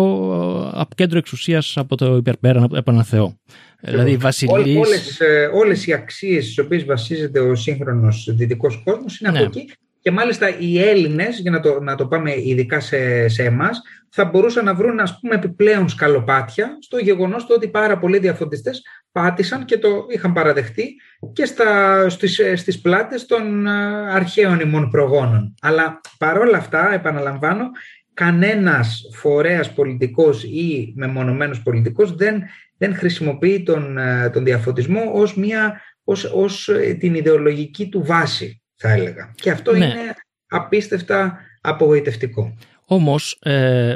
από 0.73 0.95
κέντρο 0.95 1.17
εξουσίας 1.17 1.73
από 1.77 1.95
το 1.95 2.15
υπερπέρα, 2.15 2.63
από 2.63 2.91
έναν 2.91 3.03
Θεό. 3.03 3.39
Δηλαδή 3.81 4.17
βασιλείς... 4.17 4.77
Όλες, 4.77 5.19
ε, 5.19 5.49
όλες 5.53 5.87
οι 5.87 5.93
αξίες 5.93 6.43
στις 6.43 6.59
οποίες 6.59 6.85
βασίζεται 6.85 7.39
ο 7.39 7.55
σύγχρονος 7.55 8.29
δυτικός 8.35 8.81
κόσμος 8.83 9.19
είναι 9.19 9.29
από 9.29 9.39
ναι. 9.39 9.45
εκεί 9.45 9.71
και 10.01 10.11
μάλιστα 10.11 10.59
οι 10.59 10.79
Έλληνες, 10.79 11.39
για 11.39 11.51
να 11.51 11.59
το, 11.59 11.79
να 11.81 11.95
το 11.95 12.07
πάμε 12.07 12.33
ειδικά 12.43 12.79
σε, 12.79 13.27
σε 13.27 13.43
εμάς, 13.43 13.81
θα 14.09 14.25
μπορούσαν 14.25 14.65
να 14.65 14.73
βρουν 14.73 14.99
ας 14.99 15.19
πούμε 15.19 15.35
επιπλέον 15.35 15.89
σκαλοπάτια 15.89 16.77
στο 16.81 16.97
γεγονός 16.97 17.45
το 17.45 17.53
ότι 17.53 17.67
πάρα 17.67 17.97
πολλοί 17.97 18.19
διαφωτιστές 18.19 18.81
πάτησαν 19.11 19.65
και 19.65 19.77
το 19.77 20.05
είχαν 20.09 20.33
παραδεχτεί 20.33 20.95
και 21.33 21.45
στα, 21.45 22.09
στις, 22.09 22.41
στις 22.55 22.81
πλάτες 22.81 23.25
των 23.25 23.67
ε, 23.67 23.71
αρχαίων 24.11 24.59
ημών 24.59 24.89
προγόνων. 24.89 25.55
Αλλά 25.61 26.01
παρόλα 26.17 26.57
αυτά, 26.57 26.93
επαναλαμβάνω, 26.93 27.69
κανένας 28.13 29.01
φορέας 29.13 29.73
πολιτικός 29.73 30.43
ή 30.43 30.93
μεμονωμένος 30.95 31.61
πολιτικός 31.61 32.15
δεν, 32.15 32.43
δεν 32.77 32.95
χρησιμοποιεί 32.95 33.63
τον, 33.63 33.97
ε, 33.97 34.29
τον 34.29 34.43
διαφωτισμό 34.43 35.11
ως, 35.13 35.35
μια, 35.35 35.81
ως, 36.03 36.23
ως 36.23 36.67
ε, 36.67 36.93
την 36.93 37.15
ιδεολογική 37.15 37.89
του 37.89 38.03
βάση, 38.03 38.61
θα 38.75 38.91
έλεγα. 38.91 39.33
Και 39.35 39.51
αυτό 39.51 39.71
ναι. 39.71 39.85
είναι 39.85 40.15
απίστευτα 40.47 41.39
απογοητευτικό. 41.61 42.57
Όμως, 42.85 43.39
ε, 43.41 43.95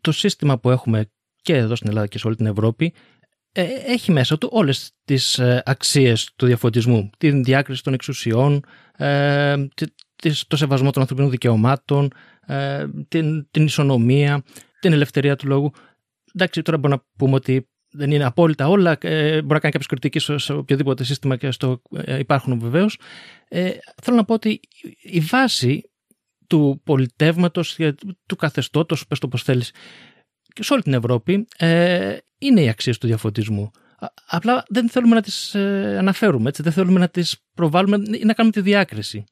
το 0.00 0.12
σύστημα 0.12 0.58
που 0.58 0.70
έχουμε 0.70 1.10
και 1.42 1.56
εδώ 1.56 1.76
στην 1.76 1.88
Ελλάδα 1.88 2.06
και 2.06 2.18
σε 2.18 2.26
όλη 2.26 2.36
την 2.36 2.46
Ευρώπη 2.46 2.92
έχει 3.86 4.12
μέσα 4.12 4.38
του 4.38 4.48
όλες 4.52 4.90
τις 5.04 5.40
αξίες 5.64 6.30
του 6.36 6.46
διαφωτισμού. 6.46 7.10
Την 7.18 7.44
διάκριση 7.44 7.82
των 7.82 7.94
εξουσιών, 7.94 8.64
το 10.46 10.56
σεβασμό 10.56 10.90
των 10.90 11.02
ανθρωπίνων 11.02 11.30
δικαιωμάτων, 11.30 12.10
ε, 12.46 12.86
την, 13.08 13.50
την 13.50 13.64
ισονομία, 13.64 14.42
την 14.80 14.92
ελευθερία 14.92 15.36
του 15.36 15.46
λόγου. 15.46 15.72
Εντάξει, 16.34 16.62
τώρα 16.62 16.78
μπορούμε 16.78 17.00
να 17.00 17.08
πούμε 17.18 17.34
ότι 17.34 17.68
δεν 17.90 18.10
είναι 18.10 18.24
απόλυτα 18.24 18.68
όλα. 18.68 18.96
Ε, 19.00 19.30
μπορεί 19.30 19.52
να 19.52 19.60
κάνει 19.60 19.72
κάποιος 19.72 19.86
κριτική 19.86 20.18
σε 20.18 20.52
οποιοδήποτε 20.52 21.04
σύστημα 21.04 21.36
και 21.36 21.50
στο 21.50 21.82
ε, 21.96 22.18
υπάρχουν 22.18 22.58
βεβαίως. 22.58 22.98
Ε, 23.48 23.70
θέλω 24.02 24.16
να 24.16 24.24
πω 24.24 24.34
ότι 24.34 24.60
η 25.02 25.20
βάση 25.20 25.90
του 26.46 26.80
πολιτεύματος, 26.84 27.78
του 28.26 28.36
καθεστώτος, 28.36 29.06
πες 29.06 29.18
το 29.18 29.28
πώς 29.28 29.42
θέλεις, 29.42 29.72
και 30.56 30.62
σε 30.62 30.72
όλη 30.72 30.82
την 30.82 30.94
Ευρώπη, 30.94 31.46
ε, 31.58 32.16
είναι 32.38 32.60
οι 32.60 32.68
αξίες 32.68 32.98
του 32.98 33.06
διαφωτισμού. 33.06 33.70
Απλά 34.26 34.64
δεν 34.68 34.88
θέλουμε 34.88 35.14
να 35.14 35.22
τις 35.22 35.54
ε, 35.54 35.96
αναφέρουμε, 35.98 36.48
έτσι, 36.48 36.62
δεν 36.62 36.72
θέλουμε 36.72 36.98
να 36.98 37.08
τις 37.08 37.36
προβάλλουμε 37.54 37.96
ή 37.96 38.24
να 38.24 38.32
κάνουμε 38.32 38.54
τη 38.54 38.60
διάκριση. 38.60 39.24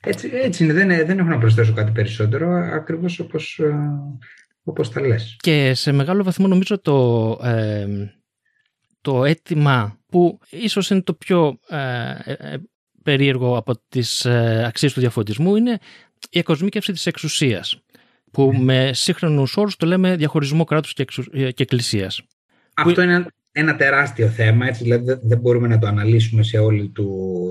Έτσι, 0.00 0.30
έτσι 0.32 0.64
είναι, 0.64 0.72
δεν, 0.72 0.88
δεν 0.88 1.18
έχω 1.18 1.28
να 1.28 1.38
προσθέσω 1.38 1.72
κάτι 1.72 1.92
περισσότερο, 1.92 2.50
ακριβώς 2.72 3.18
όπως, 3.18 3.58
ε, 3.58 3.74
όπως 4.62 4.90
τα 4.90 5.00
λες. 5.00 5.36
Και 5.40 5.74
σε 5.74 5.92
μεγάλο 5.92 6.22
βαθμό 6.22 6.46
νομίζω 6.46 6.80
το, 6.80 7.38
ε, 7.42 7.86
το 9.00 9.24
αίτημα 9.24 9.98
που 10.06 10.38
ίσως 10.50 10.90
είναι 10.90 11.02
το 11.02 11.14
πιο 11.14 11.58
ε, 11.68 12.10
ε 12.24 12.56
περίεργο 13.02 13.56
από 13.56 13.74
τις 13.88 14.24
ε, 14.24 14.64
αξίες 14.66 14.92
του 14.92 15.00
διαφωτισμού 15.00 15.56
είναι 15.56 15.78
η 16.30 16.38
εκοσμίκευση 16.38 16.92
της 16.92 17.06
εξουσίας 17.06 17.82
που 18.36 18.52
ναι. 18.52 18.58
με 18.58 18.90
σύγχρονους 18.92 19.56
όρους 19.56 19.76
το 19.76 19.86
λέμε 19.86 20.16
διαχωρισμό 20.16 20.64
κράτους 20.64 20.92
και, 20.92 21.02
εξου, 21.02 21.22
και 21.30 21.62
εκκλησίας. 21.62 22.22
Αυτό 22.74 23.02
είναι 23.02 23.26
ένα 23.52 23.76
τεράστιο 23.76 24.28
θέμα, 24.28 24.66
έτσι, 24.66 24.82
δηλαδή 24.82 25.18
δεν 25.22 25.38
μπορούμε 25.38 25.68
να 25.68 25.78
το 25.78 25.86
αναλύσουμε 25.86 26.42
σε 26.42 26.58
όλη 26.58 26.88
το, 26.94 27.04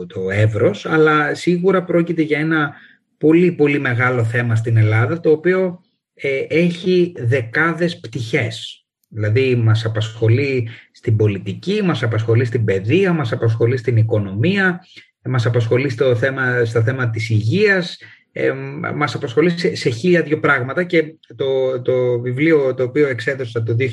το 0.06 0.30
εύρος, 0.30 0.86
αλλά 0.86 1.36
σίγουρα 1.36 1.84
πρόκειται 1.84 2.22
για 2.22 2.40
ένα 2.40 2.74
πολύ 3.18 3.52
πολύ 3.52 3.80
μεγάλο 3.80 4.24
θέμα 4.24 4.56
στην 4.56 4.78
Ελλάδα, 4.78 5.20
το 5.20 5.32
οποίο 5.32 5.82
ε, 6.14 6.46
έχει 6.48 7.14
δεκάδες 7.18 8.00
πτυχές. 8.00 8.86
Δηλαδή 9.08 9.56
μας 9.56 9.86
απασχολεί 9.86 10.70
στην 10.92 11.16
πολιτική, 11.16 11.82
μας 11.84 12.04
απασχολεί 12.04 12.46
στην 12.46 12.64
παιδεία, 12.64 13.14
μας 13.14 13.32
απασχολεί 13.32 13.78
στην 13.78 13.98
οικονομία, 13.98 14.86
μας 15.22 15.46
απασχολεί 15.46 15.90
στο 15.90 16.16
θέμα, 16.16 16.66
στο 16.66 16.82
θέμα 16.82 17.10
της 17.10 17.30
υγείας, 17.30 17.98
ε, 18.38 18.54
μας 18.96 19.16
απασχολεί 19.16 19.50
σε, 19.50 19.76
σε 19.76 19.90
χίλια 19.90 20.22
δύο 20.22 20.40
πράγματα 20.40 20.84
και 20.84 21.16
το, 21.36 21.82
το 21.82 22.20
βιβλίο 22.20 22.74
το 22.74 22.84
οποίο 22.84 23.08
εξέδωσα 23.08 23.64
το 23.64 23.76
2019 23.80 23.84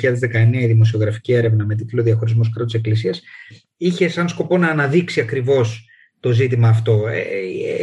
η 0.53 0.67
δημοσιογραφική 0.67 1.33
έρευνα 1.33 1.65
με 1.65 1.75
τίτλο 1.75 2.03
«Διαχωρισμός 2.03 2.51
κράτους 2.51 2.75
εκκλησίας» 2.75 3.23
είχε 3.77 4.09
σαν 4.09 4.29
σκοπό 4.29 4.59
να 4.59 4.69
αναδείξει 4.69 5.21
ακριβώς 5.21 5.89
το 6.21 6.31
ζήτημα 6.31 6.69
αυτό. 6.69 7.07
Ε, 7.09 7.21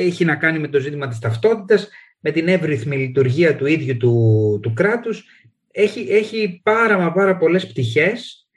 έχει 0.02 0.26
να 0.26 0.36
κάνει 0.36 0.60
με 0.60 0.68
το 0.68 0.80
ζήτημα 0.80 1.08
της 1.08 1.20
ταυτότητας, 1.20 1.90
με 2.20 2.32
την 2.32 2.48
εύρυθμη 2.48 2.98
λειτουργία 2.98 3.56
του 3.56 3.66
ίδιου 3.66 3.98
του, 3.98 4.60
του 4.62 4.74
κράτους. 4.74 5.26
Έχει, 5.72 6.08
έχει 6.10 6.62
πάρα 6.64 6.98
μα 6.98 7.12
πάρα 7.12 7.38
πολλές 7.38 7.68
πτυχές, 7.68 8.48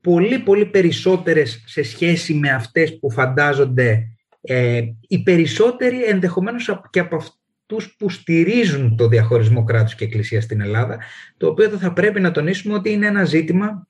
πολύ 0.00 0.38
πολύ 0.38 0.66
περισσότερες 0.66 1.64
σε 1.66 1.82
σχέση 1.82 2.34
με 2.34 2.50
αυτές 2.50 2.98
που 2.98 3.10
φαντάζονται 3.10 4.08
ε, 4.40 4.82
οι 5.08 5.22
περισσότεροι 5.22 6.04
ενδεχομένως 6.04 6.80
και 6.90 7.00
από 7.00 7.16
τους 7.66 7.96
που 7.96 8.10
στηρίζουν 8.10 8.96
το 8.96 9.08
διαχωρισμό 9.08 9.64
κράτους 9.64 9.94
και 9.94 10.04
εκκλησίας 10.04 10.44
στην 10.44 10.60
Ελλάδα, 10.60 10.98
το 11.36 11.46
οποίο 11.46 11.68
θα 11.68 11.92
πρέπει 11.92 12.20
να 12.20 12.30
τονίσουμε 12.30 12.74
ότι 12.74 12.90
είναι 12.90 13.06
ένα 13.06 13.24
ζήτημα 13.24 13.88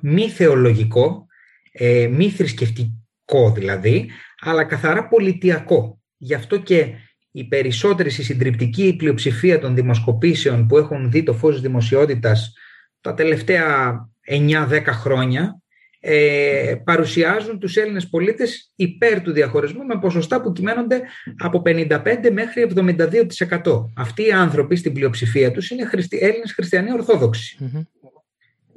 μη 0.00 0.28
θεολογικό, 0.28 1.26
ε, 1.72 2.06
μη 2.06 2.30
θρησκευτικό 2.30 3.52
δηλαδή, 3.54 4.10
αλλά 4.40 4.64
καθαρά 4.64 5.08
πολιτιακό. 5.08 6.00
Γι' 6.16 6.34
αυτό 6.34 6.56
και 6.56 6.94
οι 7.30 7.44
περισσότεροι, 7.44 8.08
η 8.08 8.22
συντριπτική 8.22 8.94
πλειοψηφία 8.96 9.58
των 9.58 9.74
δημοσκοπήσεων 9.74 10.66
που 10.66 10.78
έχουν 10.78 11.10
δει 11.10 11.22
το 11.22 11.34
φως 11.34 11.60
δημοσιότητας 11.60 12.52
τα 13.00 13.14
τελευταία 13.14 13.94
9-10 14.26 14.82
χρόνια 14.86 15.61
ε, 16.04 16.74
παρουσιάζουν 16.84 17.58
τους 17.58 17.76
Έλληνες 17.76 18.08
πολίτες 18.08 18.72
υπέρ 18.76 19.20
του 19.20 19.32
διαχωρισμού 19.32 19.84
με 19.84 19.98
ποσοστά 19.98 20.40
που 20.40 20.52
κυμαίνονται 20.52 21.00
από 21.38 21.62
55 21.66 22.30
μέχρι 22.32 22.66
72%. 22.76 23.84
Αυτοί 23.96 24.26
οι 24.26 24.32
άνθρωποι 24.32 24.76
στην 24.76 24.92
πλειοψηφία 24.92 25.50
τους 25.50 25.70
είναι 25.70 25.84
χριστι... 25.84 26.18
Έλληνες 26.20 26.52
χριστιανοί 26.52 26.90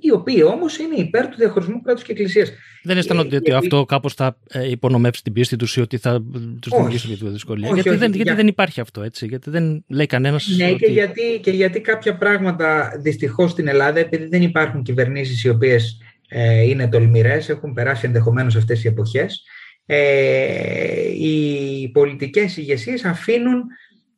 οι 0.06 0.12
οποίοι 0.12 0.44
όμως 0.46 0.78
είναι 0.78 0.96
υπέρ 0.96 1.28
του 1.28 1.38
διαχωρισμού 1.38 1.82
κράτους 1.82 2.04
και 2.04 2.12
εκκλησίας. 2.12 2.52
Δεν 2.84 2.98
αισθάνονται 2.98 3.36
ότι 3.36 3.52
αυτό 3.52 3.86
κάπως 3.86 4.14
θα 4.14 4.38
ε, 4.50 4.70
υπονομεύσει 4.70 5.24
την 5.24 5.34
πίστη 5.34 5.56
τους 5.56 5.76
ή 5.76 5.82
ότι 5.82 5.98
θα 5.98 6.24
τους 6.62 6.72
δημιουργήσει 6.72 7.08
λίγο 7.08 7.30
δυσκολία. 7.30 7.70
γιατί, 7.74 7.96
δεν, 7.96 8.14
γιατί 8.14 8.34
δεν 8.34 8.48
υπάρχει 8.48 8.80
αυτό 8.82 9.02
έτσι. 9.02 9.26
Γιατί 9.26 9.50
δεν 9.50 9.84
λέει 9.88 10.06
κανένας. 10.06 10.48
Ναι, 10.58 10.70
ότι... 10.70 10.86
και, 10.86 10.92
γιατί, 10.92 11.40
και 11.42 11.52
γιατί 11.52 11.80
κάποια 11.80 12.18
πράγματα 12.18 12.92
δυστυχώς 13.00 13.52
στην 13.52 13.68
Ελλάδα, 13.68 14.00
επειδή 14.00 14.26
δεν 14.26 14.42
υπάρχουν 14.42 14.84
κυβερνήσεις 14.84 15.44
οι 15.44 15.50
οποίες 15.50 16.00
ε, 16.28 16.62
είναι 16.62 16.88
τολμηρές, 16.88 17.50
έχουν 17.50 17.74
περάσει 17.74 18.06
ενδεχομένως 18.06 18.56
αυτές 18.56 18.84
οι 18.84 18.88
εποχές. 18.88 19.44
Ε, 19.86 21.10
οι 21.12 21.90
πολιτικές 21.94 22.58
ηγεσίες 22.58 23.06
αφήνουν, 23.06 23.64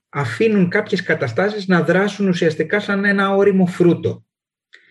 αφήνουν 0.10 0.70
κάποιες 0.70 1.04
καταστάσεις 1.04 1.68
να 1.68 1.82
δράσουν 1.82 2.28
ουσιαστικά 2.28 2.80
σαν 2.80 3.06
ένα 3.06 3.36
όριμο 3.36 3.66
φρούτο. 3.66 4.26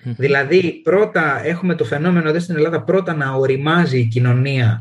Δηλαδή, 0.03 0.81
πρώτα 0.83 1.45
έχουμε 1.45 1.75
το 1.75 1.85
φαινόμενο 1.85 2.29
εδώ 2.29 2.41
στην 2.41 2.57
Ελλάδα 2.57 2.83
πρώτα 2.83 3.14
να 3.14 3.33
οριμάζει 3.33 3.99
η 3.99 4.07
κοινωνία 4.07 4.81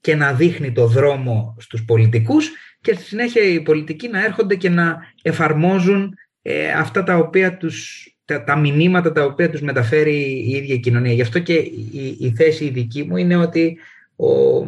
και 0.00 0.14
να 0.14 0.32
δείχνει 0.32 0.72
το 0.72 0.86
δρόμο 0.86 1.56
στους 1.58 1.84
πολιτικούς 1.84 2.50
και 2.80 2.94
στη 2.94 3.04
συνέχεια 3.04 3.42
οι 3.42 3.60
πολιτικοί 3.60 4.08
να 4.08 4.24
έρχονται 4.24 4.54
και 4.54 4.68
να 4.68 4.96
εφαρμόζουν 5.22 6.14
ε, 6.42 6.70
αυτά 6.72 7.02
τα 7.02 7.16
οποία 7.16 7.56
τους, 7.56 8.08
τα, 8.24 8.44
τα 8.44 8.56
μηνύματα 8.56 9.12
τα 9.12 9.24
οποία 9.24 9.50
τους 9.50 9.60
μεταφέρει 9.60 10.14
η 10.46 10.50
ίδια 10.50 10.74
η 10.74 10.78
κοινωνία. 10.78 11.12
Γι' 11.12 11.22
αυτό 11.22 11.38
και 11.38 11.52
η, 11.52 12.16
η 12.20 12.32
θέση 12.36 12.64
η 12.64 12.70
δική 12.70 13.02
μου 13.02 13.16
είναι 13.16 13.36
ότι 13.36 13.78
ο, 14.16 14.58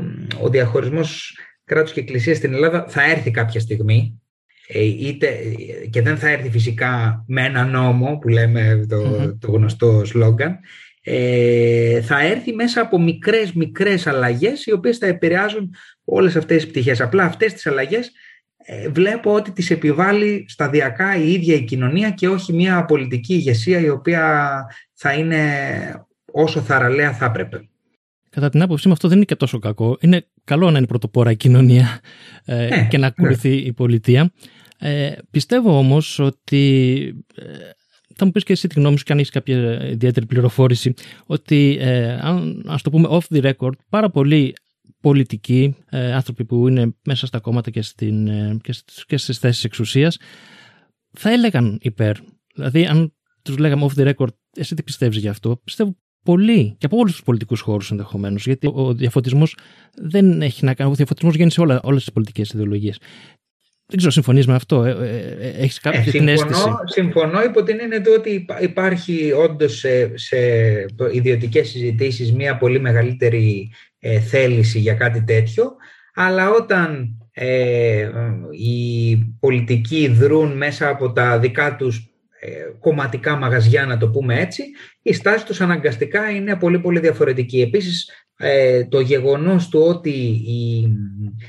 ο 0.43 0.49
διαχωρισμός 0.51 1.39
κράτους 1.65 1.93
και 1.93 2.01
εκκλησίας 2.01 2.37
στην 2.37 2.55
Ελλάδα 2.55 2.85
θα 2.89 3.11
έρθει 3.11 3.31
κάποια 3.31 3.61
στιγμή 3.61 4.21
ε, 4.69 4.85
είτε, 4.85 5.39
και 5.91 6.03
δεν 6.03 6.17
θα 6.17 6.29
έρθει 6.29 6.51
φυσικά 6.51 7.25
με 7.27 7.45
ένα 7.45 7.65
νόμο 7.65 8.19
που 8.21 8.29
λέμε 8.29 8.87
το, 8.89 9.35
το 9.39 9.51
γνωστό 9.51 10.05
σλόγγαν 10.05 10.59
ε, 11.09 12.01
θα 12.01 12.21
έρθει 12.21 12.53
μέσα 12.53 12.81
από 12.81 13.01
μικρές 13.01 13.53
μικρές 13.53 14.07
αλλαγές 14.07 14.67
οι 14.67 14.73
οποίες 14.73 14.99
θα 14.99 15.07
επηρεάζουν 15.07 15.75
όλες 16.05 16.37
αυτές 16.37 16.63
τις 16.63 16.71
πτυχές. 16.71 17.01
Απλά 17.01 17.25
αυτές 17.25 17.53
τις 17.53 17.67
αλλαγές 17.67 18.07
ε, 18.07 18.13
βλέπω 18.91 19.35
ότι 19.35 19.51
τις 19.51 19.71
επιβάλλει 19.71 20.45
σταδιακά 20.49 21.17
η 21.17 21.33
ίδια 21.33 21.55
η 21.55 21.65
κοινωνία 21.65 22.11
και 22.11 22.29
όχι 22.29 22.53
μια 22.53 22.85
πολιτική 22.85 23.35
ηγεσία 23.35 23.81
η 23.81 23.89
οποία 23.89 24.65
θα 24.95 25.13
είναι 25.13 25.41
όσο 26.33 26.61
θαραλέα 26.61 27.13
θα 27.13 27.25
έπρεπε. 27.25 27.69
Κατά 28.31 28.49
την 28.49 28.63
άποψή 28.63 28.87
μου 28.87 28.93
αυτό 28.93 29.09
δεν 29.09 29.17
είναι 29.17 29.27
και 29.27 29.37
τόσο 29.37 29.59
κακό. 29.59 29.97
Είναι 30.01 30.27
καλό 30.45 30.71
να 30.71 30.79
είναι 30.79 30.87
πρωτοπόρα 30.87 31.31
η 31.31 31.37
κοινωνία 31.37 32.01
ε, 32.45 32.67
ναι, 32.67 32.87
και 32.91 32.99
να 32.99 33.07
ακολουθεί 33.07 33.49
ναι. 33.49 33.55
η 33.55 33.73
πολιτεία. 33.73 34.33
Ε, 34.79 35.13
πιστεύω 35.31 35.79
όμως 35.79 36.19
ότι 36.19 36.99
ε, 37.35 37.43
θα 38.15 38.25
μου 38.25 38.31
πεις 38.31 38.45
και 38.45 38.53
εσύ 38.53 38.69
τη 38.69 38.81
γνώμη 38.81 38.99
σου 38.99 39.05
και 39.05 39.13
αν 39.13 39.19
έχεις 39.19 39.31
κάποια 39.31 39.89
ιδιαίτερη 39.89 40.27
πληροφόρηση 40.27 40.95
ότι 41.27 41.77
ε, 41.81 42.19
αν 42.21 42.65
ας 42.67 42.83
το 42.83 42.91
πούμε 42.91 43.09
off 43.11 43.37
the 43.37 43.53
record 43.53 43.73
πάρα 43.89 44.11
πολλοί 44.11 44.55
πολιτικοί 45.07 45.77
ε, 45.91 46.13
άνθρωποι 46.13 46.45
που 46.45 46.69
είναι 46.69 46.95
μέσα 47.05 47.27
στα 47.27 47.41
κόμματα 47.41 47.71
και, 47.71 47.83
στην, 47.83 48.29
ε, 48.29 48.57
και, 48.63 48.73
στις, 48.73 49.05
και 49.07 49.17
στις 49.17 49.39
θέσεις 49.39 49.65
εξουσίας 49.65 50.19
θα 51.13 51.31
έλεγαν 51.31 51.79
υπέρ. 51.83 52.17
Δηλαδή 52.55 52.87
αν 52.87 53.15
τους 53.43 53.59
λέγαμε 53.59 53.87
off 53.89 54.01
the 54.01 54.13
record 54.13 54.29
εσύ 54.57 54.75
τι 54.75 54.83
πιστεύεις 54.83 55.19
γι' 55.19 55.29
αυτό; 55.29 55.61
Πιστεύω 55.65 55.97
πολύ 56.23 56.77
και 56.79 56.87
από 56.87 56.97
όλους 56.97 57.13
τους 57.13 57.23
πολιτικούς 57.23 57.61
χώρους 57.61 57.91
ενδεχομένως. 57.91 58.47
Γιατί 58.47 58.71
ο 58.75 58.95
διαφωτισμός 58.95 59.57
δεν 59.95 60.43
έχει 60.43 60.65
να 60.65 60.75
κάνει. 60.75 60.91
Ο 60.91 60.95
διαφωτισμός 60.95 61.35
βγαίνει 61.35 61.51
σε 61.51 61.61
όλες 61.61 62.05
τις 62.05 62.13
πολιτικές 62.13 62.51
ιδεολογίες. 62.51 62.99
Δεν 63.89 63.97
ξέρω, 63.97 64.13
συμφωνείς 64.13 64.47
με 64.47 64.55
αυτό; 64.55 64.85
Ε, 64.85 64.91
ε, 64.91 65.49
ε 65.49 65.49
Έχεις 65.49 65.81
κάποια 65.81 66.01
ε, 66.01 66.03
συμφωνώ, 66.03 66.31
αίσθηση; 66.31 66.69
Συμφωνώ 66.85 67.43
υπό 67.43 67.63
την 67.63 67.81
έννοια 67.81 68.03
του 68.03 68.13
ότι 68.19 68.47
υπάρχει 68.61 69.33
όντως 69.33 69.79
σε, 69.79 70.17
σε 70.17 70.37
ιδιωτικές 71.13 71.69
συζητήσεις 71.69 72.33
μια 72.33 72.57
πολύ 72.57 72.81
μεγαλύτερη 72.81 73.71
ε, 73.99 74.21
θέληση 74.21 74.79
για 74.79 74.95
κάτι 74.95 75.25
τέτοιο. 75.25 75.77
Αλλά 76.15 76.51
όταν 76.51 77.09
ε, 77.33 78.11
οι 78.51 79.17
πολιτικοί 79.41 80.09
δρούν 80.09 80.57
μέσα 80.57 80.89
από 80.89 81.13
τα 81.13 81.39
δικά 81.39 81.77
τους 81.77 82.11
κομματικά 82.79 83.37
μαγαζιά, 83.37 83.87
να 83.87 83.97
το 83.97 84.09
πούμε 84.09 84.41
έτσι, 84.41 84.63
η 85.03 85.13
στάση 85.13 85.47
τους 85.47 85.61
αναγκαστικά 85.61 86.31
είναι 86.31 86.57
πολύ 86.57 86.79
πολύ 86.79 87.01
διαφορετική. 87.01 87.61
Επίσης, 87.61 88.11
ε, 88.39 88.85
το 88.85 89.01
γεγονός 89.01 89.69
του 89.69 89.81
ότι 89.81 90.11
οι, 90.11 90.89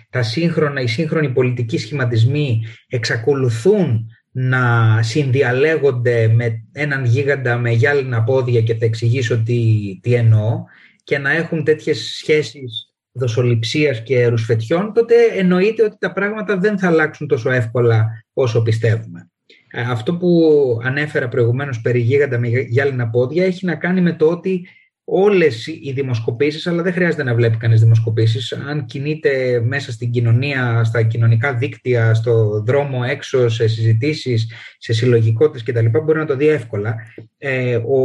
τα 0.09 0.23
σύγχρονα, 0.23 0.81
οι 0.81 0.87
σύγχρονοι 0.87 1.29
πολιτικοί 1.29 1.77
σχηματισμοί 1.77 2.61
εξακολουθούν 2.87 4.11
να 4.31 4.99
συνδιαλέγονται 5.03 6.27
με 6.27 6.63
έναν 6.71 7.05
γίγαντα 7.05 7.57
με 7.57 7.71
γυάλινα 7.71 8.23
πόδια 8.23 8.61
και 8.61 8.75
θα 8.75 8.85
εξηγήσω 8.85 9.43
τι, 9.43 9.63
τι 10.01 10.13
εννοώ 10.13 10.63
και 11.07 11.17
να 11.17 11.31
έχουν 11.31 11.63
τέτοιες 11.63 11.97
σχέσεις 11.97 12.93
δοσοληψίας 13.11 14.03
και 14.03 14.27
ρουσφετιών, 14.27 14.93
τότε 14.93 15.15
εννοείται 15.35 15.83
ότι 15.83 15.95
τα 15.99 16.13
πράγματα 16.13 16.57
δεν 16.57 16.79
θα 16.79 16.87
αλλάξουν 16.87 17.27
τόσο 17.27 17.51
εύκολα 17.51 18.25
όσο 18.33 18.61
πιστεύουμε. 18.61 19.29
Ε, 19.71 19.81
αυτό 19.81 20.15
που 20.15 20.51
ανέφερα 20.83 21.27
προηγουμένως 21.27 21.81
περί 21.81 21.99
γίγαντα 21.99 22.39
με 22.39 22.47
γυάλινα 22.47 23.09
πόδια 23.09 23.45
έχει 23.45 23.65
να 23.65 23.75
κάνει 23.75 24.01
με 24.01 24.13
το 24.13 24.27
ότι 24.27 24.67
όλες 25.03 25.67
οι 25.67 25.91
δημοσκοπήσεις, 25.91 26.67
αλλά 26.67 26.81
δεν 26.81 26.93
χρειάζεται 26.93 27.23
να 27.23 27.35
βλέπει 27.35 27.57
κανείς 27.57 27.81
δημοσκοπήσεις, 27.81 28.53
αν 28.53 28.85
κινείται 28.85 29.61
μέσα 29.65 29.91
στην 29.91 30.11
κοινωνία, 30.11 30.83
στα 30.83 31.03
κοινωνικά 31.03 31.53
δίκτυα, 31.53 32.13
στο 32.13 32.63
δρόμο 32.65 33.01
έξω, 33.09 33.49
σε 33.49 33.67
συζητήσεις, 33.67 34.51
σε 34.77 34.93
συλλογικότητες 34.93 35.63
κτλ. 35.63 35.99
μπορεί 35.99 36.19
να 36.19 36.25
το 36.25 36.35
δει 36.35 36.47
εύκολα. 36.47 36.95
Ε, 37.37 37.75
ο, 37.75 37.97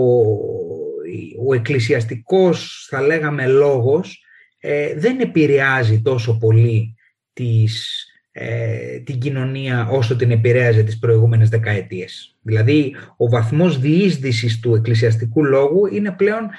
ο 1.46 1.54
εκκλησιαστικός, 1.54 2.86
θα 2.90 3.00
λέγαμε, 3.00 3.46
λόγος 3.46 4.24
ε, 4.58 4.94
δεν 4.96 5.20
επηρεάζει 5.20 6.02
τόσο 6.02 6.38
πολύ 6.38 6.94
τις 7.32 8.06
ε, 8.34 8.98
την 8.98 9.18
κοινωνία 9.18 9.88
όσο 9.90 10.16
την 10.16 10.30
επηρέαζε 10.30 10.82
τις 10.82 10.98
προηγούμενες 10.98 11.48
δεκαετίες. 11.48 12.36
Δηλαδή, 12.42 12.96
ο 13.16 13.28
βαθμός 13.28 13.78
διείσδυσης 13.78 14.60
του 14.60 14.74
εκκλησιαστικού 14.74 15.44
λόγου 15.44 15.86
είναι 15.86 16.10
πλέον 16.12 16.50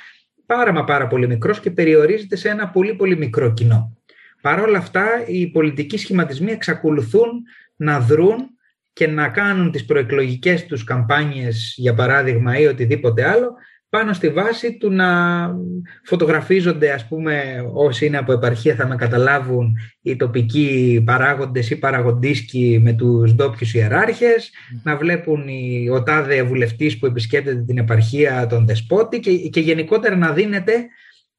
πάρα 0.45 0.73
μα 0.73 0.83
πάρα 0.83 1.07
πολύ 1.07 1.27
μικρός 1.27 1.59
και 1.59 1.71
περιορίζεται 1.71 2.35
σε 2.35 2.49
ένα 2.49 2.69
πολύ 2.69 2.93
πολύ 2.93 3.17
μικρό 3.17 3.53
κοινό. 3.53 3.97
Παρ' 4.41 4.59
όλα 4.59 4.77
αυτά, 4.77 5.05
οι 5.27 5.47
πολιτικοί 5.47 5.97
σχηματισμοί 5.97 6.51
εξακολουθούν 6.51 7.29
να 7.75 7.99
δρούν 7.99 8.49
και 8.93 9.07
να 9.07 9.29
κάνουν 9.29 9.71
τις 9.71 9.85
προεκλογικές 9.85 10.65
τους 10.65 10.83
καμπάνιες, 10.83 11.73
για 11.77 11.93
παράδειγμα, 11.93 12.59
ή 12.59 12.65
οτιδήποτε 12.65 13.29
άλλο, 13.29 13.53
πάνω 13.93 14.13
στη 14.13 14.29
βάση 14.29 14.77
του 14.77 14.91
να 14.91 15.07
φωτογραφίζονται, 16.03 16.91
ας 16.91 17.07
πούμε, 17.07 17.65
όσοι 17.73 18.05
είναι 18.05 18.17
από 18.17 18.31
επαρχία 18.31 18.75
θα 18.75 18.87
με 18.87 18.95
καταλάβουν 18.95 19.77
οι 20.01 20.15
τοπικοί 20.15 21.01
παράγοντες 21.05 21.69
ή 21.69 21.75
παραγοντίσκοι 21.79 22.79
με 22.83 22.93
τους 22.93 23.33
ντόπιους 23.33 23.73
ιεράρχες, 23.73 24.51
να 24.83 24.97
βλέπουν 24.97 25.47
οι, 25.47 25.89
ο 25.89 26.03
τάδε 26.03 26.43
βουλευτής 26.43 26.99
που 26.99 27.05
επισκέπτεται 27.05 27.63
την 27.63 27.77
επαρχία 27.77 28.47
των 28.47 28.65
δεσπότη 28.65 29.19
και, 29.19 29.37
και 29.37 29.59
γενικότερα 29.59 30.15
να 30.15 30.31
δίνεται 30.31 30.73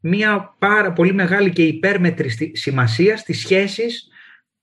μια 0.01 0.55
πάρα 0.59 0.93
πολύ 0.93 1.15
μεγάλη 1.15 1.51
και 1.51 1.63
υπέρμετρη 1.63 2.57
σημασία 2.57 3.17
στις 3.17 3.39
σχέσεις 3.39 4.09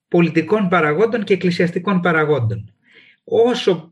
πολιτικών 0.08 0.68
παραγόντων 0.68 1.24
και 1.24 1.34
εκκλησιαστικών 1.34 2.00
παραγόντων. 2.00 2.74
Όσο 3.24 3.91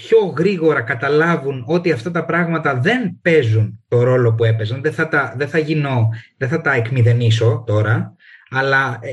πιο 0.00 0.34
γρήγορα 0.38 0.80
καταλάβουν 0.80 1.64
ότι 1.66 1.92
αυτά 1.92 2.10
τα 2.10 2.24
πράγματα 2.24 2.74
δεν 2.74 3.18
παίζουν 3.22 3.80
το 3.88 4.02
ρόλο 4.02 4.34
που 4.34 4.44
έπαιζαν, 4.44 4.82
δεν 4.82 4.92
θα 4.92 5.08
τα, 5.08 5.34
δεν 5.36 5.48
θα 5.48 5.58
γίνω, 5.58 6.08
δεν 6.36 6.48
θα 6.48 6.60
τα 6.60 6.72
εκμηδενήσω 6.72 7.64
τώρα, 7.66 8.16
αλλά 8.50 8.98
ε, 9.00 9.10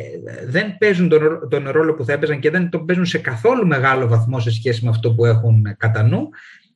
δεν 0.47 0.77
παίζουν 0.77 1.09
τον, 1.09 1.47
τον 1.49 1.69
ρόλο 1.69 1.93
που 1.93 2.05
θα 2.05 2.13
έπαιζαν 2.13 2.39
και 2.39 2.49
δεν 2.49 2.69
τον 2.69 2.85
παίζουν 2.85 3.05
σε 3.05 3.17
καθόλου 3.17 3.67
μεγάλο 3.67 4.07
βαθμό 4.07 4.39
σε 4.39 4.51
σχέση 4.51 4.83
με 4.83 4.89
αυτό 4.89 5.13
που 5.13 5.25
έχουν 5.25 5.75
κατά 5.77 6.03
νου, 6.03 6.29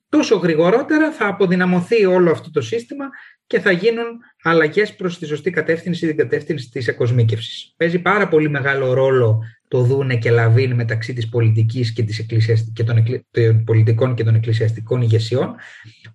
τόσο 0.09 0.35
γρηγορότερα 0.35 1.11
θα 1.11 1.27
αποδυναμωθεί 1.27 2.05
όλο 2.05 2.31
αυτό 2.31 2.51
το 2.51 2.61
σύστημα 2.61 3.09
και 3.47 3.59
θα 3.59 3.71
γίνουν 3.71 4.05
αλλαγές 4.43 4.95
προς 4.95 5.17
τη 5.17 5.25
σωστή 5.25 5.51
κατεύθυνση, 5.51 6.07
την 6.07 6.17
κατεύθυνση 6.17 6.69
της 6.69 6.87
εκοσμίκευσης. 6.87 7.73
Παίζει 7.77 7.99
πάρα 7.99 8.27
πολύ 8.27 8.49
μεγάλο 8.49 8.93
ρόλο 8.93 9.43
το 9.67 9.81
δούνε 9.81 10.15
και 10.15 10.31
λαβίν 10.31 10.75
μεταξύ 10.75 11.13
της 11.13 11.29
πολιτικής 11.29 11.93
και, 11.93 12.03
της 12.03 12.25
και 12.73 12.83
των, 12.83 13.03
των 13.31 13.63
πολιτικών 13.63 14.15
και 14.15 14.23
των 14.23 14.35
εκκλησιαστικών 14.35 15.01
ηγεσιών, 15.01 15.55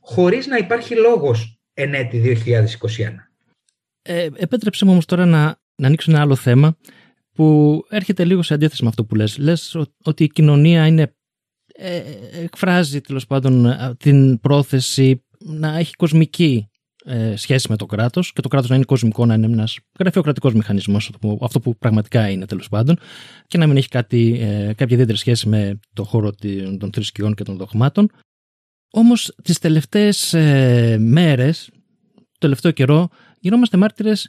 χωρίς 0.01 0.47
να 0.47 0.57
υπάρχει 0.57 0.95
λόγος 0.95 1.59
εν 1.75 1.95
έτη 1.95 2.43
2021. 2.45 2.57
Ε, 4.03 4.29
επέτρεψε 4.37 4.85
μου 4.85 4.93
όμως 4.93 5.05
τώρα 5.05 5.27
να, 5.27 5.59
να 5.75 5.87
ανοίξω 5.87 6.11
ένα 6.11 6.21
άλλο 6.21 6.35
θέμα 6.35 6.77
που 7.33 7.81
έρχεται 7.89 8.25
λίγο 8.25 8.43
σε 8.43 8.55
αντίθεση 8.55 8.83
με 8.83 8.89
αυτό 8.89 9.05
που 9.05 9.15
λες. 9.15 9.39
Λες 9.39 9.77
ότι 10.03 10.25
η 10.25 10.29
κοινωνία 10.29 10.87
είναι, 10.87 11.14
ε, 11.77 12.03
εκφράζει 12.43 13.01
τέλος 13.01 13.27
πάντων 13.27 13.77
την 13.97 14.41
πρόθεση 14.41 15.25
να 15.39 15.79
έχει 15.79 15.95
κοσμική 15.95 16.69
ε, 17.07 17.37
σχέση 17.37 17.67
με 17.71 17.77
το 17.77 17.87
κράτος 17.87 18.33
και 18.33 18.41
το 18.41 18.49
κράτος 18.49 18.69
να 18.69 18.77
είναι 18.77 18.85
κοσμικό, 18.85 19.27
να 19.27 19.35
είναι 19.35 19.47
ένας 19.47 19.79
γραφειοκρατικός 19.99 20.55
μηχανισμός, 20.55 21.11
αυτό 21.41 21.61
που 21.61 21.77
πραγματικά 21.77 22.29
είναι 22.29 22.47
τέλος 22.47 22.69
πάντων, 22.69 22.99
και 23.47 23.59
να 23.59 23.67
μην 23.67 23.77
έχει 23.77 23.89
κάτι, 23.89 24.39
ε, 24.41 24.67
κάποια 24.67 24.95
ιδιαίτερη 24.97 25.19
σχέση 25.19 25.49
με 25.49 25.79
το 25.93 26.05
χώρο 26.05 26.33
των 26.79 26.91
θρησκειών 26.93 27.35
και 27.35 27.45
των 27.45 27.57
δογμάτων. 27.57 28.11
Όμως 28.91 29.35
τις 29.43 29.59
τελευταίες 29.59 30.35
ε, 30.35 30.97
μέρες, 31.01 31.71
τελευταίο 32.39 32.71
καιρό 32.71 33.09
γινόμαστε 33.41 33.77
μάρτυρες 33.77 34.29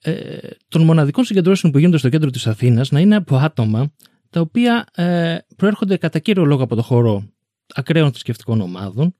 ε, 0.00 0.38
των 0.68 0.82
μοναδικών 0.82 1.24
συγκεντρώσεων 1.24 1.72
που 1.72 1.78
γίνονται 1.78 1.98
στο 1.98 2.08
κέντρο 2.08 2.30
της 2.30 2.46
Αθήνας 2.46 2.90
να 2.90 3.00
είναι 3.00 3.16
από 3.16 3.36
άτομα 3.36 3.92
τα 4.30 4.40
οποία 4.40 4.86
ε, 4.94 5.36
προέρχονται 5.56 5.96
κατά 5.96 6.18
κύριο 6.18 6.44
λόγο 6.44 6.62
από 6.62 6.74
το 6.74 6.82
χώρο 6.82 7.24
ακραίων 7.74 8.10
θρησκευτικών 8.10 8.60
ομάδων 8.60 9.14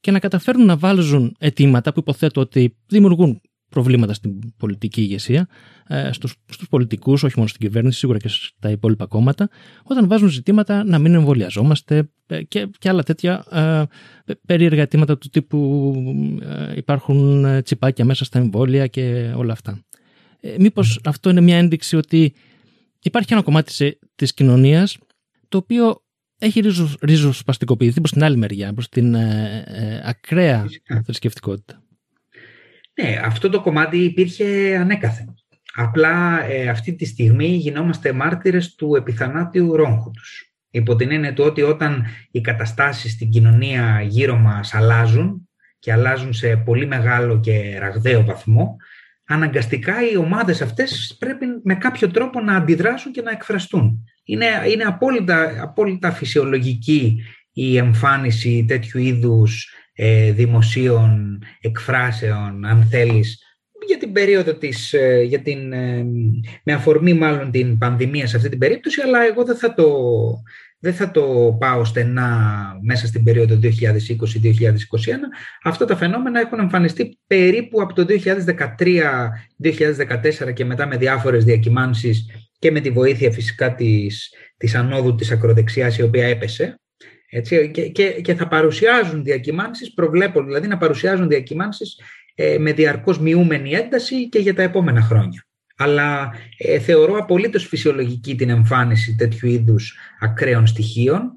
και 0.00 0.10
να 0.10 0.18
καταφέρουν 0.18 0.64
να 0.64 0.76
βάλουν 0.76 1.36
αιτήματα 1.38 1.92
που 1.92 2.00
υποθέτω 2.00 2.40
ότι 2.40 2.76
δημιουργούν 2.86 3.40
προβλήματα 3.68 4.14
στην 4.14 4.56
πολιτική 4.56 5.00
ηγεσία, 5.00 5.48
ε, 5.86 6.12
στους, 6.12 6.34
στους 6.48 6.68
πολιτικούς, 6.68 7.22
όχι 7.22 7.34
μόνο 7.36 7.48
στην 7.48 7.60
κυβέρνηση, 7.60 7.98
σίγουρα 7.98 8.18
και 8.18 8.28
στα 8.28 8.70
υπόλοιπα 8.70 9.06
κόμματα, 9.06 9.48
όταν 9.82 10.08
βάζουν 10.08 10.28
ζητήματα 10.28 10.84
να 10.84 10.98
μην 10.98 11.14
εμβολιαζόμαστε 11.14 12.10
ε, 12.26 12.42
και, 12.42 12.68
και 12.78 12.88
άλλα 12.88 13.02
τέτοια 13.02 13.44
ε, 13.50 14.32
περίεργα 14.46 14.82
αιτήματα 14.82 15.18
του 15.18 15.28
τύπου 15.28 15.92
ε, 16.42 16.76
υπάρχουν 16.76 17.46
τσιπάκια 17.62 18.04
μέσα 18.04 18.24
στα 18.24 18.38
εμβόλια 18.38 18.86
και 18.86 19.32
όλα 19.36 19.52
αυτά. 19.52 19.80
Ε, 20.40 20.54
μήπως 20.58 21.00
αυτό 21.04 21.30
είναι 21.30 21.40
μια 21.40 21.56
ένδειξη 21.56 21.96
ότι 21.96 22.34
υπάρχει 23.02 23.32
ένα 23.32 23.42
κομμάτι 23.42 23.98
της 24.14 24.34
κοινωνίας 24.34 24.98
το 25.48 25.58
οποίο 25.58 26.04
έχει 26.38 26.62
ριζοσπαστικοποιηθεί 27.00 28.00
προς 28.00 28.12
την 28.12 28.24
άλλη 28.24 28.36
μεριά, 28.36 28.72
προς 28.72 28.88
την 28.88 29.14
ε, 29.14 29.64
ε, 29.66 30.00
ακραία 30.04 30.64
θρησκευτικότητα. 31.04 31.82
Ναι, 33.00 33.20
αυτό 33.24 33.48
το 33.48 33.60
κομμάτι 33.60 33.98
υπήρχε 33.98 34.76
ανέκαθεν. 34.76 35.34
Απλά 35.74 36.44
ε, 36.44 36.68
αυτή 36.68 36.94
τη 36.94 37.04
στιγμή 37.04 37.46
γινόμαστε 37.46 38.12
μάρτυρες 38.12 38.74
του 38.74 38.94
επιθανάτιου 38.94 39.76
ρόγχου 39.76 40.10
τους. 40.10 40.54
Υπό 40.70 40.96
την 40.96 41.10
έννοια 41.10 41.32
του 41.32 41.44
ότι 41.44 41.62
όταν 41.62 42.04
οι 42.30 42.40
καταστάσεις 42.40 43.12
στην 43.12 43.30
κοινωνία 43.30 44.02
γύρω 44.02 44.36
μας 44.36 44.74
αλλάζουν 44.74 45.48
και 45.78 45.92
αλλάζουν 45.92 46.32
σε 46.32 46.56
πολύ 46.56 46.86
μεγάλο 46.86 47.40
και 47.40 47.78
ραγδαίο 47.78 48.24
βαθμό, 48.24 48.76
αναγκαστικά 49.26 50.10
οι 50.10 50.16
ομάδες 50.16 50.62
αυτές 50.62 51.16
πρέπει 51.18 51.46
με 51.62 51.74
κάποιο 51.74 52.10
τρόπο 52.10 52.40
να 52.40 52.56
αντιδράσουν 52.56 53.12
και 53.12 53.22
να 53.22 53.30
εκφραστούν. 53.30 54.04
Είναι, 54.24 54.46
είναι 54.72 54.84
απόλυτα, 54.84 55.62
απόλυτα 55.62 56.12
φυσιολογική 56.12 57.22
η 57.52 57.76
εμφάνιση 57.76 58.64
τέτοιου 58.68 59.00
είδους 59.00 59.74
ε, 59.92 60.32
δημοσίων 60.32 61.42
εκφράσεων, 61.60 62.64
αν 62.64 62.86
θέλεις, 62.90 63.40
για 63.86 63.98
την 63.98 64.12
περίοδο 64.12 64.54
της, 64.54 64.92
ε, 64.92 65.22
για 65.22 65.40
την, 65.40 65.72
ε, 65.72 66.04
με 66.62 66.72
αφορμή 66.72 67.12
μάλλον 67.12 67.50
την 67.50 67.78
πανδημία 67.78 68.26
σε 68.26 68.36
αυτή 68.36 68.48
την 68.48 68.58
περίπτωση, 68.58 69.00
αλλά 69.00 69.26
εγώ 69.26 69.44
δεν 69.44 69.56
θα 69.56 69.74
το, 69.74 69.86
δεν 70.86 70.94
θα 70.94 71.10
το 71.10 71.56
πάω 71.60 71.84
στενά 71.84 72.78
μέσα 72.82 73.06
στην 73.06 73.24
περίοδο 73.24 73.58
2020-2021. 73.62 73.68
Αυτά 75.62 75.84
τα 75.84 75.96
φαινόμενα 75.96 76.40
έχουν 76.40 76.58
εμφανιστεί 76.58 77.18
περίπου 77.26 77.82
από 77.82 77.94
το 77.94 78.06
2013-2014 80.48 80.52
και 80.54 80.64
μετά 80.64 80.86
με 80.86 80.96
διάφορες 80.96 81.44
διακυμάνσεις 81.44 82.26
και 82.58 82.70
με 82.70 82.80
τη 82.80 82.90
βοήθεια 82.90 83.30
φυσικά 83.30 83.74
της, 83.74 84.34
της 84.56 84.74
ανόδου 84.74 85.14
της 85.14 85.30
ακροδεξιάς 85.30 85.98
η 85.98 86.02
οποία 86.02 86.26
έπεσε. 86.26 86.80
Έτσι, 87.30 87.70
και, 87.70 87.88
και, 87.88 88.10
και 88.10 88.34
θα 88.34 88.48
παρουσιάζουν 88.48 89.24
διακυμάνσεις, 89.24 89.94
προβλέπω 89.94 90.42
δηλαδή 90.42 90.66
να 90.66 90.76
παρουσιάζουν 90.76 91.28
διακυμάνσεις 91.28 92.00
ε, 92.34 92.58
με 92.58 92.72
διαρκώς 92.72 93.18
μειούμενη 93.18 93.72
ένταση 93.72 94.28
και 94.28 94.38
για 94.38 94.54
τα 94.54 94.62
επόμενα 94.62 95.00
χρόνια. 95.00 95.46
Αλλά 95.76 96.32
ε, 96.56 96.78
θεωρώ 96.78 97.16
απολύτως 97.16 97.66
φυσιολογική 97.66 98.36
την 98.36 98.50
εμφάνιση 98.50 99.14
τέτοιου 99.14 99.48
είδους 99.48 99.96
ακραίων 100.20 100.66
στοιχείων, 100.66 101.32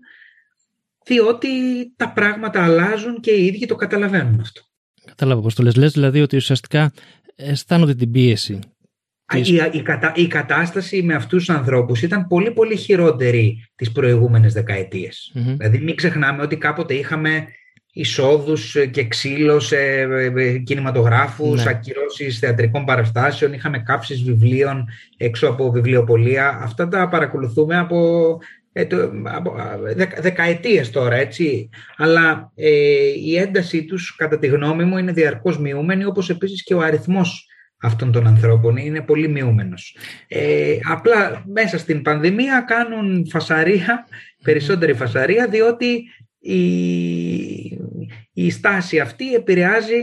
διότι 1.06 1.50
τα 1.96 2.12
πράγματα 2.12 2.64
αλλάζουν 2.64 3.20
και 3.20 3.32
οι 3.32 3.46
ίδιοι 3.46 3.66
το 3.66 3.76
καταλαβαίνουν 3.76 4.40
αυτό. 4.40 4.62
Κατάλαβα 5.06 5.42
πώς 5.42 5.56
το 5.56 5.64
λες. 5.64 5.76
Λες 5.76 5.92
δηλαδή 5.92 6.22
ότι 6.22 6.36
ουσιαστικά 6.36 6.92
αισθάνονται 7.36 7.96
την 7.96 8.12
πίεση 8.12 8.60
η, 9.36 9.62
η, 9.72 9.82
κατα, 9.82 10.14
η 10.16 10.28
κατάσταση 10.28 11.04
με 11.04 11.14
αυτούς 11.14 11.46
τους 11.46 11.56
ανθρώπους 11.56 12.02
ήταν 12.02 12.28
πολύ 12.28 12.52
πολύ 12.52 12.76
χειρότερη 12.76 13.70
τις 13.76 13.92
προηγούμενες 13.92 14.54
Δηλαδή 15.34 15.78
μην 15.78 15.96
ξεχνάμε 15.96 16.42
ότι 16.42 16.58
κάποτε 16.58 16.94
είχαμε 16.94 17.48
εισόδους 17.94 18.76
και 18.92 19.08
ξύλος 19.08 19.66
σε 19.66 19.78
ε, 19.78 20.32
ε, 20.36 20.58
κινηματογράφους, 20.58 21.64
ναι. 21.64 21.70
ακυρώσεις 21.70 22.40
θεατρικών 22.40 22.86
παραστάσεων, 22.86 23.54
είχαμε 23.54 23.80
κάψεις 23.80 24.24
βιβλίων 24.24 24.88
έξω 25.18 25.48
από 25.48 25.72
βιβλιοπολία. 25.72 26.60
Αυτά 26.62 26.88
τα 26.88 27.08
παρακολουθούμε 27.08 27.78
από, 27.78 28.40
ε, 28.72 28.88
από 29.24 29.56
δεκαετίες 30.22 30.90
τώρα, 30.90 31.16
έτσι. 31.16 31.70
Αλλά 31.98 32.52
η 33.24 33.38
έντασή 33.38 33.86
τους, 33.86 34.16
κατά 34.16 34.40
τη 34.40 34.48
γνώμη 34.48 34.84
μου, 34.84 34.98
είναι 34.98 35.12
διαρκώς 35.12 35.60
μειούμενη, 35.60 36.06
όπως 36.06 36.30
επίσης 36.30 36.64
και 36.64 36.74
ο 36.74 36.82
αριθμός 36.82 37.50
αυτών 37.82 38.12
των 38.12 38.28
ανθρώπων 38.28 38.78
είναι 38.78 39.02
πολύ 39.02 39.28
μειούμενος. 39.28 39.96
Ε, 40.28 40.78
απλά 40.90 41.44
μέσα 41.54 41.78
στην 41.78 42.02
πανδημία 42.02 42.64
κάνουν 42.68 43.28
φασαρία, 43.30 44.08
περισσότερη 44.44 44.94
φασαρία, 44.94 45.48
διότι 45.48 46.04
η, 46.40 46.60
η 48.34 48.50
στάση 48.50 49.00
αυτή 49.00 49.34
επηρεάζει 49.34 49.98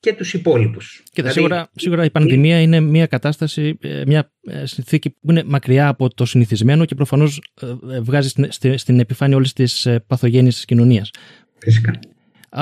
και 0.00 0.14
τους 0.14 0.34
υπόλοιπους. 0.34 1.02
Και 1.04 1.22
δηλαδή, 1.22 1.32
σίγουρα, 1.32 1.70
σίγουρα 1.74 2.04
η 2.04 2.10
πανδημία 2.10 2.60
είναι 2.60 2.80
μια 2.80 3.06
κατάσταση, 3.06 3.78
ε, 3.80 4.02
μια 4.06 4.32
ε, 4.42 4.66
συνθήκη 4.66 5.10
που 5.10 5.30
είναι 5.30 5.44
μακριά 5.46 5.88
από 5.88 6.14
το 6.14 6.24
συνηθισμένο 6.24 6.84
και 6.84 6.94
προφανώς 6.94 7.42
ε, 7.60 8.00
βγάζει 8.00 8.28
στην, 8.28 8.78
στην 8.78 9.00
επιφάνεια 9.00 9.36
όλες 9.36 9.52
τις 9.52 9.88
παθογένειες 10.06 10.54
της 10.54 10.64
κοινωνίας. 10.64 11.10
Φυσικά. 11.58 11.98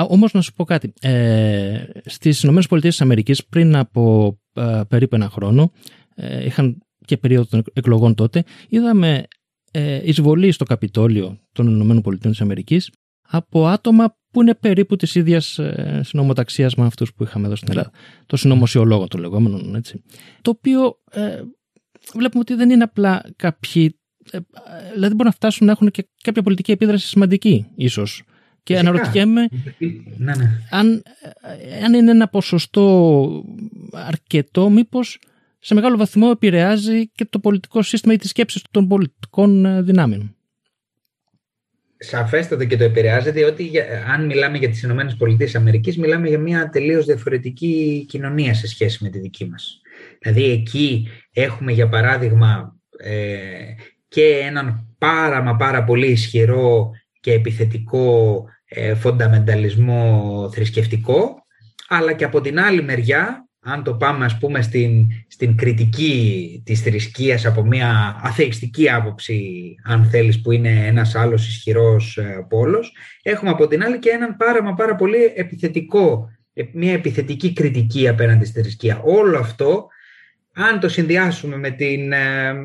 Όμως 0.07 0.33
να 0.33 0.41
σου 0.41 0.53
πω 0.53 0.63
κάτι. 0.63 0.93
Ε, 1.01 1.83
στις 2.05 2.43
ΗΠΑ 2.43 2.79
πριν 3.49 3.75
από 3.75 4.35
ε, 4.53 4.81
περίπου 4.87 5.15
ένα 5.15 5.29
χρόνο, 5.29 5.71
ε, 6.15 6.45
είχαν 6.45 6.77
και 7.05 7.17
περίοδο 7.17 7.45
των 7.45 7.63
εκλογών 7.73 8.15
τότε, 8.15 8.43
είδαμε 8.69 9.23
ε, 9.71 10.01
εισβολή 10.03 10.51
στο 10.51 10.65
Καπιτόλιο 10.65 11.39
των 11.51 11.89
ΗΠΑ 11.89 12.33
από 13.27 13.67
άτομα 13.67 14.17
που 14.31 14.41
είναι 14.41 14.55
περίπου 14.55 14.95
της 14.95 15.15
ίδιας 15.15 15.59
ε, 15.59 16.01
συνομοταξίας 16.03 16.75
με 16.75 16.85
αυτούς 16.85 17.13
που 17.13 17.23
είχαμε 17.23 17.45
εδώ 17.45 17.55
στην 17.55 17.69
Ελλάδα. 17.71 17.91
Το 18.25 18.37
συνωμοσιολόγο 18.37 19.07
το 19.07 19.17
λεγόμενο, 19.17 19.77
έτσι. 19.77 20.03
Το 20.41 20.49
οποίο 20.49 20.99
ε, 21.11 21.41
βλέπουμε 22.13 22.39
ότι 22.39 22.53
δεν 22.53 22.69
είναι 22.69 22.83
απλά 22.83 23.21
κάποιοι 23.35 23.99
ε, 24.31 24.39
δηλαδή 24.93 25.13
μπορεί 25.13 25.27
να 25.27 25.35
φτάσουν 25.35 25.65
να 25.65 25.71
έχουν 25.71 25.91
και 25.91 26.07
κάποια 26.23 26.41
πολιτική 26.41 26.71
επίδραση 26.71 27.07
σημαντική 27.07 27.65
ίσως 27.75 28.23
και 28.63 28.77
αναρωτιέμαι 28.77 29.47
ναι, 30.17 30.35
ναι. 30.35 30.49
Αν, 30.69 31.03
αν 31.83 31.93
είναι 31.93 32.11
ένα 32.11 32.27
ποσοστό 32.27 33.43
αρκετό, 33.91 34.69
μήπως 34.69 35.19
σε 35.59 35.73
μεγάλο 35.73 35.97
βαθμό 35.97 36.29
επηρεάζει 36.31 37.09
και 37.09 37.25
το 37.25 37.39
πολιτικό 37.39 37.81
σύστημα 37.81 38.13
ή 38.13 38.17
τις 38.17 38.29
σκέψεις 38.29 38.63
των 38.71 38.87
πολιτικών 38.87 39.65
ε, 39.65 39.81
δυνάμεων. 39.81 40.34
Σαφέστατα 41.97 42.65
και 42.65 42.77
το 42.77 42.83
επηρεάζει, 42.83 43.31
διότι 43.31 43.71
αν 44.13 44.25
μιλάμε 44.25 44.57
για 44.57 44.69
τις 44.69 44.81
Ηνωμένες 44.81 45.15
Πολιτείες 45.15 45.55
Αμερικής, 45.55 45.97
μιλάμε 45.97 46.27
για 46.27 46.39
μια 46.39 46.69
τελείως 46.69 47.05
διαφορετική 47.05 48.05
κοινωνία 48.09 48.53
σε 48.53 48.67
σχέση 48.67 49.03
με 49.03 49.09
τη 49.09 49.19
δική 49.19 49.45
μας. 49.45 49.81
Δηλαδή 50.19 50.43
εκεί 50.43 51.07
έχουμε 51.33 51.71
για 51.71 51.89
παράδειγμα 51.89 52.75
ε, 52.97 53.35
και 54.07 54.41
έναν 54.43 54.95
πάρα 54.97 55.41
μα 55.41 55.55
πάρα 55.55 55.83
πολύ 55.83 56.07
ισχυρό 56.07 56.91
και 57.19 57.31
επιθετικό 57.31 58.45
ε, 58.65 58.95
φονταμενταλισμό 58.95 60.49
θρησκευτικό, 60.53 61.45
αλλά 61.87 62.13
και 62.13 62.23
από 62.23 62.41
την 62.41 62.59
άλλη 62.59 62.83
μεριά, 62.83 63.44
αν 63.67 63.83
το 63.83 63.93
πάμε 63.93 64.25
ας 64.25 64.37
πούμε 64.37 64.61
στην, 64.61 65.07
στην 65.27 65.57
κριτική 65.57 66.61
της 66.65 66.81
θρησκείας 66.81 67.45
από 67.45 67.65
μια 67.65 68.19
αθεϊστική 68.23 68.89
άποψη, 68.89 69.75
αν 69.83 70.05
θέλεις, 70.05 70.41
που 70.41 70.51
είναι 70.51 70.85
ένας 70.85 71.15
άλλος 71.15 71.47
ισχυρός 71.47 72.17
ε, 72.17 72.45
πόλος, 72.49 72.95
έχουμε 73.21 73.49
από 73.49 73.67
την 73.67 73.83
άλλη 73.83 73.99
και 73.99 74.09
έναν 74.09 74.35
πάρα 74.37 74.63
μα 74.63 74.73
πάρα 74.73 74.95
πολύ 74.95 75.33
επιθετικό, 75.35 76.29
ε, 76.53 76.63
μια 76.73 76.93
επιθετική 76.93 77.53
κριτική 77.53 78.07
απέναντι 78.07 78.45
στη 78.45 78.61
θρησκεία. 78.61 79.01
Όλο 79.03 79.37
αυτό 79.37 79.87
αν 80.53 80.79
το 80.79 80.89
συνδυάσουμε 80.89 81.57
με 81.57 81.69
την, 81.69 82.13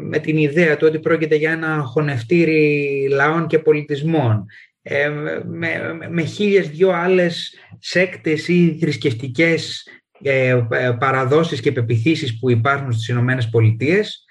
με 0.09 0.19
την 0.19 0.37
ιδέα 0.37 0.77
του 0.77 0.87
ότι 0.89 0.99
πρόκειται 0.99 1.35
για 1.35 1.53
ένα 1.53 1.83
χωνευτήρι 1.83 3.07
λαών 3.11 3.47
και 3.47 3.59
πολιτισμών 3.59 4.47
ε, 4.83 5.09
με, 5.45 5.99
με 6.11 6.23
χίλιες 6.23 6.69
δυο 6.69 6.91
άλλες 6.91 7.55
σέκτες 7.79 8.49
ή 8.49 8.77
θρησκευτικές 8.81 9.89
ε, 10.23 10.49
ε, 10.71 10.91
παραδόσεις 10.99 11.61
και 11.61 11.73
πεπιθήσεις 11.73 12.39
που 12.39 12.51
υπάρχουν 12.51 12.93
στις 12.93 13.09
Ηνωμένες 13.09 13.49
Πολιτείες 13.49 14.25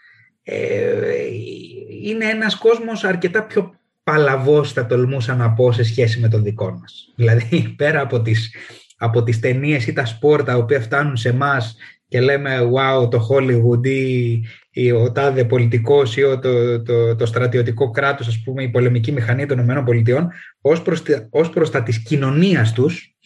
είναι 2.03 2.25
ένας 2.25 2.55
κόσμος 2.55 3.03
αρκετά 3.03 3.43
πιο 3.43 3.79
παλαβός 4.03 4.73
θα 4.73 4.85
τολμούσα 4.85 5.35
να 5.35 5.51
πω 5.51 5.71
σε 5.71 5.83
σχέση 5.83 6.19
με 6.19 6.27
τον 6.27 6.43
δικό 6.43 6.71
μας. 6.71 7.13
Δηλαδή 7.15 7.59
πέρα 7.77 8.01
από 8.01 8.21
τις, 8.21 8.55
από 8.97 9.23
τις 9.23 9.39
ταινίες 9.39 9.87
ή 9.87 9.93
τα 9.93 10.05
σπορ 10.05 10.43
τα 10.43 10.55
οποία 10.55 10.81
φτάνουν 10.81 11.17
σε 11.17 11.29
εμάς 11.29 11.75
και 12.07 12.21
λέμε 12.21 12.57
wow 12.59 13.09
το 13.09 13.27
Hollywood 13.29 13.87
ή, 13.87 14.31
ή 14.71 14.91
ο 14.91 15.11
τάδε 15.11 15.45
πολιτικός 15.45 16.17
ή 16.17 16.21
το, 16.21 16.81
το, 16.81 17.15
το, 17.15 17.25
στρατιωτικό 17.25 17.89
κράτος, 17.89 18.27
ας 18.27 18.41
πούμε, 18.43 18.63
η 18.63 18.69
πολεμική 18.69 19.11
μηχανή 19.11 19.45
των 19.45 19.59
ΗΠΑ, 19.59 20.31
ως 20.61 20.81
προς, 20.81 21.01
ως 21.29 21.49
προς 21.49 21.71
τα 21.71 21.83
της 21.83 22.03
κοινωνίας 22.03 22.73
τους 22.73 23.17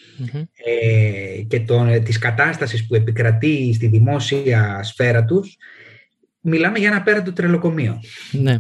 ε, 0.66 1.42
και 1.42 1.60
τον, 1.60 2.04
της 2.04 2.18
κατάστασης 2.18 2.88
που 2.88 2.96
επικρατεί 2.96 3.74
στη 3.74 3.88
δημόσια 3.88 4.84
σφαίρα 4.84 5.26
τους, 5.26 5.58
μιλάμε 6.44 6.80
για 6.80 6.88
ένα 6.88 7.02
πέραντο 7.02 7.32
τρελοκομείο. 7.32 8.00
Ναι, 8.32 8.58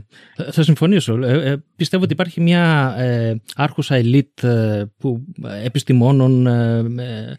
θα 0.51 0.63
συμφωνήσω. 0.63 1.23
Ε, 1.23 1.51
ε, 1.51 1.63
πιστεύω 1.75 2.03
ότι 2.03 2.13
υπάρχει 2.13 2.41
μια 2.41 2.95
ε, 2.97 3.35
άρχουσα 3.55 3.95
ελίτ 3.95 4.43
ε, 4.43 4.91
που, 4.97 5.25
επιστημόνων, 5.63 6.47
ε, 6.47 7.35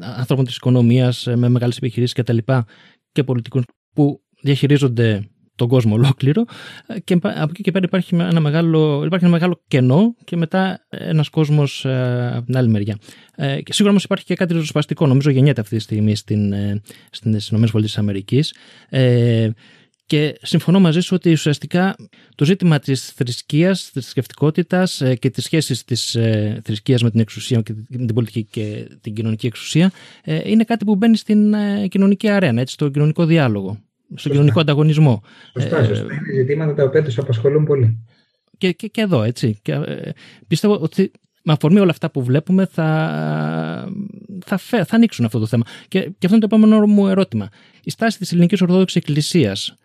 ανθρώπων 0.00 0.44
της 0.44 0.56
οικονομίας 0.56 1.28
με 1.34 1.48
μεγάλες 1.48 1.76
επιχειρήσεις 1.76 2.14
και 2.14 2.22
τα 2.22 2.32
λοιπά 2.32 2.66
και 3.12 3.24
πολιτικών 3.24 3.64
που 3.92 4.20
διαχειρίζονται 4.42 5.28
τον 5.56 5.68
κόσμο 5.68 5.94
ολόκληρο 5.94 6.44
και 7.04 7.18
από 7.22 7.50
εκεί 7.50 7.62
και 7.62 7.70
πέρα 7.70 7.84
υπάρχει 7.84 8.14
ένα 8.14 8.40
μεγάλο, 8.40 9.02
υπάρχει 9.04 9.24
ένα 9.24 9.34
μεγάλο 9.34 9.62
κενό 9.68 10.14
και 10.24 10.36
μετά 10.36 10.86
ένας 10.88 11.28
κόσμος 11.28 11.84
ε, 11.84 12.32
από 12.34 12.46
την 12.46 12.56
άλλη 12.56 12.68
μεριά. 12.68 12.98
Ε, 13.36 13.60
και 13.62 13.72
σίγουρα 13.72 13.90
όμως 13.90 14.04
υπάρχει 14.04 14.24
και 14.24 14.34
κάτι 14.34 14.52
ριζοσπαστικό, 14.52 15.06
νομίζω 15.06 15.30
γεννιέται 15.30 15.60
αυτή 15.60 15.76
τη 15.76 15.82
στιγμή 15.82 16.16
στην, 16.16 16.52
ε, 16.52 16.82
στις 17.10 17.48
ΗΠΑ. 17.48 18.12
Ε, 18.88 19.50
και 20.08 20.38
συμφωνώ 20.42 20.80
μαζί 20.80 21.00
σου 21.00 21.14
ότι 21.14 21.32
ουσιαστικά 21.32 21.96
το 22.34 22.44
ζήτημα 22.44 22.78
της 22.78 23.10
θρησκείας, 23.10 23.82
της 23.82 23.90
θρησκευτικότητας 23.90 25.02
και 25.18 25.30
της 25.30 25.44
σχέσης 25.44 25.84
της 25.84 26.16
θρησκείας 26.62 27.02
με 27.02 27.10
την 27.10 27.20
εξουσία 27.20 27.60
και 27.60 27.72
την 27.90 28.14
πολιτική 28.14 28.44
και 28.44 28.88
την 29.00 29.14
κοινωνική 29.14 29.46
εξουσία 29.46 29.92
είναι 30.44 30.64
κάτι 30.64 30.84
που 30.84 30.96
μπαίνει 30.96 31.16
στην 31.16 31.54
κοινωνική 31.88 32.28
αρένα, 32.28 32.60
έτσι, 32.60 32.74
στο 32.74 32.88
κοινωνικό 32.88 33.24
διάλογο 33.24 33.85
στον 34.14 34.32
κοινωνικό 34.32 34.60
ανταγωνισμό. 34.60 35.22
Σωστά, 35.52 35.78
ε, 35.78 35.84
σωστά. 35.84 36.04
Είναι 36.04 36.32
ζητήματα 36.34 36.74
τα 36.74 36.84
οποία 36.84 37.02
τους 37.02 37.18
απασχολούν 37.18 37.64
πολύ. 37.64 37.98
Και, 38.58 38.72
και, 38.72 38.86
και 38.86 39.00
εδώ, 39.00 39.22
έτσι. 39.22 39.58
Και, 39.62 39.72
ε, 39.72 40.10
πιστεύω 40.48 40.78
ότι 40.80 41.10
με 41.42 41.52
αφορμή 41.52 41.80
όλα 41.80 41.90
αυτά 41.90 42.10
που 42.10 42.22
βλέπουμε 42.22 42.66
θα, 42.66 43.88
θα, 44.44 44.56
φε, 44.56 44.84
θα 44.84 44.96
ανοίξουν 44.96 45.24
αυτό 45.24 45.38
το 45.38 45.46
θέμα. 45.46 45.64
Και, 45.88 46.00
και 46.00 46.26
αυτό 46.26 46.36
είναι 46.36 46.46
το 46.46 46.56
επόμενο 46.56 46.86
μου 46.86 47.08
ερώτημα. 47.08 47.48
Η 47.82 47.90
στάση 47.90 48.18
της 48.18 48.32
ελληνικής 48.32 48.60
Ορθόδοξης 48.60 48.96
Εκκλησίας 48.96 49.76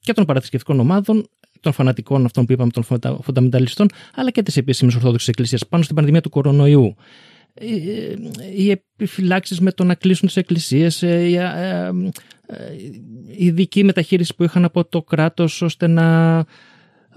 και 0.00 0.12
των 0.12 0.24
παραθρησκευτικών 0.24 0.80
ομάδων 0.80 1.28
των 1.60 1.72
φανατικών 1.72 2.24
αυτών 2.24 2.46
που 2.46 2.52
είπαμε, 2.52 2.70
των 2.70 2.84
φονταμενταλιστών, 3.22 3.88
αλλά 4.14 4.30
και 4.30 4.42
της 4.42 4.56
επίσημης 4.56 4.94
Ορθόδοξης 4.94 5.28
Εκκλησίας 5.28 5.66
πάνω 5.66 5.82
στην 5.82 5.96
πανδημία 5.96 6.20
του 6.20 6.30
κορονοϊού. 6.30 6.94
Ε, 7.60 8.14
οι 8.56 8.70
επιφυλάξεις 8.70 9.60
με 9.60 9.72
το 9.72 9.84
να 9.84 9.94
κλείσουν 9.94 10.26
τις 10.26 10.36
εκκλησίες, 10.36 11.02
η 11.02 11.38
ειδική 13.36 13.84
μεταχείριση 13.84 14.34
που 14.34 14.44
είχαν 14.44 14.64
από 14.64 14.84
το 14.84 15.02
κράτος 15.02 15.62
ώστε 15.62 15.86
να... 15.86 16.36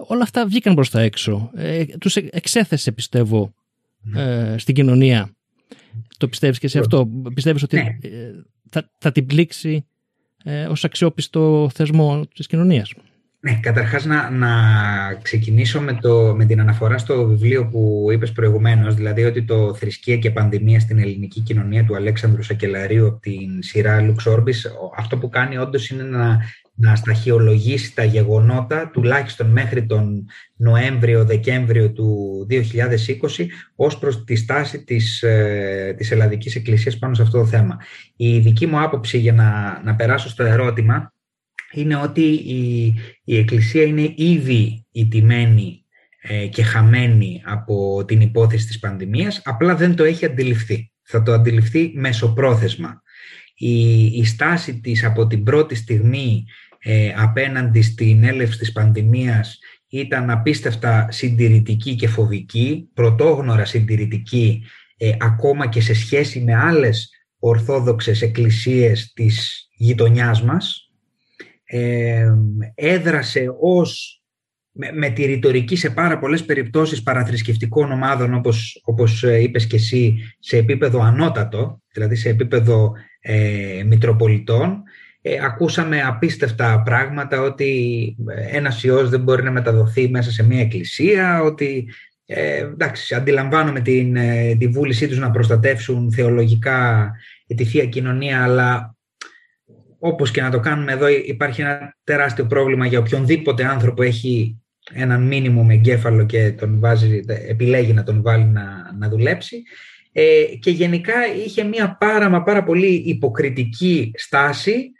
Όλα 0.08 0.22
αυτά 0.22 0.46
βγήκαν 0.46 0.74
προς 0.76 0.89
τα 0.89 1.02
έξω. 1.02 1.52
Ε, 1.56 1.86
τους 1.86 2.16
εξέθεσε 2.16 2.92
πιστεύω 2.92 3.54
ε, 4.16 4.56
στην 4.58 4.76
κοινωνία. 4.76 5.36
Το 6.18 6.28
πιστεύεις 6.28 6.60
και 6.60 6.68
σε 6.68 6.80
αυτό; 6.80 7.10
Πιστεύεις 7.34 7.64
ότι 7.64 7.76
ναι. 7.76 7.98
ε, 8.02 8.32
θα, 8.70 8.92
θα 8.98 9.12
την 9.12 9.26
πλήξει 9.26 9.86
ε, 10.44 10.66
ως 10.66 10.84
αξιόπιστο 10.84 11.70
θεσμό 11.74 12.28
της 12.36 12.48
κοινωνίας; 12.48 12.94
Ναι, 13.44 13.60
καταρχάς 13.62 14.06
να, 14.06 14.30
να 14.30 14.50
ξεκινήσω 15.22 15.82
με, 15.82 15.98
το, 16.02 16.34
με 16.36 16.46
την 16.46 16.60
αναφορά 16.60 16.98
στο 16.98 17.26
βιβλίο 17.26 17.68
που 17.68 18.08
είπες 18.12 18.32
προηγουμένως, 18.32 18.96
δηλαδή 18.96 19.24
ότι 19.24 19.44
το 19.44 19.74
«Θρησκεία 19.74 20.18
και 20.18 20.32
πανδημία 20.32 20.80
στην 20.80 21.00
ελληνική 21.00 21.42
κοινωνία» 21.42 21.86
του 21.86 21.96
Αλέξανδρου 21.96 22.44
Σακελαρίου 22.44 23.08
από 23.08 23.20
την 23.20 23.62
σειρά 23.64 24.02
Λουξ 24.02 24.28
αυτό 24.98 25.18
που 25.18 25.30
κάνει 25.30 25.58
όντως 25.58 25.89
είναι 25.89 26.04
να, 26.04 26.39
να 26.76 26.96
σταχυολογήσει 26.96 27.96
τα 27.96 28.04
γεγονότα, 28.04 28.89
τουλάχιστον 28.94 29.48
μέχρι 29.48 29.86
τον 29.86 30.26
Νοέμβριο-Δεκέμβριο 30.56 31.92
του 31.92 32.48
2020, 32.50 33.46
ως 33.76 33.98
προς 33.98 34.24
τη 34.24 34.36
στάση 34.36 34.84
της, 34.84 35.22
ε, 35.24 35.94
της 35.98 36.12
Ελλαδικής 36.12 36.56
Εκκλησίας 36.56 36.98
πάνω 36.98 37.14
σε 37.14 37.22
αυτό 37.22 37.38
το 37.38 37.46
θέμα. 37.46 37.78
Η 38.16 38.39
δική 38.39 38.66
μου 38.66 38.82
άποψη 38.82 39.18
για 39.18 39.34
να, 39.34 39.82
να 39.84 39.96
περάσω 39.96 40.30
στο 40.30 40.44
ερώτημα 40.44 41.11
είναι 41.72 41.95
ότι 41.95 42.22
η, 42.32 42.93
η 43.24 43.38
Εκκλησία 43.38 43.84
είναι 43.84 44.13
ήδη 44.15 44.86
ιτημένη 44.91 45.86
ε, 46.22 46.47
και 46.47 46.63
χαμένη 46.63 47.41
από 47.45 48.05
την 48.05 48.22
υπόθεση 48.22 48.67
της 48.67 48.80
πανδημίας, 48.80 49.41
απλά 49.43 49.76
δεν 49.76 49.95
το 49.95 50.03
έχει 50.03 50.26
αντιληφθεί. 50.26 50.91
Θα 51.01 51.24
το 51.24 51.34
αντιληφθεί 51.34 51.91
μεσοπρόθεσμα. 51.95 53.01
Η, 53.55 54.05
η 54.05 54.26
στάση 54.26 54.80
της 54.80 55.03
από 55.03 55.28
την 55.28 55.43
πρώτη 55.43 55.76
στιγμή 55.76 56.45
ε, 56.80 57.13
απέναντι 57.17 57.82
στην 57.82 58.24
έλευση 58.24 58.57
της 58.57 58.72
πανδημίας 58.72 59.59
ήταν 59.88 60.30
απίστευτα 60.30 61.07
συντηρητική 61.11 61.95
και 61.95 62.07
φοβική, 62.07 62.89
πρωτόγνωρα 62.93 63.65
συντηρητική, 63.65 64.63
ε, 64.97 65.11
ακόμα 65.19 65.67
και 65.67 65.82
σε 65.82 65.93
σχέση 65.93 66.39
με 66.39 66.55
άλλες 66.55 67.09
ορθόδοξες 67.39 68.22
εκκλησίες 68.22 69.11
της 69.13 69.65
γειτονιάς 69.76 70.41
μας, 70.41 70.80
έδρασε 72.76 73.55
ως 73.59 74.22
με, 74.72 74.91
με, 74.91 75.09
τη 75.09 75.26
ρητορική 75.26 75.76
σε 75.76 75.89
πάρα 75.89 76.19
πολλές 76.19 76.45
περιπτώσεις 76.45 77.03
παραθρησκευτικών 77.03 77.91
ομάδων 77.91 78.34
όπως, 78.34 78.82
όπως 78.86 79.24
ε, 79.24 79.41
είπες 79.41 79.67
και 79.67 79.76
εσύ 79.76 80.17
σε 80.39 80.57
επίπεδο 80.57 81.01
ανώτατο, 81.01 81.82
δηλαδή 81.93 82.15
σε 82.15 82.30
επίπεδο 82.30 82.93
ε, 83.19 83.84
μητροπολιτών 83.86 84.84
ε, 85.22 85.38
ακούσαμε 85.43 86.01
απίστευτα 86.01 86.82
πράγματα 86.86 87.41
ότι 87.41 88.15
ένας 88.51 88.84
ιός 88.84 89.09
δεν 89.09 89.22
μπορεί 89.22 89.43
να 89.43 89.51
μεταδοθεί 89.51 90.09
μέσα 90.09 90.32
σε 90.32 90.43
μια 90.43 90.61
εκκλησία 90.61 91.41
ότι 91.41 91.89
ε, 92.26 92.57
εντάξει, 92.57 93.15
αντιλαμβάνομαι 93.15 93.80
την, 93.80 94.15
ε, 94.15 94.55
τη 94.55 94.67
βούλησή 94.67 95.07
τους 95.07 95.17
να 95.17 95.32
προστατεύσουν 95.32 96.11
θεολογικά 96.11 97.11
τη 97.55 97.65
Θεία 97.65 97.86
Κοινωνία 97.86 98.43
αλλά 98.43 98.95
όπως 100.04 100.32
και 100.32 100.41
να 100.41 100.49
το 100.49 100.60
κάνουμε 100.60 100.91
εδώ 100.91 101.08
υπάρχει 101.08 101.62
ένα 101.62 101.97
τεράστιο 102.04 102.45
πρόβλημα 102.45 102.86
για 102.86 102.99
οποιονδήποτε 102.99 103.66
άνθρωπο 103.66 104.04
έχει 104.04 104.62
έναν 104.93 105.28
μήνυμο 105.28 105.64
με 105.64 105.74
εγκέφαλο 105.74 106.26
και 106.26 106.52
τον 106.52 106.80
βάζει, 106.80 107.24
επιλέγει 107.47 107.93
να 107.93 108.04
τον 108.04 108.22
βάλει 108.22 108.43
να, 108.45 108.93
να 108.97 109.10
δουλέψει. 109.10 109.64
Ε, 110.12 110.43
και 110.60 110.72
γενικά 110.72 111.14
είχε 111.45 111.64
μια 111.64 111.97
πάρα 111.99 112.30
μα 112.30 112.43
πάρα 112.43 112.64
πολύ 112.64 112.93
υποκριτική 112.93 114.12
στάση 114.16 114.91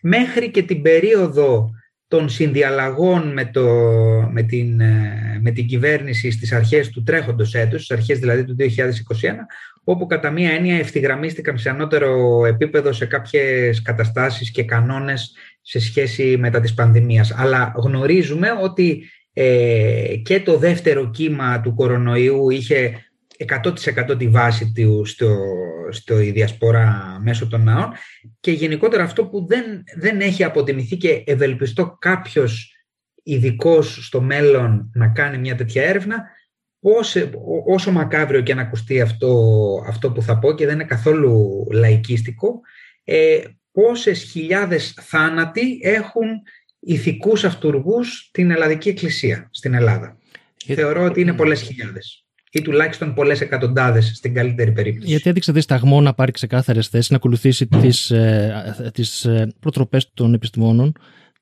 μέχρι 0.00 0.50
και 0.50 0.62
την 0.62 0.82
περίοδο 0.82 1.70
των 2.08 2.28
συνδιαλλαγών 2.28 3.32
με, 3.32 3.44
το, 3.44 3.64
με, 4.30 4.42
την, 4.42 4.80
ε, 4.80 5.38
με 5.42 5.50
την 5.50 5.66
κυβέρνηση 5.66 6.30
στις 6.30 6.52
αρχές 6.52 6.90
του 6.90 7.02
τρέχοντος 7.02 7.54
έτους, 7.54 7.84
στις 7.84 7.96
αρχές 7.96 8.18
δηλαδή 8.18 8.44
του 8.44 8.56
2021, 8.58 8.64
όπου 9.88 10.06
κατά 10.06 10.30
μία 10.30 10.50
έννοια 10.50 10.78
ευθυγραμμίστηκαν 10.78 11.58
σε 11.58 11.70
ανώτερο 11.70 12.44
επίπεδο 12.46 12.92
σε 12.92 13.06
κάποιες 13.06 13.82
καταστάσεις 13.82 14.50
και 14.50 14.64
κανόνες 14.64 15.34
σε 15.60 15.80
σχέση 15.80 16.36
μετά 16.36 16.60
της 16.60 16.74
πανδημίας. 16.74 17.32
Αλλά 17.36 17.72
γνωρίζουμε 17.76 18.48
ότι 18.62 19.04
ε, 19.32 20.14
και 20.22 20.40
το 20.40 20.56
δεύτερο 20.56 21.10
κύμα 21.10 21.60
του 21.60 21.74
κορονοϊού 21.74 22.50
είχε 22.50 23.04
100% 24.08 24.18
τη 24.18 24.28
βάση 24.28 24.72
του 24.74 25.04
στο, 25.04 25.36
στο 25.90 26.20
η 26.20 26.30
διασπορά 26.30 27.18
μέσω 27.22 27.48
των 27.48 27.62
ναών 27.62 27.92
και 28.40 28.50
γενικότερα 28.50 29.02
αυτό 29.02 29.26
που 29.26 29.46
δεν, 29.46 29.64
δεν 29.96 30.20
έχει 30.20 30.44
αποτιμηθεί 30.44 30.96
και 30.96 31.22
ευελπιστώ 31.26 31.96
κάποιος 31.98 32.74
ειδικός 33.22 34.06
στο 34.06 34.20
μέλλον 34.20 34.90
να 34.94 35.08
κάνει 35.08 35.38
μια 35.38 35.54
τέτοια 35.54 35.82
έρευνα 35.82 36.24
όσο 37.66 37.92
μακάβριο 37.92 38.40
και 38.40 38.54
να 38.54 38.62
ακουστεί 38.62 39.00
αυτό, 39.00 39.54
αυτό 39.88 40.10
που 40.10 40.22
θα 40.22 40.38
πω 40.38 40.54
και 40.54 40.66
δεν 40.66 40.74
είναι 40.74 40.84
καθόλου 40.84 41.66
λαϊκίστικο, 41.72 42.60
ε, 43.04 43.38
πόσες 43.72 44.22
χιλιάδες 44.22 44.94
θάνατοι 45.00 45.78
έχουν 45.82 46.26
ηθικούς 46.80 47.44
αυτούργους 47.44 48.28
την 48.32 48.50
Ελλαδική 48.50 48.88
Εκκλησία 48.88 49.48
στην 49.50 49.74
Ελλάδα. 49.74 50.18
Θεωρώ 50.66 51.04
ότι 51.04 51.20
είναι 51.20 51.32
πολλές 51.32 51.62
χιλιάδες 51.62 52.26
ή 52.50 52.62
τουλάχιστον 52.62 53.14
πολλές 53.14 53.40
εκατοντάδες 53.40 54.12
στην 54.14 54.34
καλύτερη 54.34 54.72
περίπτωση. 54.72 55.10
Γιατί 55.10 55.30
έδειξε 55.30 55.52
δισταγμό 55.52 56.00
να 56.00 56.14
πάρει 56.14 56.32
ξεκάθαρες 56.32 56.88
θέσεις, 56.88 57.10
να 57.10 57.16
ακολουθήσει 57.16 57.66
τις 57.66 58.12
τις 58.92 59.24
ε, 59.24 59.40
ε, 59.40 59.46
προτροπές 59.60 60.10
των 60.14 60.34
επιστημόνων 60.34 60.92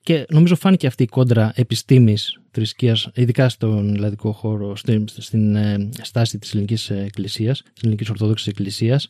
και 0.04 0.26
νομίζω 0.28 0.56
φάνηκε 0.56 0.86
αυτή 0.86 1.02
η 1.02 1.06
κόντρα 1.06 1.52
επιστήμης 1.54 2.38
θρησκείας, 2.50 3.10
ειδικά 3.14 3.48
στον 3.48 3.94
ελλαδικό 3.94 4.32
χώρο, 4.32 4.76
στην, 4.76 5.04
στην 5.08 5.56
ε, 5.56 5.88
στάση 6.02 6.38
της 6.38 6.52
ελληνικής 6.52 6.90
εκκλησίας, 6.90 7.62
της 7.62 7.82
ελληνικής 7.82 8.08
Ορθόδοξης 8.10 8.46
Εκκλησίας. 8.46 9.08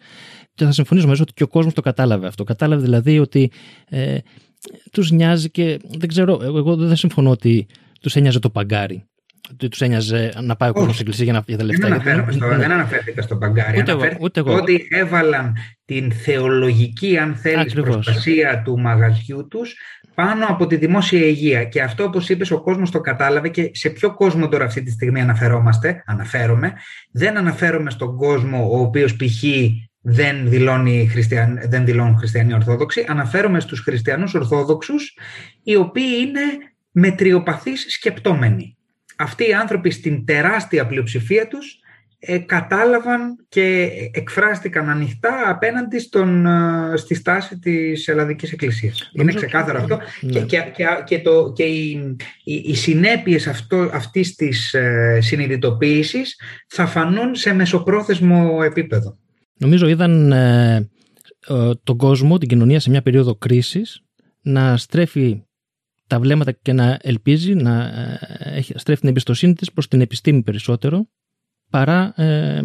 Και 0.54 0.64
θα 0.64 0.72
συμφωνήσω 0.72 1.06
μαζί 1.06 1.22
ότι 1.22 1.32
και 1.32 1.42
ο 1.42 1.48
κόσμος 1.48 1.74
το 1.74 1.80
κατάλαβε 1.80 2.26
αυτό. 2.26 2.44
Κατάλαβε 2.44 2.82
δηλαδή 2.82 3.18
ότι 3.18 3.50
ε, 3.88 4.18
τους 4.90 5.10
νοιάζει 5.10 5.50
και 5.50 5.78
δεν 5.98 6.08
ξέρω, 6.08 6.40
εγώ 6.42 6.76
δεν 6.76 6.96
συμφωνώ 6.96 7.30
ότι 7.30 7.66
τους 8.00 8.16
ένοιαζε 8.16 8.38
το 8.38 8.50
παγκάρι 8.50 9.04
τους 9.58 9.80
ένοιαζε 9.80 10.32
να 10.42 10.56
πάει 10.56 10.70
ο 10.70 10.72
κόσμος 10.72 10.94
στην 10.94 11.06
εκκλησία 11.06 11.24
για, 11.24 11.32
να, 11.32 11.42
για 11.46 11.58
τα 11.58 11.64
λεφτά. 11.64 11.88
Δεν, 11.88 11.92
αναφέρθηκα 11.92 12.32
στο, 12.32 12.56
δεν 12.56 12.72
αναφέρθηκα 12.72 13.22
στο 13.22 13.36
μπαγκάρι. 13.36 13.78
Ούτε 13.78 13.90
εγώ, 13.90 14.02
ούτε 14.20 14.40
εγώ. 14.40 14.54
Ότι 14.54 14.86
έβαλαν 14.90 15.56
την 15.84 16.12
θεολογική, 16.12 17.18
αν 17.18 17.34
θέλεις, 17.34 17.72
προστασία 17.74 18.62
του 18.64 18.80
μαγαζιού 18.80 19.48
τους 19.50 19.74
πάνω 20.14 20.46
από 20.46 20.66
τη 20.66 20.76
δημόσια 20.76 21.26
υγεία. 21.26 21.64
Και 21.64 21.82
αυτό, 21.82 22.04
όπως 22.04 22.28
είπες, 22.28 22.50
ο 22.50 22.60
κόσμος 22.60 22.90
το 22.90 23.00
κατάλαβε 23.00 23.48
και 23.48 23.70
σε 23.74 23.90
ποιο 23.90 24.14
κόσμο 24.14 24.48
τώρα 24.48 24.64
αυτή 24.64 24.82
τη 24.82 24.90
στιγμή 24.90 25.20
αναφερόμαστε, 25.20 26.02
αναφέρομαι. 26.06 26.72
Δεν 27.10 27.36
αναφέρομαι 27.36 27.90
στον 27.90 28.16
κόσμο 28.16 28.70
ο 28.70 28.80
οποίος 28.80 29.16
π.χ. 29.16 29.44
Δεν, 30.06 30.48
δηλώνει 30.48 31.08
χριστιαν, 31.10 31.60
δεν 31.68 31.84
δηλώνουν 31.84 32.18
χριστιανοί 32.18 32.54
Ορθόδοξοι. 32.54 33.04
Αναφέρομαι 33.08 33.60
στους 33.60 33.80
χριστιανούς 33.80 34.34
Ορθόδοξους, 34.34 35.18
οι 35.62 35.76
οποίοι 35.76 36.12
είναι 36.26 36.40
μετριοπαθείς 36.90 37.86
σκεπτόμενοι. 37.88 38.76
Αυτοί 39.16 39.48
οι 39.48 39.54
άνθρωποι 39.54 39.90
στην 39.90 40.24
τεράστια 40.24 40.86
πλειοψηφία 40.86 41.48
τους 41.48 41.78
ε, 42.26 42.38
κατάλαβαν 42.38 43.46
και 43.48 43.90
εκφράστηκαν 44.12 44.88
ανοιχτά 44.88 45.42
απέναντι 45.46 45.98
στον, 45.98 46.46
ε, 46.46 46.96
στη 46.96 47.14
στάση 47.14 47.58
της 47.58 48.08
Ελλαδικής 48.08 48.52
Εκκλησίας. 48.52 49.10
Είναι 49.12 49.32
ξεκάθαρο 49.32 49.78
αυτό 49.78 49.98
ναι. 50.20 50.40
και, 50.40 50.58
και, 50.74 50.84
και, 51.04 51.18
το, 51.18 51.52
και 51.52 51.62
οι, 51.62 52.16
οι, 52.44 52.54
οι 52.54 52.74
συνέπειες 52.74 53.46
αυτό, 53.46 53.90
αυτής 53.92 54.34
της 54.34 54.74
ε, 54.74 55.18
συνειδητοποίησης 55.20 56.40
θα 56.68 56.86
φανούν 56.86 57.34
σε 57.34 57.54
μεσοπρόθεσμο 57.54 58.60
επίπεδο. 58.64 59.18
Νομίζω 59.58 59.88
είδαν 59.88 60.32
ε, 60.32 60.88
τον 61.84 61.96
κόσμο, 61.96 62.38
την 62.38 62.48
κοινωνία 62.48 62.80
σε 62.80 62.90
μια 62.90 63.02
περίοδο 63.02 63.34
κρίσης 63.34 64.02
να 64.40 64.76
στρέφει 64.76 65.42
τα 66.06 66.20
βλέμματα 66.20 66.52
και 66.52 66.72
να 66.72 66.98
ελπίζει 67.02 67.54
να 67.54 67.84
ε, 68.38 68.64
στρέφει 68.74 69.00
την 69.00 69.08
εμπιστοσύνη 69.08 69.54
της 69.54 69.72
προς 69.72 69.88
την 69.88 70.00
επιστήμη 70.00 70.42
περισσότερο 70.42 71.08
παρά 71.74 72.12
ε, 72.16 72.60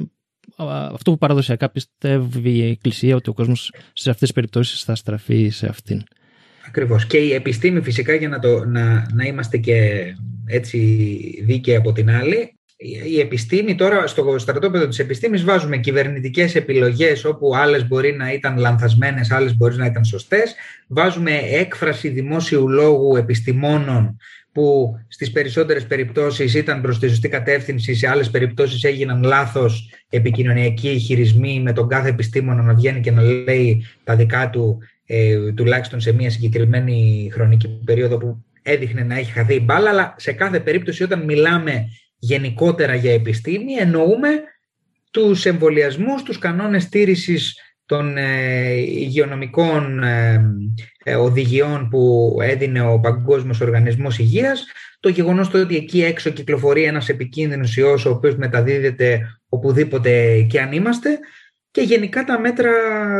αυτό 0.91 1.11
που 1.11 1.17
παραδοσιακά 1.17 1.69
πιστεύει 1.69 2.49
η 2.49 2.69
Εκκλησία 2.69 3.15
ότι 3.15 3.29
ο 3.29 3.33
κόσμος 3.33 3.73
σε 3.93 4.09
αυτές 4.09 4.27
τις 4.27 4.33
περιπτώσεις 4.33 4.83
θα 4.83 4.95
στραφεί 4.95 5.49
σε 5.49 5.67
αυτήν. 5.67 6.03
Ακριβώς. 6.67 7.05
Και 7.05 7.17
η 7.17 7.33
επιστήμη 7.33 7.81
φυσικά 7.81 8.13
για 8.13 8.29
να, 8.29 8.39
το, 8.39 8.65
να, 8.65 9.07
να 9.13 9.23
είμαστε 9.23 9.57
και 9.57 10.03
έτσι 10.45 10.79
δίκαιοι 11.45 11.75
από 11.75 11.91
την 11.91 12.09
άλλη 12.09 12.59
η 13.05 13.19
επιστήμη 13.19 13.75
τώρα 13.75 14.07
στο 14.07 14.37
στρατόπεδο 14.37 14.87
της 14.87 14.99
επιστήμης 14.99 15.43
βάζουμε 15.43 15.77
κυβερνητικές 15.77 16.55
επιλογές 16.55 17.25
όπου 17.25 17.55
άλλες 17.55 17.87
μπορεί 17.87 18.15
να 18.15 18.33
ήταν 18.33 18.57
λανθασμένες, 18.57 19.31
άλλες 19.31 19.57
μπορεί 19.57 19.75
να 19.75 19.85
ήταν 19.85 20.05
σωστές. 20.05 20.55
Βάζουμε 20.87 21.31
έκφραση 21.51 22.09
δημόσιου 22.09 22.69
λόγου 22.69 23.15
επιστημόνων 23.15 24.17
που 24.59 24.99
στις 25.07 25.31
περισσότερες 25.31 25.85
περιπτώσεις 25.85 26.53
ήταν 26.53 26.81
προς 26.81 26.99
τη 26.99 27.07
σωστή 27.07 27.29
κατεύθυνση, 27.29 27.93
σε 27.93 28.07
άλλες 28.07 28.29
περιπτώσεις 28.29 28.83
έγιναν 28.83 29.23
λάθος 29.23 29.89
επικοινωνιακοί 30.09 30.99
χειρισμοί 30.99 31.59
με 31.59 31.73
τον 31.73 31.87
κάθε 31.87 32.09
επιστήμονα 32.09 32.61
να 32.61 32.73
βγαίνει 32.73 32.99
και 32.99 33.11
να 33.11 33.21
λέει 33.21 33.85
τα 34.03 34.15
δικά 34.15 34.49
του 34.49 34.79
ε, 35.05 35.51
τουλάχιστον 35.51 35.99
σε 35.99 36.11
μια 36.11 36.29
συγκεκριμένη 36.29 37.29
χρονική 37.33 37.81
περίοδο 37.85 38.17
που 38.17 38.45
έδειχνε 38.61 39.03
να 39.03 39.17
έχει 39.17 39.31
χαθεί 39.31 39.53
η 39.53 39.61
μπάλα, 39.63 39.89
αλλά 39.89 40.15
σε 40.17 40.31
κάθε 40.31 40.59
περίπτωση 40.59 41.03
όταν 41.03 41.23
μιλάμε 41.23 41.87
γενικότερα 42.17 42.95
για 42.95 43.13
επιστήμη 43.13 43.73
εννοούμε 43.73 44.29
τους 45.11 45.45
εμβολιασμούς, 45.45 46.23
τους 46.23 46.39
κανόνες 46.39 46.83
στήρησης 46.83 47.55
των 47.89 48.17
ε, 48.17 48.71
υγειονομικών 48.77 50.03
ε, 50.03 50.45
ε, 51.03 51.15
οδηγιών 51.15 51.89
που 51.89 52.35
έδινε 52.41 52.81
ο 52.81 52.99
Παγκόσμιος 52.99 53.61
Οργανισμός 53.61 54.19
Υγείας, 54.19 54.65
το 54.99 55.09
γεγονός 55.09 55.49
το 55.49 55.61
ότι 55.61 55.75
εκεί 55.75 56.03
έξω 56.03 56.29
κυκλοφορεί 56.29 56.83
ένας 56.83 57.09
επικίνδυνος 57.09 57.77
ιός 57.77 58.05
ο 58.05 58.09
οποίος 58.09 58.35
μεταδίδεται 58.35 59.21
οπουδήποτε 59.49 60.41
και 60.41 60.61
αν 60.61 60.71
είμαστε 60.71 61.19
και 61.71 61.81
γενικά 61.81 62.23
τα 62.23 62.39
μέτρα, 62.39 62.71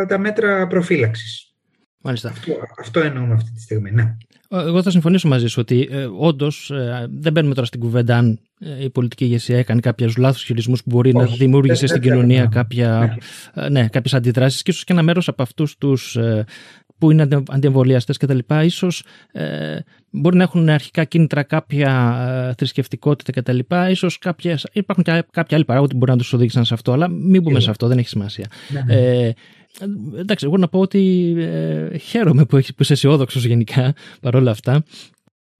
τα 0.06 0.18
μέτρα 0.18 0.68
προφύλαξης. 0.68 1.54
Μάλιστα. 2.02 2.30
Αυτό, 2.30 2.54
αυτό 2.80 3.00
εννοούμε 3.00 3.34
αυτή 3.34 3.52
τη 3.52 3.62
στιγμή, 3.62 3.92
ναι. 3.92 4.16
Εγώ 4.52 4.82
θα 4.82 4.90
συμφωνήσω 4.90 5.28
μαζί 5.28 5.48
σου 5.48 5.58
ότι 5.60 5.88
ε, 5.92 6.08
όντως 6.18 6.72
ε, 6.72 7.08
δεν 7.12 7.32
μπαίνουμε 7.32 7.54
τώρα 7.54 7.68
στην 7.68 7.80
κουβέντα 7.80 8.18
αν 8.18 8.40
ε, 8.60 8.84
η 8.84 8.90
πολιτική 8.90 9.24
ηγεσία 9.24 9.58
έκανε 9.58 9.80
κάποιους 9.80 10.18
λάθος 10.18 10.44
χειρισμούς 10.44 10.84
που 10.84 10.90
μπορεί 10.90 11.14
να 11.14 11.26
δημιούργησε 11.26 11.88
στην 11.88 12.02
κοινωνία 12.02 12.46
κάποια, 12.46 13.18
ναι. 13.54 13.70
ναι, 13.70 13.88
κάποιες 13.88 14.14
αντιδράσεις 14.14 14.62
και 14.62 14.72
ίσως 14.72 14.84
και 14.84 14.94
ένα 14.94 15.04
μέρος 15.04 15.28
από 15.28 15.42
αυτούς 15.42 15.78
τους 15.78 16.16
ε, 16.16 16.46
που 16.98 17.12
είναι 17.12 17.28
αντιεμβολιαστές 17.50 18.18
κτλ. 18.18 18.40
ίσως 18.64 19.04
ε, 19.32 19.78
μπορεί 20.10 20.38
να 20.38 20.44
έχουν 20.44 20.70
αρχικά 20.70 21.04
κίνητρα 21.04 21.44
κάποια 21.44 22.18
ε, 22.50 22.54
θρησκευτικότητα 22.58 23.32
κτλ. 23.32 23.60
σω 23.94 24.08
υπάρχουν 24.72 25.04
και 25.04 25.24
κάποια 25.32 25.58
άλλοι 25.58 25.66
παράγοντε 25.66 25.92
που 25.92 25.98
μπορεί 25.98 26.12
να 26.12 26.18
τους 26.18 26.34
οδήγησαν 26.34 26.66
σε 26.66 26.74
αυτό, 26.74 26.92
αλλά 26.92 27.08
μην 27.08 27.42
μπούμε 27.42 27.60
σε 27.60 27.70
αυτό, 27.70 27.88
δεν 27.88 27.98
έχει 27.98 28.08
σημασία. 28.08 28.46
Ναι, 28.70 28.82
ναι. 28.86 28.94
Ε, 28.96 29.34
εντάξει, 30.18 30.46
εγώ 30.46 30.58
να 30.58 30.68
πω 30.68 30.80
ότι 30.80 31.34
ε, 31.38 31.98
χαίρομαι 31.98 32.46
που, 32.46 32.58
έχεις, 32.58 32.74
που 32.74 32.82
είσαι 32.82 32.94
αισιόδοξος 32.94 33.46
γενικά 33.46 33.96
παρόλα 34.22 34.52
αυτά. 34.52 34.84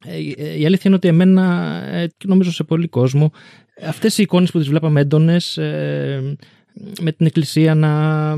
Ε, 0.06 0.18
η 0.60 0.66
αλήθεια 0.66 0.84
είναι 0.84 0.96
ότι 0.96 1.08
εμένα, 1.08 1.74
ε, 1.92 2.08
νομίζω 2.26 2.52
σε 2.52 2.64
πολύ 2.64 2.88
κόσμο, 2.88 3.32
αυτές 3.88 4.18
οι 4.18 4.22
εικόνες 4.22 4.52
που 4.52 4.60
τις 4.60 4.68
βλέπαμε 4.68 5.02
έντονες, 5.02 5.58
ε, 5.58 6.36
με 7.02 7.12
την 7.12 7.26
εκκλησία 7.26 7.76
να, 7.76 8.36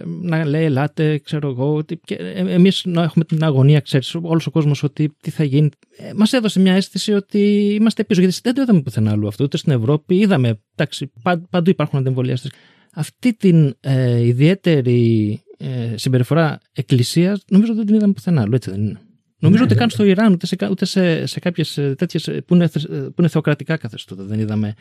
να 0.00 0.44
λέει 0.44 0.64
ελάτε, 0.64 1.18
ξέρω 1.18 1.48
εγώ, 1.48 1.74
ότι 1.74 2.00
και 2.04 2.14
εμείς 2.34 2.82
να 2.84 3.02
έχουμε 3.02 3.24
την 3.24 3.44
αγωνία, 3.44 3.80
ξέρεις, 3.80 4.14
όλος 4.14 4.46
ο 4.46 4.50
κόσμος 4.50 4.82
ότι 4.82 5.16
τι 5.20 5.30
θα 5.30 5.44
γίνει. 5.44 5.68
Μας 6.16 6.32
έδωσε 6.32 6.60
μια 6.60 6.74
αίσθηση 6.74 7.12
ότι 7.12 7.38
είμαστε 7.80 8.04
πίσω, 8.04 8.20
γιατί 8.20 8.38
δεν 8.42 8.54
το 8.54 8.62
είδαμε 8.62 8.80
πουθενά 8.80 9.10
αλλού 9.10 9.26
αυτό, 9.26 9.44
ούτε 9.44 9.56
στην 9.56 9.72
Ευρώπη, 9.72 10.16
είδαμε, 10.16 10.60
εντάξει, 10.76 11.12
παντού 11.50 11.70
υπάρχουν 11.70 11.98
αντεμβολιάστες 11.98 12.50
αυτή 12.94 13.34
την 13.34 13.76
ε, 13.80 14.26
ιδιαίτερη 14.26 15.40
ε, 15.58 15.96
συμπεριφορά 15.96 16.60
εκκλησίας 16.72 17.44
νομίζω 17.48 17.74
δεν 17.74 17.86
την 17.86 17.94
είδαμε 17.94 18.12
πουθενά 18.12 18.40
άλλο, 18.40 18.54
έτσι 18.54 18.70
δεν 18.70 18.80
είναι. 18.80 19.00
Νομίζω 19.38 19.62
ναι, 19.62 19.68
ότι 19.70 19.78
καν 19.78 19.90
στο 19.90 20.04
Ιράν, 20.04 20.32
ούτε 20.32 20.46
σε, 20.46 20.56
ούτε 20.70 20.84
σε, 20.84 21.26
σε 21.26 21.40
κάποιες 21.40 21.78
ε, 21.78 21.94
τέτοιες 21.98 22.28
ε, 22.28 22.40
που 22.46 22.54
είναι, 22.54 22.68
που 22.88 23.14
είναι 23.18 23.28
θεοκρατικά 23.28 23.76
καθεστώτα 23.76 24.22
δεν 24.22 24.40
είδαμε 24.40 24.74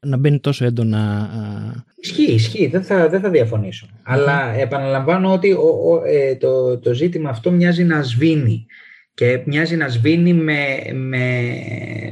να 0.00 0.16
μπαίνει 0.16 0.38
τόσο 0.38 0.64
έντονα. 0.64 1.84
Ισχύει, 2.00 2.32
ισχύει, 2.32 2.66
δεν 2.66 2.82
θα, 2.82 3.08
δεν 3.08 3.20
θα 3.20 3.30
διαφωνήσω. 3.30 3.86
Αλλά 4.02 4.54
επαναλαμβάνω 4.54 5.32
ότι 5.32 5.52
ο, 5.52 6.02
ε, 6.06 6.36
το, 6.36 6.78
το 6.78 6.94
ζήτημα 6.94 7.30
αυτό 7.30 7.50
μοιάζει 7.50 7.84
να 7.84 8.02
σβήνει 8.02 8.66
και 9.14 9.42
μοιάζει 9.46 9.76
να 9.76 9.88
σβήνει 9.88 10.32
με, 10.32 10.58
με, 10.92 11.52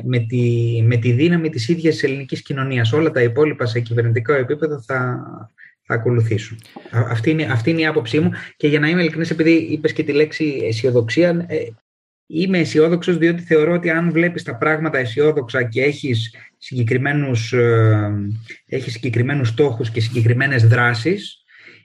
με, 0.04 0.18
τη, 0.18 0.82
με 0.84 0.96
τη 0.96 1.12
δύναμη 1.12 1.48
της 1.48 1.68
ίδιας 1.68 1.94
της 1.94 2.02
ελληνικής 2.02 2.42
κοινωνίας. 2.42 2.92
Όλα 2.92 3.10
τα 3.10 3.22
υπόλοιπα 3.22 3.66
σε 3.66 3.80
κυβερνητικό 3.80 4.32
επίπεδο 4.32 4.82
θα, 4.82 5.22
θα 5.82 5.94
ακολουθήσουν. 5.94 6.58
Αυτή 6.90 7.30
είναι, 7.30 7.44
αυτή 7.44 7.70
είναι 7.70 7.80
η 7.80 7.86
άποψή 7.86 8.20
μου 8.20 8.30
και 8.56 8.68
για 8.68 8.80
να 8.80 8.88
είμαι 8.88 9.00
ειλικρινής 9.00 9.30
επειδή 9.30 9.50
είπες 9.50 9.92
και 9.92 10.02
τη 10.02 10.12
λέξη 10.12 10.60
αισιοδοξία 10.62 11.44
ε, 11.48 11.56
είμαι 12.26 12.58
αισιόδοξος 12.58 13.18
διότι 13.18 13.42
θεωρώ 13.42 13.72
ότι 13.72 13.90
αν 13.90 14.12
βλέπεις 14.12 14.42
τα 14.42 14.56
πράγματα 14.56 14.98
αισιόδοξα 14.98 15.62
και 15.62 15.82
έχεις 15.82 16.34
συγκεκριμένους, 16.56 17.52
ε, 17.52 18.12
έχεις 18.66 18.92
συγκεκριμένους 18.92 19.48
στόχους 19.48 19.90
και 19.90 20.00
συγκεκριμένες 20.00 20.66
δράσεις 20.66 21.42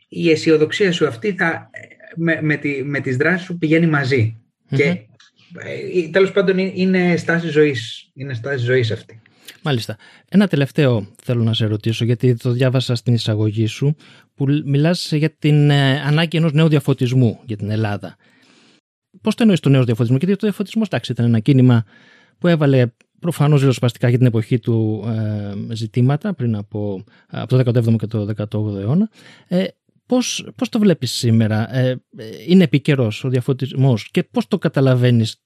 η 0.08 0.30
αισιοδοξία 0.30 0.92
σου 0.92 1.08
αυτή 1.08 1.32
θα, 1.32 1.70
με, 2.16 2.40
με, 2.42 2.56
τη, 2.56 2.84
με 2.84 3.00
τις 3.00 3.18
δράσεις 3.18 3.46
σου 3.46 3.58
πηγαίνει 3.58 3.88
μαζί. 3.88 4.42
Και 4.76 4.84
ε, 4.84 6.10
τέλος 6.12 6.32
πάντων 6.32 6.58
είναι 6.58 7.16
στάση 7.18 7.48
ζωής. 7.48 8.10
Είναι 8.14 8.34
στάση 8.34 8.66
ζωής 8.66 8.92
αυτή. 8.92 9.22
Μάλιστα. 9.64 9.98
Ένα 10.30 10.48
τελευταίο 10.48 11.08
θέλω 11.24 11.44
να 11.44 11.54
σε 11.54 11.66
ρωτήσω, 11.66 12.06
γιατί 12.06 12.36
το 12.36 12.52
διάβασα 12.52 12.96
στην 12.96 13.14
εισαγωγή 13.14 13.66
σου, 13.66 13.96
που 14.36 14.46
μιλάς 14.66 15.12
για 15.12 15.30
την 15.30 15.70
ε, 15.70 16.02
ανάγκη 16.02 16.38
ενός 16.38 16.54
νέου 16.54 16.68
διαφωτισμού 16.68 17.40
για 17.46 17.58
την 17.58 17.70
Ελλάδα. 17.70 18.16
Πώς 19.22 19.36
το 19.36 19.44
εννοείς 19.44 19.60
το 19.60 19.70
νέο 19.70 19.84
διαφωτισμό, 19.84 20.18
γιατί 20.18 20.36
το 20.36 20.46
διαφωτισμό 20.48 20.82
εντάξει, 20.86 21.12
ήταν 21.12 21.26
ένα 21.26 21.40
κίνημα 21.40 21.86
που 22.38 22.48
έβαλε 22.48 22.88
προφανώς 23.20 23.60
ριζοσπαστικά 23.60 24.10
για 24.10 24.18
την 24.18 24.28
εποχή 24.28 24.60
του 24.60 25.04
ε, 25.08 25.76
ζητήματα 25.76 26.34
πριν 26.34 26.56
από, 26.56 27.04
από 27.28 27.64
το 27.64 27.80
17ο 27.80 27.96
και 27.98 28.08
το 28.08 28.28
18ο 28.38 28.80
αιώνα. 28.80 29.10
Ε, 29.48 29.64
Πώς, 30.08 30.48
πώς 30.56 30.70
το 30.70 30.80
βλέπεις 30.80 31.12
σήμερα, 31.12 31.76
ε, 31.76 31.96
είναι 32.48 32.64
επίκαιρο 32.64 33.12
ο 33.24 33.30
διαφωτισμός 33.30 34.10
και 34.12 34.24
πώς 34.24 34.48
το 34.48 34.58
καταλαβαίνεις 34.58 35.42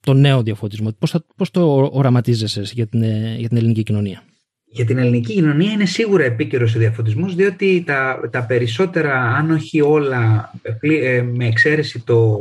το 0.00 0.14
νέο 0.14 0.42
διαφωτισμό, 0.42 0.92
πώς, 0.98 1.16
πώς 1.36 1.50
το 1.50 1.90
οραματίζεσαι 1.92 2.62
για 2.64 2.86
την, 2.86 3.02
ε, 3.02 3.34
για 3.38 3.48
την 3.48 3.56
ελληνική 3.56 3.82
κοινωνία; 3.82 4.22
Για 4.64 4.84
την 4.84 4.98
ελληνική 4.98 5.32
κοινωνία 5.32 5.72
είναι 5.72 5.86
σίγουρα 5.86 6.24
επίκαιρος 6.24 6.74
ο 6.74 6.78
διαφωτισμός, 6.78 7.34
διότι 7.34 7.82
τα, 7.86 8.28
τα 8.30 8.44
περισσότερα, 8.44 9.20
αν 9.20 9.50
όχι 9.50 9.80
όλα, 9.80 10.52
ε, 10.80 11.22
με 11.22 11.46
εξαίρεση 11.46 12.02
το, 12.04 12.38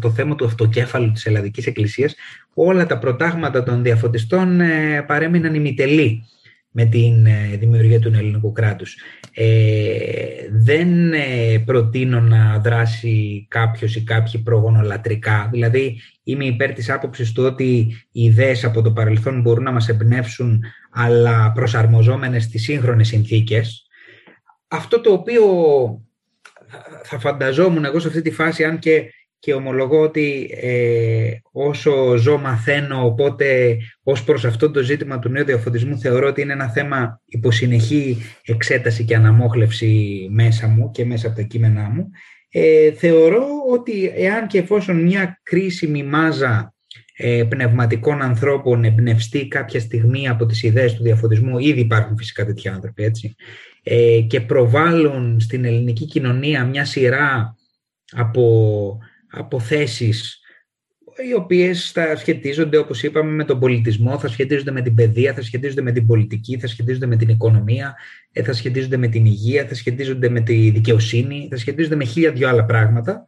το 0.00 0.10
θέμα 0.10 0.34
του 0.34 0.44
αυτοκέφαλου 0.44 1.12
της 1.12 1.26
Ελλαδικής 1.26 1.66
Εκκλησίας, 1.66 2.14
όλα 2.54 2.86
τα 2.86 2.98
προτάγματα 2.98 3.62
των 3.62 3.82
διαφωτιστών 3.82 4.60
παρέμειναν 5.06 5.54
ημιτελή 5.54 6.24
με 6.76 6.84
την 6.84 7.26
ε, 7.26 7.56
δημιουργία 7.58 8.00
του 8.00 8.12
ελληνικού 8.14 8.52
κράτους. 8.52 8.96
Ε, 9.34 9.46
δεν 10.50 11.12
ε, 11.12 11.58
προτείνω 11.66 12.20
να 12.20 12.58
δράσει 12.58 13.46
κάποιος 13.50 13.96
ή 13.96 14.04
κάποιοι 14.04 14.40
προγονολατρικά. 14.40 15.48
Δηλαδή 15.52 16.00
είμαι 16.22 16.44
υπέρ 16.44 16.72
της 16.72 16.90
άποψης 16.90 17.32
του 17.32 17.42
ότι 17.44 17.96
οι 18.12 18.24
ιδέες 18.24 18.64
από 18.64 18.82
το 18.82 18.92
παρελθόν 18.92 19.40
μπορούν 19.40 19.64
να 19.64 19.72
μας 19.72 19.88
εμπνεύσουν 19.88 20.64
αλλά 20.90 21.52
προσαρμοζόμενες 21.54 22.44
στις 22.44 22.62
σύγχρονες 22.62 23.08
συνθήκες. 23.08 23.86
Αυτό 24.68 25.00
το 25.00 25.12
οποίο 25.12 25.42
θα 27.02 27.18
φανταζόμουν 27.18 27.84
εγώ 27.84 27.98
σε 27.98 28.08
αυτή 28.08 28.22
τη 28.22 28.30
φάση, 28.30 28.64
αν 28.64 28.78
και, 28.78 29.10
και 29.44 29.54
ομολογώ 29.54 30.00
ότι 30.00 30.50
ε, 30.60 31.30
όσο 31.52 32.16
ζω 32.16 32.38
μαθαίνω, 32.38 33.04
οπότε 33.04 33.76
ως 34.02 34.24
προς 34.24 34.44
αυτό 34.44 34.70
το 34.70 34.82
ζήτημα 34.82 35.18
του 35.18 35.28
νέου 35.28 35.44
διαφωτισμού 35.44 35.98
θεωρώ 35.98 36.28
ότι 36.28 36.40
είναι 36.40 36.52
ένα 36.52 36.68
θέμα 36.68 37.20
υποσυνεχή 37.24 38.16
εξέταση 38.44 39.04
και 39.04 39.14
αναμόχλευση 39.14 40.26
μέσα 40.30 40.66
μου 40.66 40.90
και 40.90 41.04
μέσα 41.04 41.26
από 41.26 41.36
τα 41.36 41.42
κείμενά 41.42 41.82
μου. 41.82 42.10
Ε, 42.50 42.92
θεωρώ 42.92 43.46
ότι 43.72 44.12
εάν 44.14 44.46
και 44.46 44.58
εφόσον 44.58 45.02
μια 45.02 45.40
κρίσιμη 45.42 46.02
μάζα 46.02 46.74
ε, 47.16 47.44
πνευματικών 47.48 48.22
ανθρώπων 48.22 48.84
εμπνευστεί 48.84 49.48
κάποια 49.48 49.80
στιγμή 49.80 50.28
από 50.28 50.46
τις 50.46 50.62
ιδέες 50.62 50.94
του 50.94 51.02
διαφωτισμού, 51.02 51.58
ήδη 51.58 51.80
υπάρχουν 51.80 52.16
φυσικά 52.16 52.44
τέτοιοι 52.44 52.68
άνθρωποι, 52.68 53.02
έτσι, 53.02 53.34
ε, 53.82 54.20
και 54.20 54.40
προβάλλουν 54.40 55.40
στην 55.40 55.64
ελληνική 55.64 56.06
κοινωνία 56.06 56.64
μια 56.64 56.84
σειρά 56.84 57.56
από, 58.12 58.98
από 59.34 59.60
θέσεις 59.60 60.38
οι 61.30 61.34
οποίες 61.34 61.90
θα 61.90 62.16
σχετίζονται, 62.16 62.76
όπως 62.76 63.02
είπαμε, 63.02 63.30
με 63.30 63.44
τον 63.44 63.58
πολιτισμό, 63.60 64.18
θα 64.18 64.28
σχετίζονται 64.28 64.70
με 64.70 64.82
την 64.82 64.94
παιδεία, 64.94 65.34
θα 65.34 65.42
σχετίζονται 65.42 65.82
με 65.82 65.92
την 65.92 66.06
πολιτική, 66.06 66.58
θα 66.58 66.66
σχετίζονται 66.66 67.06
με 67.06 67.16
την 67.16 67.28
οικονομία, 67.28 67.94
ε, 68.32 68.42
θα 68.42 68.52
σχετίζονται 68.52 68.96
με 68.96 69.08
την 69.08 69.26
υγεία, 69.26 69.66
θα 69.66 69.74
σχετίζονται 69.74 70.28
με 70.28 70.40
τη 70.40 70.70
δικαιοσύνη, 70.70 71.48
θα 71.50 71.56
σχετίζονται 71.56 71.96
με 71.96 72.04
χίλια 72.04 72.32
δυο 72.32 72.48
άλλα 72.48 72.64
πράγματα. 72.64 73.26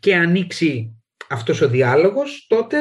Και 0.00 0.16
ανοίξει 0.16 0.96
αυτός 1.28 1.60
ο 1.60 1.68
διάλογος, 1.68 2.46
τότε 2.48 2.76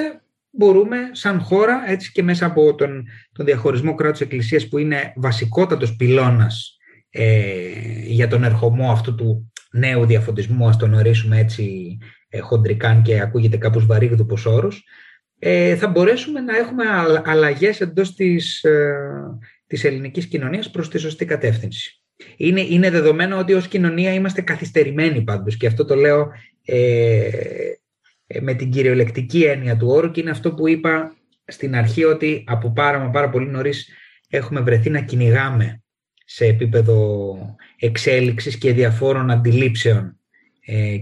μπορούμε 0.49 0.97
σαν 1.11 1.39
χώρα, 1.39 1.83
έτσι 1.87 2.11
και 2.11 2.23
μέσα 2.23 2.45
από 2.45 2.75
τον, 2.75 3.07
τον 3.31 3.45
διαχωρισμό 3.45 3.95
κράτους 3.95 4.21
εκκλησίας 4.21 4.67
που 4.67 4.77
είναι 4.77 5.13
βασικότατος 5.15 5.95
πυλώνας 5.95 6.77
ε, 7.09 7.71
για 8.05 8.27
τον 8.27 8.43
ερχομό 8.43 8.91
αυτού 8.91 9.15
του 9.15 9.51
νέου 9.71 10.05
διαφωτισμού, 10.05 10.67
ας 10.67 10.77
τον 10.77 10.93
ορίσουμε 10.93 11.39
έτσι 11.39 11.97
ε, 12.01 12.17
χοντρικάν 12.41 13.01
και 13.01 13.21
ακούγεται 13.21 13.57
κάπως 13.57 13.85
βαρύγδουπος 13.85 14.45
όρος, 14.45 14.83
ε, 15.39 15.75
θα 15.75 15.87
μπορέσουμε 15.87 16.39
να 16.39 16.57
έχουμε 16.57 16.83
αλλαγές 17.25 17.81
εντός 17.81 18.15
της, 18.15 18.63
ε, 18.63 18.95
της 19.67 19.83
ελληνικής 19.83 20.25
κοινωνίας 20.25 20.69
προς 20.71 20.89
τη 20.89 20.97
σωστή 20.97 21.25
κατεύθυνση. 21.25 22.01
Είναι, 22.37 22.61
είναι 22.61 22.89
δεδομένο 22.89 23.37
ότι 23.37 23.53
ως 23.53 23.67
κοινωνία 23.67 24.13
είμαστε 24.13 24.41
καθυστερημένοι 24.41 25.21
πάντως 25.21 25.57
και 25.57 25.67
αυτό 25.67 25.85
το 25.85 25.95
λέω 25.95 26.31
ε, 26.65 27.29
ε, 28.27 28.39
με 28.41 28.53
την 28.53 28.71
κυριολεκτική 28.71 29.43
έννοια 29.43 29.77
του 29.77 29.87
όρου 29.87 30.11
και 30.11 30.21
είναι 30.21 30.29
αυτό 30.29 30.53
που 30.53 30.67
είπα 30.67 31.15
στην 31.45 31.75
αρχή 31.75 32.03
ότι 32.03 32.43
από 32.47 32.71
πάρα, 32.71 32.99
μα 32.99 33.09
πάρα 33.09 33.29
πολύ 33.29 33.47
νωρίς 33.47 33.89
έχουμε 34.29 34.61
βρεθεί 34.61 34.89
να 34.89 35.01
κυνηγάμε 35.01 35.83
σε 36.25 36.45
επίπεδο 36.45 37.37
εξέλιξης 37.79 38.57
και 38.57 38.73
διαφόρων 38.73 39.31
αντιλήψεων 39.31 40.05
ε, 40.05 40.18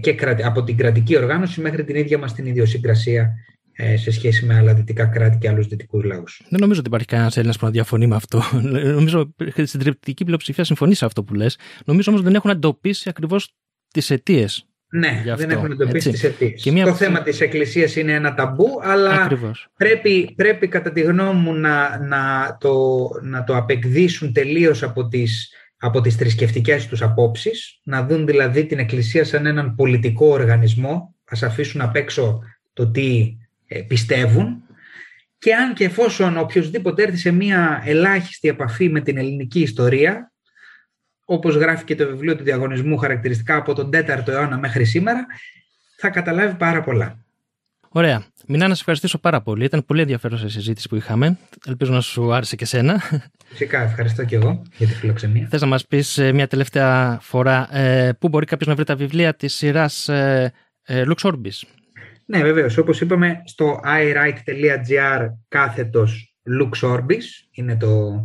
και 0.00 0.16
από 0.44 0.64
την 0.64 0.76
κρατική 0.76 1.16
οργάνωση 1.16 1.60
μέχρι 1.60 1.84
την 1.84 1.96
ίδια 1.96 2.18
μας 2.18 2.34
την 2.34 2.46
ιδιοσυγκρασία 2.46 3.34
ε, 3.72 3.96
σε 3.96 4.10
σχέση 4.10 4.44
με 4.44 4.54
άλλα 4.54 4.74
δυτικά 4.74 5.06
κράτη 5.06 5.38
και 5.38 5.48
άλλους 5.48 5.66
δυτικούς 5.66 6.04
λαούς. 6.04 6.42
Δεν 6.48 6.60
νομίζω 6.60 6.80
ότι 6.80 6.88
υπάρχει 6.88 7.06
κανένας 7.06 7.36
Έλληνας 7.36 7.58
που 7.58 7.64
να 7.64 7.70
διαφωνεί 7.70 8.06
με 8.06 8.16
αυτό. 8.16 8.42
νομίζω 8.98 9.32
ότι 9.40 9.66
στην 9.66 9.80
τριπτική 9.80 10.24
πλειοψηφία 10.24 10.64
συμφωνεί 10.64 10.94
σε 10.94 11.04
αυτό 11.04 11.24
που 11.24 11.34
λες. 11.34 11.58
Νομίζω 11.84 12.10
όμως 12.10 12.22
δεν 12.22 12.34
έχουν 12.34 12.50
εντοπίσει 12.50 13.08
ακριβώς 13.08 13.54
τις 13.88 14.10
αιτίες 14.10 14.68
ναι, 14.90 15.22
δεν 15.36 15.50
έχουν 15.50 15.70
εντοπίσει 15.70 16.10
τις 16.10 16.24
αιτίες. 16.24 16.64
Μια... 16.64 16.84
Το 16.84 16.94
θέμα 16.94 17.22
της 17.22 17.40
Εκκλησίας 17.40 17.96
είναι 17.96 18.12
ένα 18.12 18.34
ταμπού, 18.34 18.66
αλλά 18.82 19.30
πρέπει, 19.76 20.32
πρέπει 20.36 20.68
κατά 20.68 20.92
τη 20.92 21.00
γνώμη 21.00 21.40
μου 21.40 21.54
να, 21.54 21.98
να, 21.98 22.56
το, 22.60 23.08
να 23.22 23.44
το 23.44 23.56
απεκδίσουν 23.56 24.32
τελείως 24.32 24.82
από 24.82 25.08
τις, 25.08 25.52
από 25.78 26.00
τις 26.00 26.16
θρησκευτικές 26.16 26.86
τους 26.86 27.02
απόψεις, 27.02 27.80
να 27.82 28.06
δουν 28.06 28.26
δηλαδή 28.26 28.66
την 28.66 28.78
Εκκλησία 28.78 29.24
σαν 29.24 29.46
έναν 29.46 29.74
πολιτικό 29.74 30.26
οργανισμό, 30.26 31.14
ας 31.24 31.42
αφήσουν 31.42 31.80
απ' 31.80 31.96
έξω 31.96 32.42
το 32.72 32.90
τι 32.90 33.36
ε, 33.66 33.80
πιστεύουν 33.82 34.62
και 35.38 35.54
αν 35.54 35.74
και 35.74 35.84
εφόσον 35.84 36.38
οποιοδήποτε 36.38 37.02
έρθει 37.02 37.16
σε 37.16 37.30
μια 37.30 37.82
ελάχιστη 37.84 38.48
επαφή 38.48 38.88
με 38.88 39.00
την 39.00 39.16
ελληνική 39.16 39.60
ιστορία, 39.60 40.32
όπως 41.24 41.54
γράφει 41.54 41.84
και 41.84 41.94
το 41.94 42.06
βιβλίο 42.06 42.36
του 42.36 42.44
διαγωνισμού 42.44 42.96
χαρακτηριστικά 42.96 43.56
από 43.56 43.74
τον 43.74 43.90
4ο 43.92 44.28
αιώνα 44.28 44.58
μέχρι 44.58 44.84
σήμερα, 44.84 45.26
θα 45.96 46.10
καταλάβει 46.10 46.56
πάρα 46.56 46.82
πολλά. 46.82 47.24
Ωραία. 47.88 48.24
Μινά, 48.46 48.68
να 48.68 48.74
σε 48.74 48.80
ευχαριστήσω 48.80 49.18
πάρα 49.18 49.40
πολύ. 49.40 49.64
Ήταν 49.64 49.84
πολύ 49.84 50.00
ενδιαφέρουσα 50.00 50.46
η 50.46 50.48
συζήτηση 50.48 50.88
που 50.88 50.96
είχαμε. 50.96 51.38
Ελπίζω 51.66 51.92
να 51.92 52.00
σου 52.00 52.32
άρεσε 52.32 52.56
και 52.56 52.64
σένα. 52.64 53.00
Φυσικά, 53.48 53.82
ευχαριστώ 53.82 54.24
και 54.24 54.36
εγώ 54.36 54.62
για 54.76 54.86
τη 54.86 54.92
φιλοξενία. 54.94 55.46
Θες 55.50 55.60
να 55.60 55.66
μας 55.66 55.86
πεις 55.86 56.18
ε, 56.18 56.32
μια 56.32 56.46
τελευταία 56.46 57.18
φορά 57.22 57.76
ε, 57.76 58.12
πού 58.12 58.28
μπορεί 58.28 58.46
κάποιος 58.46 58.68
να 58.68 58.74
βρει 58.74 58.84
τα 58.84 58.96
βιβλία 58.96 59.34
της 59.34 59.54
σειράς 59.54 60.08
ε, 60.08 60.52
ε, 60.82 61.04
Lux 61.06 61.30
Orbis; 61.30 61.62
Ναι, 62.24 62.42
βεβαίως. 62.42 62.76
Όπως 62.76 63.00
είπαμε, 63.00 63.42
στο 63.44 63.80
iwrite.gr 63.84 65.28
κάθετος 65.48 66.34
Lux 66.60 66.88
Orbis 66.88 67.24
είναι 67.50 67.76
το 67.76 68.22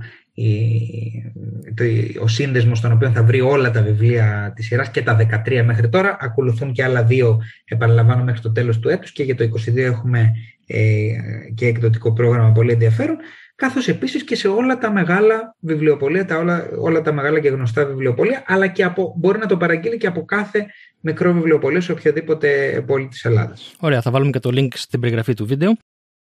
ο 2.21 2.27
σύνδεσμος 2.27 2.77
στον 2.77 2.91
οποίο 2.91 3.09
θα 3.09 3.23
βρει 3.23 3.41
όλα 3.41 3.71
τα 3.71 3.81
βιβλία 3.81 4.53
της 4.55 4.65
σειράς 4.65 4.91
και 4.91 5.01
τα 5.01 5.17
13 5.45 5.63
μέχρι 5.65 5.89
τώρα. 5.89 6.17
Ακολουθούν 6.19 6.71
και 6.71 6.83
άλλα 6.83 7.03
δύο, 7.03 7.41
επαναλαμβάνω, 7.65 8.23
μέχρι 8.23 8.41
το 8.41 8.51
τέλος 8.51 8.79
του 8.79 8.89
έτους 8.89 9.11
και 9.11 9.23
για 9.23 9.35
το 9.35 9.43
22 9.43 9.77
έχουμε 9.77 10.31
ε, 10.67 11.07
και 11.55 11.65
εκδοτικό 11.65 12.13
πρόγραμμα 12.13 12.51
πολύ 12.51 12.71
ενδιαφέρον 12.71 13.17
καθώς 13.55 13.87
επίσης 13.87 14.23
και 14.23 14.35
σε 14.35 14.47
όλα 14.47 14.77
τα 14.77 14.91
μεγάλα 14.91 15.55
βιβλιοπολία, 15.59 16.25
τα 16.25 16.37
όλα, 16.37 16.69
όλα 16.79 17.01
τα 17.01 17.13
μεγάλα 17.13 17.39
και 17.39 17.49
γνωστά 17.49 17.85
βιβλιοπολία, 17.85 18.43
αλλά 18.47 18.67
και 18.67 18.83
από, 18.83 19.13
μπορεί 19.17 19.37
να 19.39 19.45
το 19.45 19.57
παραγγείλει 19.57 19.97
και 19.97 20.07
από 20.07 20.25
κάθε 20.25 20.65
μικρό 20.99 21.33
βιβλιοπολείο 21.33 21.81
σε 21.81 21.91
οποιαδήποτε 21.91 22.81
πόλη 22.87 23.07
της 23.07 23.25
Ελλάδας. 23.25 23.75
Ωραία, 23.79 24.01
θα 24.01 24.11
βάλουμε 24.11 24.31
και 24.31 24.39
το 24.39 24.49
link 24.53 24.67
στην 24.73 24.99
περιγραφή 24.99 25.33
του 25.33 25.45
βίντεο. 25.45 25.69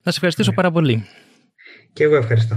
Να 0.03 0.11
σε 0.11 0.17
ευχαριστήσω 0.17 0.51
ναι. 0.51 0.57
πάρα 0.57 0.71
πολύ. 0.71 1.05
Και 1.93 2.05
εγώ 2.05 2.17
ευχαριστώ. 2.17 2.57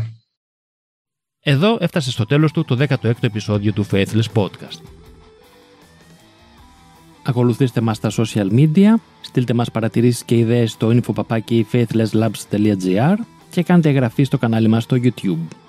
Εδώ 1.47 1.77
έφτασε 1.79 2.11
στο 2.11 2.25
τέλος 2.25 2.51
του 2.51 2.65
το 2.65 2.77
16ο 2.79 3.11
επεισόδιο 3.21 3.73
του 3.73 3.85
Faithless 3.91 4.33
Podcast. 4.33 4.81
Ακολουθήστε 7.23 7.81
μας 7.81 7.97
στα 7.97 8.11
social 8.11 8.51
media, 8.51 8.93
στείλτε 9.21 9.53
μας 9.53 9.71
παρατηρήσεις 9.71 10.23
και 10.23 10.37
ιδέες 10.37 10.71
στο 10.71 10.89
infopapaki 10.89 11.63
faithlesslabs.gr 11.71 13.15
και 13.49 13.63
κάντε 13.63 13.89
εγγραφή 13.89 14.23
στο 14.23 14.37
κανάλι 14.37 14.67
μας 14.67 14.83
στο 14.83 14.97
YouTube. 15.03 15.64